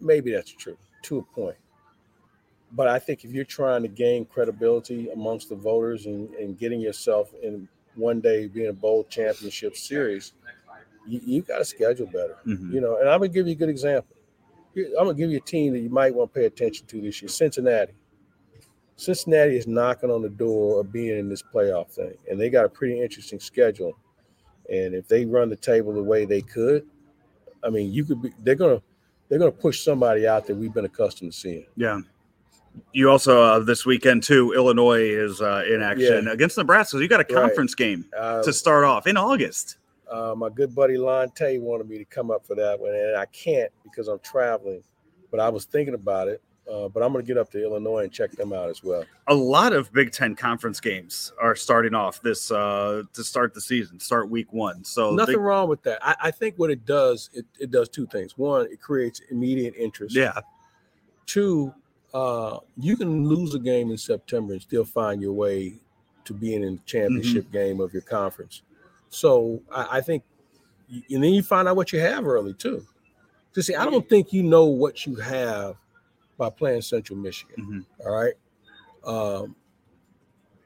Maybe 0.00 0.32
that's 0.32 0.50
true 0.50 0.76
to 1.02 1.18
a 1.18 1.22
point, 1.22 1.56
but 2.72 2.88
I 2.88 2.98
think 2.98 3.24
if 3.24 3.32
you're 3.32 3.44
trying 3.44 3.82
to 3.82 3.88
gain 3.88 4.26
credibility 4.26 5.08
amongst 5.10 5.48
the 5.48 5.54
voters 5.56 6.06
and, 6.06 6.32
and 6.34 6.58
getting 6.58 6.80
yourself 6.80 7.32
in 7.42 7.68
one 7.94 8.20
day 8.20 8.46
being 8.46 8.68
a 8.68 8.72
bowl 8.72 9.04
championship 9.04 9.76
series, 9.76 10.34
you, 11.06 11.20
you 11.24 11.42
got 11.42 11.58
to 11.58 11.64
schedule 11.64 12.06
better. 12.06 12.36
hmm 12.44 12.72
You 12.72 12.80
know, 12.80 12.98
and 12.98 13.08
I'm 13.08 13.20
gonna 13.20 13.28
give 13.28 13.46
you 13.46 13.52
a 13.52 13.56
good 13.56 13.70
example. 13.70 14.15
I'm 14.76 15.06
gonna 15.06 15.14
give 15.14 15.30
you 15.30 15.38
a 15.38 15.40
team 15.40 15.72
that 15.72 15.80
you 15.80 15.88
might 15.90 16.14
want 16.14 16.32
to 16.32 16.38
pay 16.40 16.46
attention 16.46 16.86
to 16.88 17.00
this 17.00 17.20
year. 17.22 17.28
Cincinnati. 17.28 17.92
Cincinnati 18.96 19.56
is 19.56 19.66
knocking 19.66 20.10
on 20.10 20.22
the 20.22 20.28
door 20.28 20.80
of 20.80 20.90
being 20.92 21.18
in 21.18 21.28
this 21.28 21.42
playoff 21.42 21.90
thing, 21.90 22.14
and 22.30 22.40
they 22.40 22.48
got 22.48 22.64
a 22.64 22.68
pretty 22.68 23.00
interesting 23.00 23.38
schedule. 23.38 23.92
And 24.70 24.94
if 24.94 25.06
they 25.06 25.24
run 25.26 25.48
the 25.50 25.56
table 25.56 25.92
the 25.92 26.02
way 26.02 26.24
they 26.24 26.40
could, 26.40 26.86
I 27.62 27.70
mean, 27.70 27.92
you 27.92 28.04
could 28.04 28.22
be. 28.22 28.32
They're 28.42 28.54
gonna 28.54 28.82
they're 29.28 29.38
gonna 29.38 29.50
push 29.52 29.82
somebody 29.82 30.26
out 30.26 30.46
that 30.46 30.56
we've 30.56 30.72
been 30.72 30.84
accustomed 30.86 31.32
to 31.32 31.38
seeing. 31.38 31.66
Yeah. 31.76 32.00
You 32.92 33.10
also 33.10 33.40
uh, 33.42 33.58
this 33.60 33.86
weekend 33.86 34.22
too. 34.22 34.52
Illinois 34.54 35.00
is 35.02 35.40
uh, 35.40 35.64
in 35.68 35.82
action 35.82 36.24
Yeah. 36.26 36.32
against 36.32 36.58
Nebraska. 36.58 36.96
So 36.96 36.98
you 36.98 37.08
got 37.08 37.20
a 37.20 37.34
Right. 37.34 37.42
conference 37.44 37.74
game 37.74 38.04
Uh, 38.16 38.42
to 38.42 38.52
start 38.52 38.84
off 38.84 39.06
in 39.06 39.16
August. 39.16 39.76
Uh, 40.10 40.34
my 40.36 40.48
good 40.48 40.74
buddy 40.74 40.96
Loren 40.96 41.30
Tate 41.30 41.60
wanted 41.60 41.88
me 41.88 41.98
to 41.98 42.04
come 42.04 42.30
up 42.30 42.46
for 42.46 42.54
that 42.54 42.78
one, 42.78 42.94
and 42.94 43.16
I 43.16 43.26
can't 43.26 43.72
because 43.82 44.08
I'm 44.08 44.18
traveling. 44.20 44.82
But 45.30 45.40
I 45.40 45.48
was 45.48 45.64
thinking 45.64 45.94
about 45.94 46.28
it. 46.28 46.40
Uh, 46.68 46.88
but 46.88 47.00
I'm 47.00 47.12
going 47.12 47.24
to 47.24 47.26
get 47.26 47.38
up 47.38 47.48
to 47.52 47.62
Illinois 47.62 48.02
and 48.02 48.12
check 48.12 48.32
them 48.32 48.52
out 48.52 48.68
as 48.68 48.82
well. 48.82 49.04
A 49.28 49.34
lot 49.34 49.72
of 49.72 49.92
Big 49.92 50.10
Ten 50.10 50.34
conference 50.34 50.80
games 50.80 51.32
are 51.40 51.54
starting 51.54 51.94
off 51.94 52.20
this 52.22 52.50
uh, 52.50 53.04
to 53.12 53.22
start 53.22 53.54
the 53.54 53.60
season, 53.60 54.00
start 54.00 54.28
week 54.28 54.52
one. 54.52 54.82
So 54.82 55.12
Nothing 55.14 55.34
big- 55.36 55.42
wrong 55.42 55.68
with 55.68 55.80
that. 55.84 56.00
I, 56.04 56.16
I 56.22 56.30
think 56.32 56.56
what 56.56 56.70
it 56.72 56.84
does, 56.84 57.30
it, 57.32 57.46
it 57.60 57.70
does 57.70 57.88
two 57.88 58.04
things. 58.08 58.36
One, 58.36 58.66
it 58.68 58.80
creates 58.80 59.20
immediate 59.30 59.74
interest. 59.76 60.16
yeah, 60.16 60.40
Two, 61.24 61.72
uh, 62.12 62.58
you 62.76 62.96
can 62.96 63.28
lose 63.28 63.54
a 63.54 63.60
game 63.60 63.92
in 63.92 63.98
September 63.98 64.52
and 64.54 64.62
still 64.62 64.84
find 64.84 65.22
your 65.22 65.34
way 65.34 65.74
to 66.24 66.34
being 66.34 66.64
in 66.64 66.76
the 66.76 66.82
championship 66.84 67.44
Mm-hmm. 67.44 67.52
game 67.52 67.80
of 67.80 67.92
your 67.92 68.02
conference. 68.02 68.62
So 69.16 69.62
I, 69.72 69.98
I 69.98 70.00
think, 70.00 70.22
and 70.90 71.24
then 71.24 71.32
you 71.32 71.42
find 71.42 71.66
out 71.66 71.76
what 71.76 71.92
you 71.92 72.00
have 72.00 72.26
early 72.26 72.52
too. 72.52 72.86
To 73.54 73.62
see, 73.62 73.74
I 73.74 73.84
don't 73.86 74.06
think 74.08 74.32
you 74.32 74.42
know 74.42 74.66
what 74.66 75.06
you 75.06 75.16
have 75.16 75.76
by 76.36 76.50
playing 76.50 76.82
Central 76.82 77.18
Michigan. 77.18 77.86
Mhm. 78.00 78.06
All 78.06 78.14
right. 78.14 78.34
Um, 79.04 79.56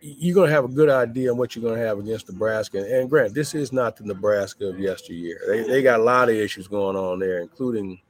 you're 0.00 0.34
going 0.34 0.48
to 0.48 0.54
have 0.54 0.64
a 0.64 0.68
good 0.68 0.88
idea 0.88 1.30
on 1.30 1.36
what 1.36 1.54
you're 1.54 1.62
going 1.62 1.78
to 1.78 1.86
have 1.86 1.98
against 1.98 2.28
Nebraska. 2.28 2.78
And 2.90 3.08
grant, 3.08 3.34
this 3.34 3.54
is 3.54 3.72
not 3.72 3.96
the 3.96 4.04
Nebraska 4.04 4.68
of 4.68 4.80
yesteryear. 4.80 5.40
They, 5.46 5.62
they 5.62 5.82
got 5.82 6.00
a 6.00 6.02
lot 6.02 6.30
of 6.30 6.34
issues 6.34 6.66
going 6.66 6.96
on 6.96 7.18
there, 7.18 7.40
including 7.40 8.00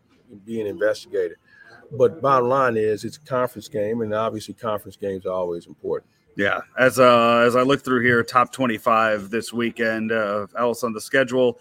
being 0.46 0.68
investigated. 0.68 1.36
But 1.92 2.22
bottom 2.22 2.48
line 2.48 2.76
is, 2.76 3.04
it's 3.04 3.16
a 3.16 3.20
conference 3.20 3.68
game, 3.68 4.00
and 4.02 4.14
obviously, 4.14 4.54
conference 4.54 4.96
games 4.96 5.26
are 5.26 5.32
always 5.32 5.66
important. 5.66 6.08
Yeah. 6.36 6.60
As 6.78 6.98
uh, 6.98 7.44
as 7.46 7.56
I 7.56 7.62
look 7.62 7.82
through 7.82 8.02
here, 8.02 8.22
top 8.22 8.52
twenty-five 8.52 9.30
this 9.30 9.52
weekend. 9.52 10.12
Uh, 10.12 10.46
else 10.58 10.84
on 10.84 10.92
the 10.92 11.00
schedule, 11.00 11.58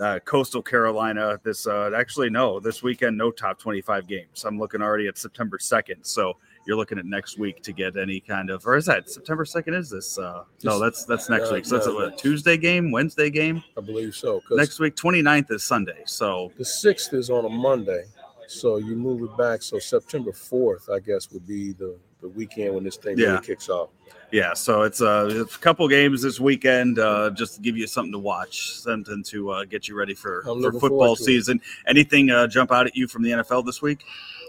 uh, 0.00 0.18
Coastal 0.24 0.62
Carolina. 0.62 1.38
This 1.42 1.66
uh, 1.66 1.90
actually 1.96 2.30
no, 2.30 2.60
this 2.60 2.82
weekend 2.82 3.16
no 3.16 3.30
top 3.30 3.58
twenty-five 3.58 4.06
games. 4.06 4.44
I'm 4.44 4.58
looking 4.58 4.82
already 4.82 5.08
at 5.08 5.18
September 5.18 5.58
second. 5.58 6.04
So 6.04 6.36
you're 6.68 6.76
looking 6.76 6.98
at 6.98 7.06
next 7.06 7.38
week 7.38 7.62
to 7.62 7.72
get 7.72 7.96
any 7.96 8.20
kind 8.20 8.50
of, 8.50 8.66
or 8.66 8.76
is 8.76 8.84
that 8.84 9.08
September 9.08 9.46
second? 9.46 9.72
Is 9.74 9.88
this? 9.88 10.18
Uh, 10.18 10.44
no, 10.62 10.78
that's 10.78 11.06
that's 11.06 11.30
next 11.30 11.50
uh, 11.50 11.54
week. 11.54 11.64
So 11.64 11.76
that's 11.76 11.86
a, 11.86 11.90
no, 11.90 11.96
what. 11.96 12.18
Tuesday 12.18 12.58
game, 12.58 12.90
Wednesday 12.90 13.30
game. 13.30 13.64
I 13.76 13.80
believe 13.80 14.14
so. 14.14 14.42
Next 14.50 14.78
week, 14.78 14.94
29th 14.94 15.50
is 15.50 15.64
Sunday. 15.64 16.02
So 16.04 16.52
the 16.58 16.64
sixth 16.66 17.14
is 17.14 17.30
on 17.30 17.46
a 17.46 17.48
Monday, 17.48 18.04
so 18.48 18.78
you 18.78 18.96
move 18.96 19.22
it 19.22 19.36
back. 19.36 19.62
So 19.62 19.78
September 19.78 20.32
fourth, 20.32 20.88
I 20.90 20.98
guess, 20.98 21.30
would 21.32 21.46
be 21.46 21.72
the 21.72 21.96
the 22.20 22.28
weekend 22.28 22.74
when 22.74 22.82
this 22.82 22.96
thing 22.96 23.16
Yeah. 23.16 23.26
really 23.34 23.46
kicks 23.46 23.68
off. 23.68 23.90
yeah, 24.32 24.52
so 24.52 24.82
it's, 24.82 25.00
uh, 25.00 25.28
it's 25.30 25.54
a 25.54 25.58
couple 25.60 25.86
games 25.86 26.20
this 26.20 26.40
weekend 26.40 26.98
uh, 26.98 27.30
just 27.30 27.54
to 27.54 27.60
give 27.60 27.76
you 27.76 27.86
something 27.86 28.10
to 28.10 28.18
watch, 28.18 28.72
something 28.72 29.22
to 29.22 29.50
uh, 29.50 29.64
get 29.64 29.86
you 29.86 29.94
ready 29.96 30.14
for, 30.14 30.42
for 30.42 30.72
football 30.72 31.14
season. 31.14 31.60
Anything 31.86 32.28
uh, 32.30 32.48
jump 32.48 32.72
out 32.72 32.88
at 32.88 32.96
you 32.96 33.06
from 33.06 33.22
the 33.22 33.30
NFL 33.30 33.64
this 33.64 33.80
week? 33.80 34.02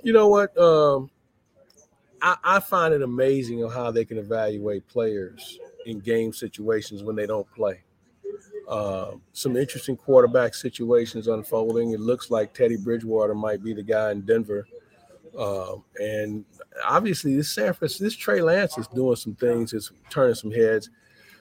You 0.03 0.13
know 0.13 0.27
what? 0.29 0.57
Um, 0.57 1.11
I, 2.23 2.37
I 2.43 2.59
find 2.59 2.91
it 2.91 3.03
amazing 3.03 3.69
how 3.69 3.91
they 3.91 4.03
can 4.03 4.17
evaluate 4.17 4.87
players 4.87 5.59
in 5.85 5.99
game 5.99 6.33
situations 6.33 7.03
when 7.03 7.15
they 7.15 7.27
don't 7.27 7.49
play. 7.53 7.81
Um, 8.69 9.23
some 9.33 9.57
interesting 9.57 9.97
quarterback 9.97 10.53
situations 10.53 11.27
unfolding. 11.27 11.91
It 11.91 11.99
looks 11.99 12.29
like 12.29 12.53
Teddy 12.53 12.77
Bridgewater 12.77 13.33
might 13.33 13.63
be 13.63 13.73
the 13.73 13.81
guy 13.81 14.11
in 14.11 14.21
Denver. 14.21 14.67
Um, 15.37 15.83
and 15.99 16.45
obviously, 16.85 17.35
this 17.35 17.49
San 17.49 17.73
Francisco, 17.73 18.03
this 18.03 18.15
Trey 18.15 18.41
Lance 18.41 18.77
is 18.77 18.87
doing 18.87 19.15
some 19.15 19.33
things, 19.35 19.73
it's 19.73 19.91
turning 20.11 20.35
some 20.35 20.51
heads. 20.51 20.91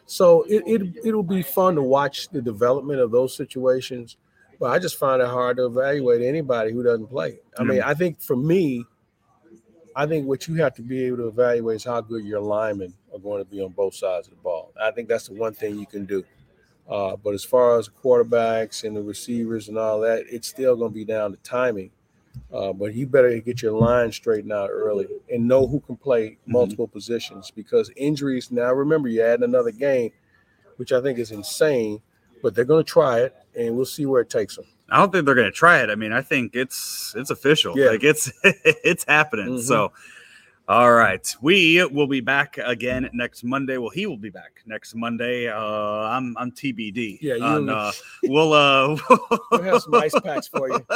So 0.06 0.44
it, 0.44 0.62
it 0.66 0.96
it'll 1.04 1.22
be 1.22 1.42
fun 1.42 1.74
to 1.74 1.82
watch 1.82 2.30
the 2.30 2.40
development 2.40 3.00
of 3.00 3.10
those 3.10 3.36
situations. 3.36 4.16
But 4.58 4.70
I 4.70 4.78
just 4.78 4.96
find 4.96 5.20
it 5.20 5.28
hard 5.28 5.58
to 5.58 5.66
evaluate 5.66 6.22
anybody 6.22 6.72
who 6.72 6.82
doesn't 6.82 7.08
play. 7.08 7.38
I 7.58 7.62
mean, 7.62 7.82
I 7.82 7.94
think 7.94 8.20
for 8.20 8.34
me, 8.36 8.84
I 9.94 10.06
think 10.06 10.26
what 10.26 10.48
you 10.48 10.54
have 10.54 10.74
to 10.76 10.82
be 10.82 11.04
able 11.04 11.18
to 11.18 11.28
evaluate 11.28 11.76
is 11.76 11.84
how 11.84 12.00
good 12.00 12.24
your 12.24 12.40
linemen 12.40 12.94
are 13.12 13.20
going 13.20 13.44
to 13.44 13.48
be 13.48 13.60
on 13.60 13.70
both 13.70 13.94
sides 13.94 14.28
of 14.28 14.34
the 14.34 14.40
ball. 14.40 14.72
I 14.80 14.90
think 14.90 15.08
that's 15.08 15.28
the 15.28 15.34
one 15.34 15.52
thing 15.52 15.78
you 15.78 15.86
can 15.86 16.06
do. 16.06 16.24
Uh, 16.88 17.16
but 17.16 17.35
as 17.35 17.44
far 17.44 17.79
as 17.79 17.87
the 17.87 17.92
quarterbacks 17.92 18.85
and 18.85 18.96
the 18.96 19.03
receivers 19.03 19.68
and 19.68 19.77
all 19.77 20.01
that, 20.01 20.24
it's 20.31 20.48
still 20.48 20.74
going 20.77 20.90
to 20.90 20.94
be 20.94 21.05
down 21.05 21.33
to 21.33 21.37
timing. 21.38 21.90
Uh, 22.53 22.72
but 22.72 22.94
you 22.94 23.07
better 23.07 23.38
get 23.40 23.61
your 23.61 23.72
line 23.72 24.11
straightened 24.12 24.53
out 24.53 24.70
early 24.70 25.07
and 25.31 25.46
know 25.46 25.66
who 25.66 25.81
can 25.81 25.96
play 25.96 26.38
multiple 26.46 26.87
positions 26.88 27.51
because 27.51 27.90
injuries. 27.96 28.51
Now, 28.51 28.72
remember, 28.72 29.09
you 29.09 29.22
add 29.22 29.42
another 29.42 29.72
game, 29.72 30.12
which 30.77 30.92
I 30.92 31.01
think 31.03 31.18
is 31.18 31.31
insane, 31.31 32.01
but 32.42 32.55
they're 32.55 32.64
going 32.64 32.85
to 32.85 32.90
try 32.90 33.20
it 33.20 33.35
and 33.55 33.77
we'll 33.77 33.85
see 33.87 34.07
where 34.07 34.22
it 34.22 34.31
takes 34.31 34.57
them. 34.57 34.64
I 34.88 34.96
don't 34.98 35.12
think 35.12 35.27
they're 35.27 35.35
going 35.35 35.46
to 35.46 35.51
try 35.53 35.83
it. 35.83 35.90
I 35.90 35.96
mean, 35.96 36.12
I 36.12 36.22
think 36.22 36.55
it's 36.55 37.12
it's 37.16 37.29
official. 37.31 37.77
Yeah. 37.79 37.90
Like 37.90 38.05
it's 38.05 38.33
it's 38.44 39.05
happening. 39.05 39.57
Mhm. 39.57 39.61
So, 39.61 39.92
all 40.68 40.92
right, 40.92 41.35
we 41.40 41.83
will 41.87 42.07
be 42.07 42.20
back 42.20 42.59
again 42.59 43.09
next 43.14 43.42
Monday. 43.42 43.78
Well, 43.78 43.88
he 43.90 44.07
will 44.07 44.18
be 44.18 44.28
back 44.28 44.61
next 44.66 44.94
Monday. 44.94 45.48
Uh, 45.48 45.59
I'm 45.59 46.37
I'm 46.37 46.50
TBD. 46.52 47.18
Yeah, 47.22 47.35
you 47.37 47.42
on, 47.42 47.57
and- 47.57 47.70
uh, 47.70 47.92
we'll 48.24 48.52
uh 48.52 48.96
We'll 49.50 49.62
have 49.62 49.83
some 49.83 49.94
ice 49.94 50.18
packs 50.20 50.46
for 50.46 50.68
you. 50.68 50.87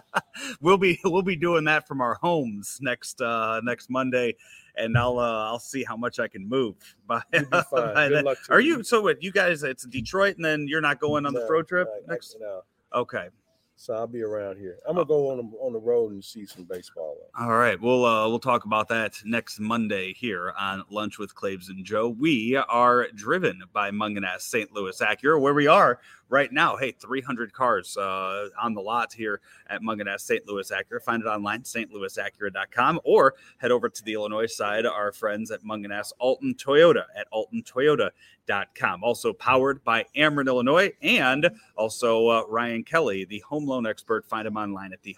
we'll 0.60 0.76
be 0.78 1.00
we'll 1.04 1.22
be 1.22 1.36
doing 1.36 1.64
that 1.64 1.88
from 1.88 2.00
our 2.02 2.14
homes 2.14 2.78
next 2.82 3.20
uh 3.22 3.60
next 3.64 3.88
Monday, 3.88 4.36
and 4.76 4.96
I'll 4.98 5.18
uh, 5.18 5.46
I'll 5.46 5.58
see 5.58 5.84
how 5.84 5.96
much 5.96 6.18
I 6.18 6.28
can 6.28 6.46
move. 6.46 6.74
By, 7.06 7.22
You'll 7.32 7.44
be 7.44 7.60
fine. 7.70 7.94
by 7.94 8.08
Good 8.08 8.24
luck 8.26 8.38
to 8.46 8.52
Are 8.52 8.60
you. 8.60 8.78
you 8.78 8.82
so? 8.84 9.00
What 9.00 9.22
you 9.22 9.32
guys? 9.32 9.62
It's 9.62 9.84
Detroit, 9.86 10.36
and 10.36 10.44
then 10.44 10.68
you're 10.68 10.80
not 10.82 11.00
going 11.00 11.24
on 11.24 11.32
the 11.32 11.40
No, 11.40 11.48
road 11.48 11.66
trip 11.68 11.88
right, 11.90 12.08
next. 12.08 12.36
No. 12.40 12.62
Okay. 12.94 13.28
So 13.76 13.92
I'll 13.94 14.06
be 14.06 14.22
around 14.22 14.58
here. 14.58 14.78
I'm 14.88 14.94
gonna 14.94 15.06
go 15.06 15.30
on 15.30 15.36
the, 15.38 15.56
on 15.58 15.72
the 15.72 15.80
road 15.80 16.12
and 16.12 16.24
see 16.24 16.46
some 16.46 16.64
baseball. 16.64 17.16
All 17.38 17.56
right, 17.56 17.80
we'll 17.80 18.04
uh, 18.04 18.28
we'll 18.28 18.38
talk 18.38 18.64
about 18.64 18.88
that 18.88 19.20
next 19.24 19.58
Monday 19.58 20.14
here 20.14 20.54
on 20.58 20.84
Lunch 20.90 21.18
with 21.18 21.34
Claibs 21.34 21.68
and 21.68 21.84
Joe. 21.84 22.08
We 22.08 22.56
are 22.56 23.08
driven 23.14 23.62
by 23.72 23.90
Mungenast 23.90 24.42
St. 24.42 24.72
Louis 24.72 24.98
Acura, 25.00 25.40
where 25.40 25.54
we 25.54 25.66
are 25.66 25.98
right 26.28 26.52
now. 26.52 26.76
Hey, 26.76 26.92
300 26.92 27.52
cars 27.52 27.96
uh, 27.96 28.48
on 28.60 28.74
the 28.74 28.80
lot 28.80 29.12
here 29.12 29.40
at 29.68 29.82
Mungenast 29.82 30.20
St. 30.20 30.46
Louis 30.46 30.70
Acura. 30.70 31.02
Find 31.02 31.22
it 31.22 31.26
online, 31.26 31.62
stlouisacura.com, 31.62 33.00
or 33.04 33.34
head 33.58 33.70
over 33.70 33.88
to 33.88 34.02
the 34.02 34.14
Illinois 34.14 34.46
side. 34.46 34.86
Our 34.86 35.12
friends 35.12 35.50
at 35.50 35.62
Mungenast 35.62 36.12
Alton 36.18 36.54
Toyota 36.54 37.04
at 37.16 37.26
altontoyota.com. 37.32 39.04
Also 39.04 39.32
powered 39.32 39.84
by 39.84 40.06
Ameren, 40.16 40.46
Illinois, 40.46 40.92
and 41.02 41.50
also 41.76 42.28
uh, 42.28 42.42
Ryan 42.48 42.84
Kelly, 42.84 43.24
the 43.24 43.40
home 43.40 43.66
loan 43.66 43.86
expert. 43.86 44.26
Find 44.26 44.46
him 44.46 44.56
online 44.56 44.92
at 44.92 45.02
the 45.02 45.16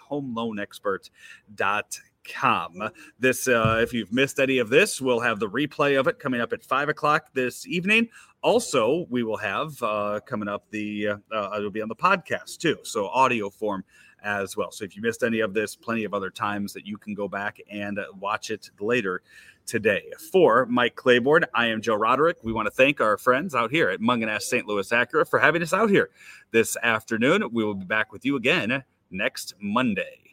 homeloanexpert.com. 2.27 2.91
This, 3.19 3.49
uh, 3.49 3.81
if 3.83 3.93
you've 3.93 4.13
missed 4.13 4.39
any 4.39 4.59
of 4.59 4.71
this, 4.71 5.01
we'll 5.01 5.21
have 5.21 5.41
the 5.41 5.49
replay 5.49 5.99
of 5.99 6.07
it 6.07 6.19
coming 6.19 6.41
up 6.41 6.53
at 6.53 6.63
five 6.63 6.89
o'clock 6.89 7.33
this 7.33 7.67
evening. 7.67 8.09
Also, 8.43 9.07
we 9.11 9.23
will 9.23 9.37
have 9.37 9.83
uh, 9.83 10.21
coming 10.27 10.49
up 10.49 10.71
the 10.71 11.09
uh, 11.09 11.17
uh, 11.33 11.55
it'll 11.57 11.71
be 11.71 11.83
on 11.83 11.89
the 11.89 11.97
podcast 11.97 12.59
too, 12.59 12.77
so 12.85 13.09
audio 13.09 13.51
form 13.51 13.85
as 14.23 14.57
well. 14.57 14.71
So 14.71 14.85
if 14.85 14.97
you 14.97 15.03
missed 15.03 15.23
any 15.23 15.41
of 15.41 15.55
this, 15.55 15.77
plenty 15.77 16.05
of 16.05 16.15
other 16.15 16.31
times 16.31 16.73
that 16.73 16.87
you 16.87 16.97
can 16.97 17.15
go 17.15 17.29
back 17.29 17.59
and 17.71 17.99
watch 18.19 18.51
it 18.51 18.71
later 18.81 19.23
today. 19.67 20.05
For 20.33 20.67
Mike 20.67 20.95
Claiborne, 20.95 21.45
I 21.55 21.67
am 21.67 21.81
Joe 21.81 21.97
Roderick. 21.97 22.39
We 22.43 22.53
want 22.53 22.67
to 22.67 22.71
thank 22.71 23.01
our 23.01 23.19
friends 23.19 23.55
out 23.55 23.71
here 23.71 23.91
at 23.91 24.01
Mungenast 24.01 24.43
St. 24.43 24.67
Louis 24.67 24.89
Acura 24.91 25.29
for 25.29 25.39
having 25.39 25.63
us 25.63 25.73
out 25.73 25.91
here 25.91 26.11
this 26.53 26.77
afternoon. 26.83 27.49
We 27.53 27.65
will 27.65 27.75
be 27.75 27.85
back 27.85 28.13
with 28.13 28.25
you 28.25 28.37
again 28.37 28.85
next 29.11 29.55
Monday. 29.61 30.26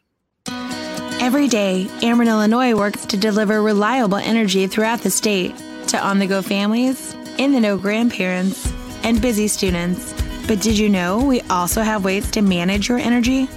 Every 1.24 1.48
day, 1.48 1.88
Ameren, 2.02 2.28
Illinois 2.28 2.76
works 2.76 3.06
to 3.06 3.16
deliver 3.16 3.62
reliable 3.62 4.18
energy 4.18 4.68
throughout 4.68 5.00
the 5.00 5.10
state 5.10 5.56
to 5.88 5.98
on 5.98 6.20
the 6.20 6.28
go 6.28 6.42
families, 6.42 7.16
in 7.38 7.54
the 7.54 7.62
know 7.62 7.78
grandparents, 7.78 8.70
and 9.04 9.22
busy 9.22 9.48
students. 9.48 10.14
But 10.48 10.60
did 10.60 10.78
you 10.78 10.90
know 10.90 11.24
we 11.24 11.40
also 11.44 11.82
have 11.82 12.04
ways 12.04 12.30
to 12.32 12.42
manage 12.42 12.90
your 12.90 12.98
energy? 12.98 13.48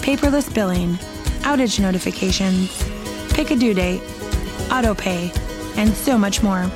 Paperless 0.00 0.52
billing, 0.54 0.94
outage 1.42 1.78
notifications, 1.78 2.72
pick 3.34 3.50
a 3.50 3.56
due 3.56 3.74
date, 3.74 4.00
auto 4.72 4.94
pay, 4.94 5.30
and 5.76 5.92
so 5.92 6.16
much 6.16 6.42
more. 6.42 6.70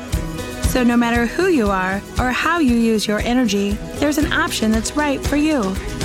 So 0.64 0.84
no 0.84 0.94
matter 0.94 1.24
who 1.24 1.46
you 1.46 1.70
are 1.70 2.02
or 2.18 2.32
how 2.32 2.58
you 2.58 2.74
use 2.74 3.06
your 3.06 3.20
energy, 3.20 3.70
there's 3.94 4.18
an 4.18 4.30
option 4.30 4.72
that's 4.72 4.94
right 4.94 5.26
for 5.26 5.36
you. 5.36 5.60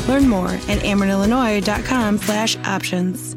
Learn 0.07 0.29
more 0.29 0.47
at 0.47 0.79
amerenillinois.com 0.79 2.19
slash 2.19 2.55
options. 2.59 3.35